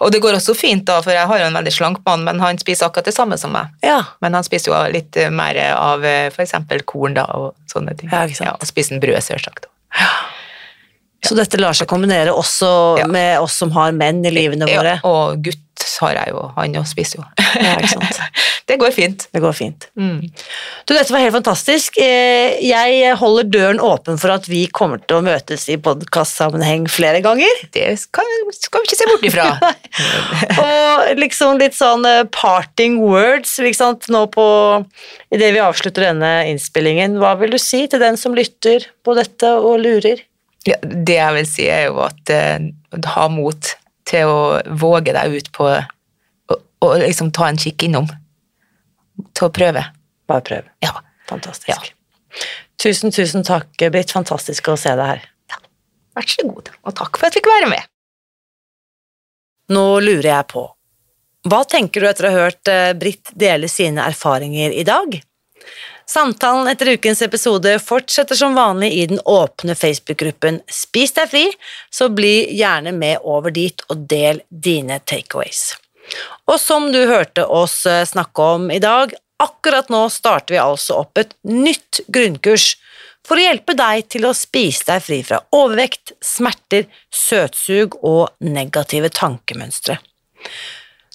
Og 0.00 0.10
det 0.12 0.20
går 0.22 0.36
også 0.38 0.54
fint, 0.58 0.84
da, 0.88 1.00
for 1.04 1.12
jeg 1.14 1.26
har 1.30 1.38
jo 1.38 1.46
en 1.50 1.54
veldig 1.58 1.72
slank 1.72 1.98
mann, 2.06 2.24
men 2.26 2.40
han 2.42 2.58
spiser 2.58 2.86
akkurat 2.88 3.04
det 3.08 3.14
samme 3.14 3.38
som 3.38 3.52
meg. 3.54 3.68
ja. 3.86 4.00
Men 4.20 4.34
han 4.34 4.44
spiser 4.46 4.72
jo 4.72 4.80
litt 4.92 5.16
eh, 5.16 5.30
mer 5.30 5.58
av 5.76 6.02
f.eks. 6.04 6.34
for 6.36 6.42
eksempel 6.46 6.82
korn 6.88 7.14
da, 7.14 7.24
og 7.36 7.54
sånne 7.70 7.96
ting. 7.98 8.10
Ja, 8.12 8.24
ikke 8.26 8.36
sant. 8.42 8.58
og 8.62 8.66
spiser 8.70 8.96
en 8.96 9.00
brød, 9.04 9.18
selvsagt. 9.22 9.66
så 11.26 11.34
dette 11.34 11.58
lar 11.58 11.74
seg 11.74 11.88
kombinere 11.90 12.30
også 12.34 12.98
Ja. 13.00 13.06
med 13.10 13.40
oss 13.42 13.56
som 13.58 13.70
har 13.74 13.92
menn 13.92 14.24
i 14.26 14.30
livene 14.30 14.68
Ja, 14.70 14.78
våre. 14.82 15.00
og 15.04 15.42
gutt 15.42 15.62
har 16.00 16.16
jeg 16.18 16.32
jo, 16.34 16.42
han 16.56 16.74
jo 16.76 16.82
spiser 16.88 17.20
jo. 17.20 17.24
Ja, 17.60 17.76
det 18.68 18.76
går 18.80 18.92
fint. 18.94 19.26
Det 19.32 19.40
går 19.42 19.54
fint. 19.56 19.86
Mm. 19.98 20.22
Du, 20.86 20.92
dette 20.94 21.12
var 21.14 21.22
helt 21.22 21.36
fantastisk. 21.36 21.98
Eh, 22.02 22.56
Jeg 22.64 23.14
holder 23.20 23.48
døren 23.52 23.80
åpen 23.82 24.18
for 24.20 24.34
at 24.34 24.48
vi 24.50 24.64
kommer 24.74 25.00
til 25.02 25.20
å 25.20 25.24
møtes 25.26 25.66
i 25.72 25.78
podkastsammenheng 25.80 26.86
flere 26.90 27.22
ganger. 27.24 27.62
Det 27.74 27.88
skal, 28.00 28.28
skal 28.56 28.82
vi 28.84 28.90
ikke 28.90 28.98
se 29.00 29.08
bort 29.10 29.26
ifra. 29.30 29.48
Og 30.66 31.20
liksom 31.20 31.60
litt 31.62 31.76
sånn 31.78 32.06
eh, 32.08 32.24
parting 32.34 33.00
words 33.02 33.56
sant? 33.76 34.08
nå 34.12 34.26
på 34.32 34.46
Idet 35.34 35.52
vi 35.54 35.62
avslutter 35.62 36.06
denne 36.06 36.32
innspillingen, 36.50 37.16
hva 37.20 37.34
vil 37.40 37.54
du 37.54 37.58
si 37.60 37.84
til 37.90 38.02
den 38.02 38.18
som 38.20 38.34
lytter 38.36 38.86
på 39.04 39.14
dette 39.18 39.50
og 39.58 39.80
lurer? 39.82 40.22
Ja, 40.66 40.78
det 40.82 41.18
jeg 41.18 41.34
vil 41.36 41.48
si, 41.48 41.66
er 41.70 41.88
jo 41.90 42.00
at 42.06 42.32
eh, 42.32 42.70
ha 43.14 43.26
mot 43.32 43.74
til 44.06 44.30
å 44.30 44.40
våge 44.78 45.14
deg 45.16 45.34
ut 45.36 45.50
på 45.54 45.66
og, 45.66 46.60
og 46.84 46.96
liksom 47.02 47.32
ta 47.34 47.50
en 47.50 47.60
kikk 47.60 47.88
innom. 47.88 48.08
Til 49.36 49.48
å 49.48 49.52
prøve. 49.54 49.82
Bare 50.28 50.44
prøv. 50.46 50.68
Ja. 50.84 50.92
Fantastisk. 51.26 51.70
Ja. 51.72 52.44
Tusen, 52.82 53.10
tusen 53.10 53.44
takk, 53.46 53.72
Britt. 53.90 54.12
Fantastisk 54.14 54.68
å 54.70 54.76
se 54.78 54.92
deg 54.94 55.12
her. 55.14 55.26
Vær 56.16 56.28
så 56.30 56.46
god, 56.48 56.70
og 56.86 56.94
takk 56.96 57.18
for 57.18 57.28
at 57.28 57.34
jeg 57.34 57.42
fikk 57.42 57.50
være 57.50 57.68
med. 57.68 57.92
Nå 59.74 59.84
lurer 60.00 60.30
jeg 60.30 60.46
på, 60.52 60.62
hva 61.46 61.60
tenker 61.68 62.02
du 62.02 62.08
etter 62.08 62.26
å 62.26 62.30
ha 62.32 62.44
hørt 62.46 62.70
eh, 62.70 62.92
Britt 62.98 63.30
dele 63.38 63.68
sine 63.70 64.06
erfaringer 64.08 64.72
i 64.74 64.84
dag? 64.86 65.18
Samtalen 66.08 66.68
etter 66.70 66.92
ukens 66.94 67.22
episode 67.22 67.78
fortsetter 67.82 68.38
som 68.38 68.54
vanlig 68.54 68.92
i 68.92 69.06
den 69.10 69.20
åpne 69.24 69.74
Facebook-gruppen 69.74 70.60
Spis 70.70 71.12
deg 71.16 71.32
fri, 71.32 71.44
så 71.90 72.06
bli 72.08 72.54
gjerne 72.54 72.92
med 72.94 73.26
over 73.26 73.50
dit 73.50 73.82
og 73.90 74.06
del 74.06 74.40
dine 74.48 75.00
takeaways. 75.02 75.74
Og 76.46 76.60
som 76.62 76.92
du 76.94 77.00
hørte 77.10 77.42
oss 77.50 77.80
eh, 77.90 78.04
snakke 78.06 78.42
om 78.54 78.70
i 78.70 78.78
dag, 78.78 79.16
akkurat 79.42 79.90
nå 79.90 80.04
starter 80.14 80.54
vi 80.54 80.62
altså 80.62 81.00
opp 81.02 81.18
et 81.18 81.34
nytt 81.50 82.04
grunnkurs 82.06 82.76
for 83.26 83.40
å 83.40 83.48
hjelpe 83.48 83.74
deg 83.74 84.06
til 84.14 84.28
å 84.28 84.34
spise 84.36 84.86
deg 84.86 85.02
fri 85.02 85.20
fra 85.26 85.42
overvekt, 85.58 86.14
smerter, 86.22 86.86
søtsug 87.10 87.98
og 88.06 88.30
negative 88.38 89.10
tankemønstre. 89.10 89.98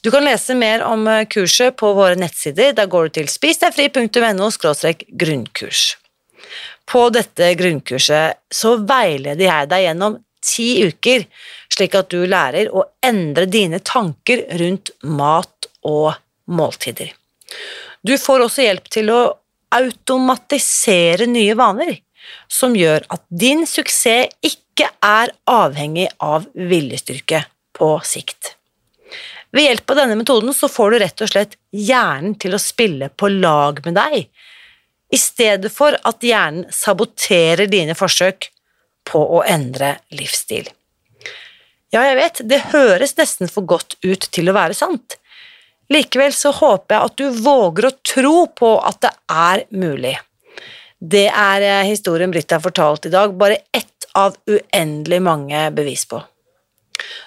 Du 0.02 0.10
kan 0.12 0.26
lese 0.26 0.56
mer 0.58 0.82
om 0.84 1.08
eh, 1.08 1.28
kurset 1.30 1.76
på 1.78 1.94
våre 1.94 2.16
nettsider. 2.18 2.74
Da 2.74 2.88
går 2.90 3.10
du 3.10 3.20
til 3.20 3.30
spisdegfri.no 3.30 4.50
grunnkurs. 5.24 5.98
På 6.90 7.10
dette 7.14 7.54
grunnkurset 7.56 8.42
så 8.52 8.76
veileder 8.82 9.46
jeg 9.46 9.70
deg 9.70 9.84
gjennom 9.86 10.18
ti 10.42 10.70
uker, 10.90 11.28
slik 11.72 11.96
at 11.96 12.10
du 12.10 12.26
lærer 12.26 12.72
å 12.74 12.84
endre 13.06 13.46
dine 13.46 13.80
tanker 13.80 14.42
rundt 14.60 14.90
mat 15.04 15.70
og 15.86 16.16
måltider. 16.50 17.14
Du 18.02 18.18
får 18.18 18.48
også 18.48 18.66
hjelp 18.66 18.90
til 18.90 19.12
å 19.14 19.22
automatisere 19.72 21.30
nye 21.30 21.54
vaner, 21.56 21.94
som 22.50 22.74
gjør 22.76 23.06
at 23.14 23.22
din 23.30 23.68
suksess 23.70 24.34
ikke 24.42 24.90
er 25.06 25.32
avhengig 25.46 26.10
av 26.18 26.50
viljestyrke 26.58 27.46
på 27.78 27.94
sikt. 28.04 28.56
Ved 29.52 29.68
hjelp 29.68 29.92
av 29.92 30.00
denne 30.00 30.16
metoden 30.16 30.54
så 30.56 30.70
får 30.72 30.92
du 30.92 31.00
rett 31.04 31.24
og 31.24 31.32
slett 31.32 31.58
hjernen 31.76 32.38
til 32.40 32.56
å 32.56 32.62
spille 32.62 33.10
på 33.10 33.30
lag 33.34 33.82
med 33.86 33.98
deg, 34.00 34.28
i 35.12 35.20
stedet 35.20 35.72
for 35.76 35.98
at 36.08 36.24
hjernen 36.24 36.70
saboterer 36.72 37.68
dine 37.68 37.98
forsøk 38.00 38.48
på 39.12 39.24
å 39.38 39.42
endre 39.44 39.98
livsstil. 40.16 40.70
Ja, 41.92 42.06
jeg 42.08 42.16
vet, 42.22 42.40
det 42.48 42.62
høres 42.72 43.18
nesten 43.18 43.52
for 43.52 43.68
godt 43.68 43.98
ut 44.06 44.30
til 44.32 44.48
å 44.48 44.56
være 44.56 44.78
sant. 44.78 45.18
Likevel 45.92 46.32
så 46.32 46.54
håper 46.56 46.96
jeg 46.96 47.10
at 47.10 47.18
du 47.20 47.42
våger 47.44 47.90
å 47.90 47.96
tro 48.08 48.36
på 48.56 48.76
at 48.80 49.02
det 49.04 49.12
er 49.28 49.66
mulig. 49.76 50.16
Det 51.02 51.26
er 51.28 51.66
eh, 51.66 51.88
historien 51.90 52.32
Britt 52.32 52.54
har 52.54 52.64
fortalt 52.64 53.10
i 53.10 53.12
dag, 53.12 53.34
bare 53.36 53.60
ett 53.76 54.08
av 54.16 54.38
uendelig 54.48 55.20
mange 55.26 55.66
bevis 55.76 56.06
på. 56.08 56.22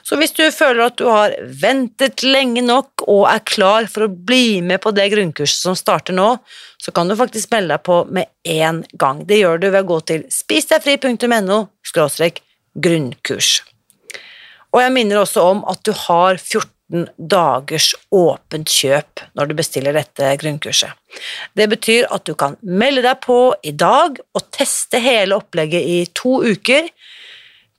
Så 0.04 0.18
hvis 0.20 0.34
du 0.36 0.42
føler 0.52 0.86
at 0.86 0.98
du 1.00 1.06
har 1.08 1.34
ventet 1.62 2.22
lenge 2.26 2.62
nok 2.64 3.06
og 3.08 3.24
er 3.30 3.44
klar 3.48 3.88
for 3.90 4.06
å 4.06 4.12
bli 4.12 4.60
med 4.64 4.82
på 4.84 4.92
det 4.96 5.08
grunnkurset 5.14 5.66
som 5.66 5.78
starter 5.78 6.16
nå, 6.16 6.34
så 6.80 6.92
kan 6.94 7.08
du 7.08 7.16
faktisk 7.16 7.52
melde 7.54 7.74
deg 7.74 7.84
på 7.86 8.02
med 8.12 8.28
en 8.54 8.82
gang. 9.00 9.22
Det 9.24 9.40
gjør 9.40 9.62
du 9.62 9.70
ved 9.70 9.82
å 9.82 9.90
gå 9.94 10.00
til 10.12 10.26
spisdegfri.no 10.32 11.60
grunnkurs. 12.74 13.62
Og 14.74 14.82
jeg 14.82 14.92
minner 14.94 15.22
også 15.22 15.44
om 15.52 15.62
at 15.70 15.80
du 15.86 15.92
har 15.94 16.40
14 16.40 17.06
dagers 17.16 17.92
åpent 18.14 18.70
kjøp 18.70 19.22
når 19.38 19.50
du 19.50 19.56
bestiller 19.58 19.96
dette 19.96 20.34
grunnkurset. 20.42 20.90
Det 21.54 21.68
betyr 21.70 22.10
at 22.12 22.26
du 22.26 22.34
kan 22.38 22.58
melde 22.60 23.04
deg 23.06 23.22
på 23.24 23.38
i 23.62 23.72
dag 23.72 24.18
og 24.18 24.48
teste 24.54 25.00
hele 25.02 25.38
opplegget 25.38 25.86
i 25.86 26.00
to 26.12 26.40
uker 26.42 26.90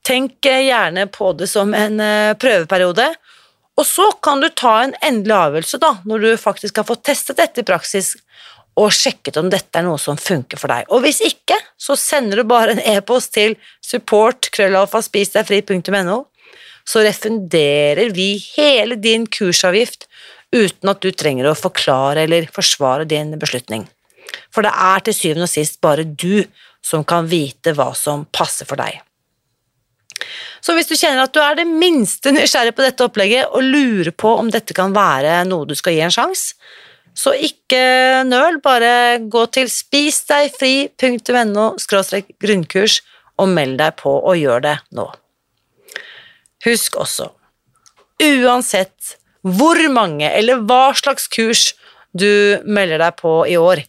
Tenk 0.06 0.46
eh, 0.46 0.68
gjerne 0.68 1.08
på 1.10 1.32
det 1.34 1.48
som 1.50 1.74
en 1.74 2.00
eh, 2.00 2.36
prøveperiode, 2.38 3.08
og 3.76 3.88
så 3.88 4.12
kan 4.24 4.40
du 4.40 4.48
ta 4.56 4.84
en 4.84 4.94
endelig 5.04 5.36
avgjørelse 5.36 5.78
da, 5.82 5.98
når 6.08 6.20
du 6.24 6.38
faktisk 6.40 6.78
har 6.80 6.86
fått 6.88 7.04
testet 7.10 7.38
dette 7.42 7.62
i 7.62 7.68
praksis 7.68 8.14
og 8.80 8.94
sjekket 8.94 9.38
om 9.40 9.50
dette 9.52 9.80
er 9.80 9.84
noe 9.88 9.98
som 10.02 10.18
funker 10.20 10.58
for 10.60 10.68
deg. 10.72 10.86
Og 10.92 11.02
hvis 11.06 11.22
ikke, 11.24 11.58
så 11.80 11.96
sender 12.00 12.38
du 12.40 12.44
bare 12.48 12.72
en 12.76 12.82
e-post 12.96 13.34
til 13.36 13.56
support.krøllalfaspisdegfri.no, 13.84 16.18
så 16.86 17.00
refunderer 17.02 18.10
vi 18.14 18.38
hele 18.56 18.96
din 19.02 19.28
kursavgift 19.32 20.08
uten 20.56 20.90
at 20.92 21.02
du 21.02 21.12
trenger 21.12 21.48
å 21.50 21.56
forklare 21.58 22.24
eller 22.28 22.48
forsvare 22.54 23.06
din 23.10 23.40
beslutning. 23.42 23.88
For 24.54 24.62
det 24.66 24.72
er 24.72 25.00
til 25.06 25.14
syvende 25.18 25.48
og 25.48 25.56
sist 25.56 25.82
bare 25.84 26.04
du 26.06 26.46
som 26.86 27.04
kan 27.08 27.28
vite 27.32 27.74
hva 27.76 27.94
som 27.98 28.26
passer 28.36 28.66
for 28.70 28.76
deg. 28.80 29.05
Så 30.64 30.74
hvis 30.76 30.90
du 30.90 30.96
kjenner 30.98 31.24
at 31.26 31.34
du 31.36 31.40
er 31.44 31.56
det 31.60 31.68
minste 31.70 32.32
nysgjerrig 32.34 32.74
på 32.76 32.86
dette 32.86 33.06
opplegget 33.06 33.52
og 33.54 33.64
lurer 33.64 34.12
på 34.12 34.30
om 34.40 34.50
dette 34.54 34.74
kan 34.78 34.96
være 34.96 35.44
noe 35.50 35.68
du 35.70 35.76
skal 35.78 35.94
gi 35.96 36.02
en 36.06 36.14
sjanse, 36.14 36.56
så 37.16 37.32
ikke 37.32 38.24
nøl, 38.28 38.60
bare 38.64 39.20
gå 39.32 39.46
til 39.56 39.70
spisdegfri.no 39.72 41.68
grunnkurs 42.44 43.02
og 43.40 43.48
meld 43.52 43.78
deg 43.80 43.96
på 44.02 44.12
og 44.20 44.36
gjør 44.36 44.60
det 44.66 44.76
nå. 44.96 45.08
Husk 46.66 46.98
også, 47.00 47.30
uansett 48.26 49.16
hvor 49.46 49.78
mange 49.94 50.28
eller 50.34 50.64
hva 50.66 50.94
slags 50.98 51.28
kurs 51.32 51.74
du 52.16 52.58
melder 52.66 52.98
deg 53.04 53.16
på 53.20 53.46
i 53.48 53.58
år, 53.60 53.84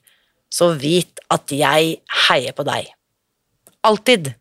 så 0.53 0.73
vit 0.79 1.21
at 1.33 1.53
jeg 1.53 1.97
heier 2.29 2.55
på 2.57 2.67
deg. 2.67 2.91
Alltid. 3.87 4.35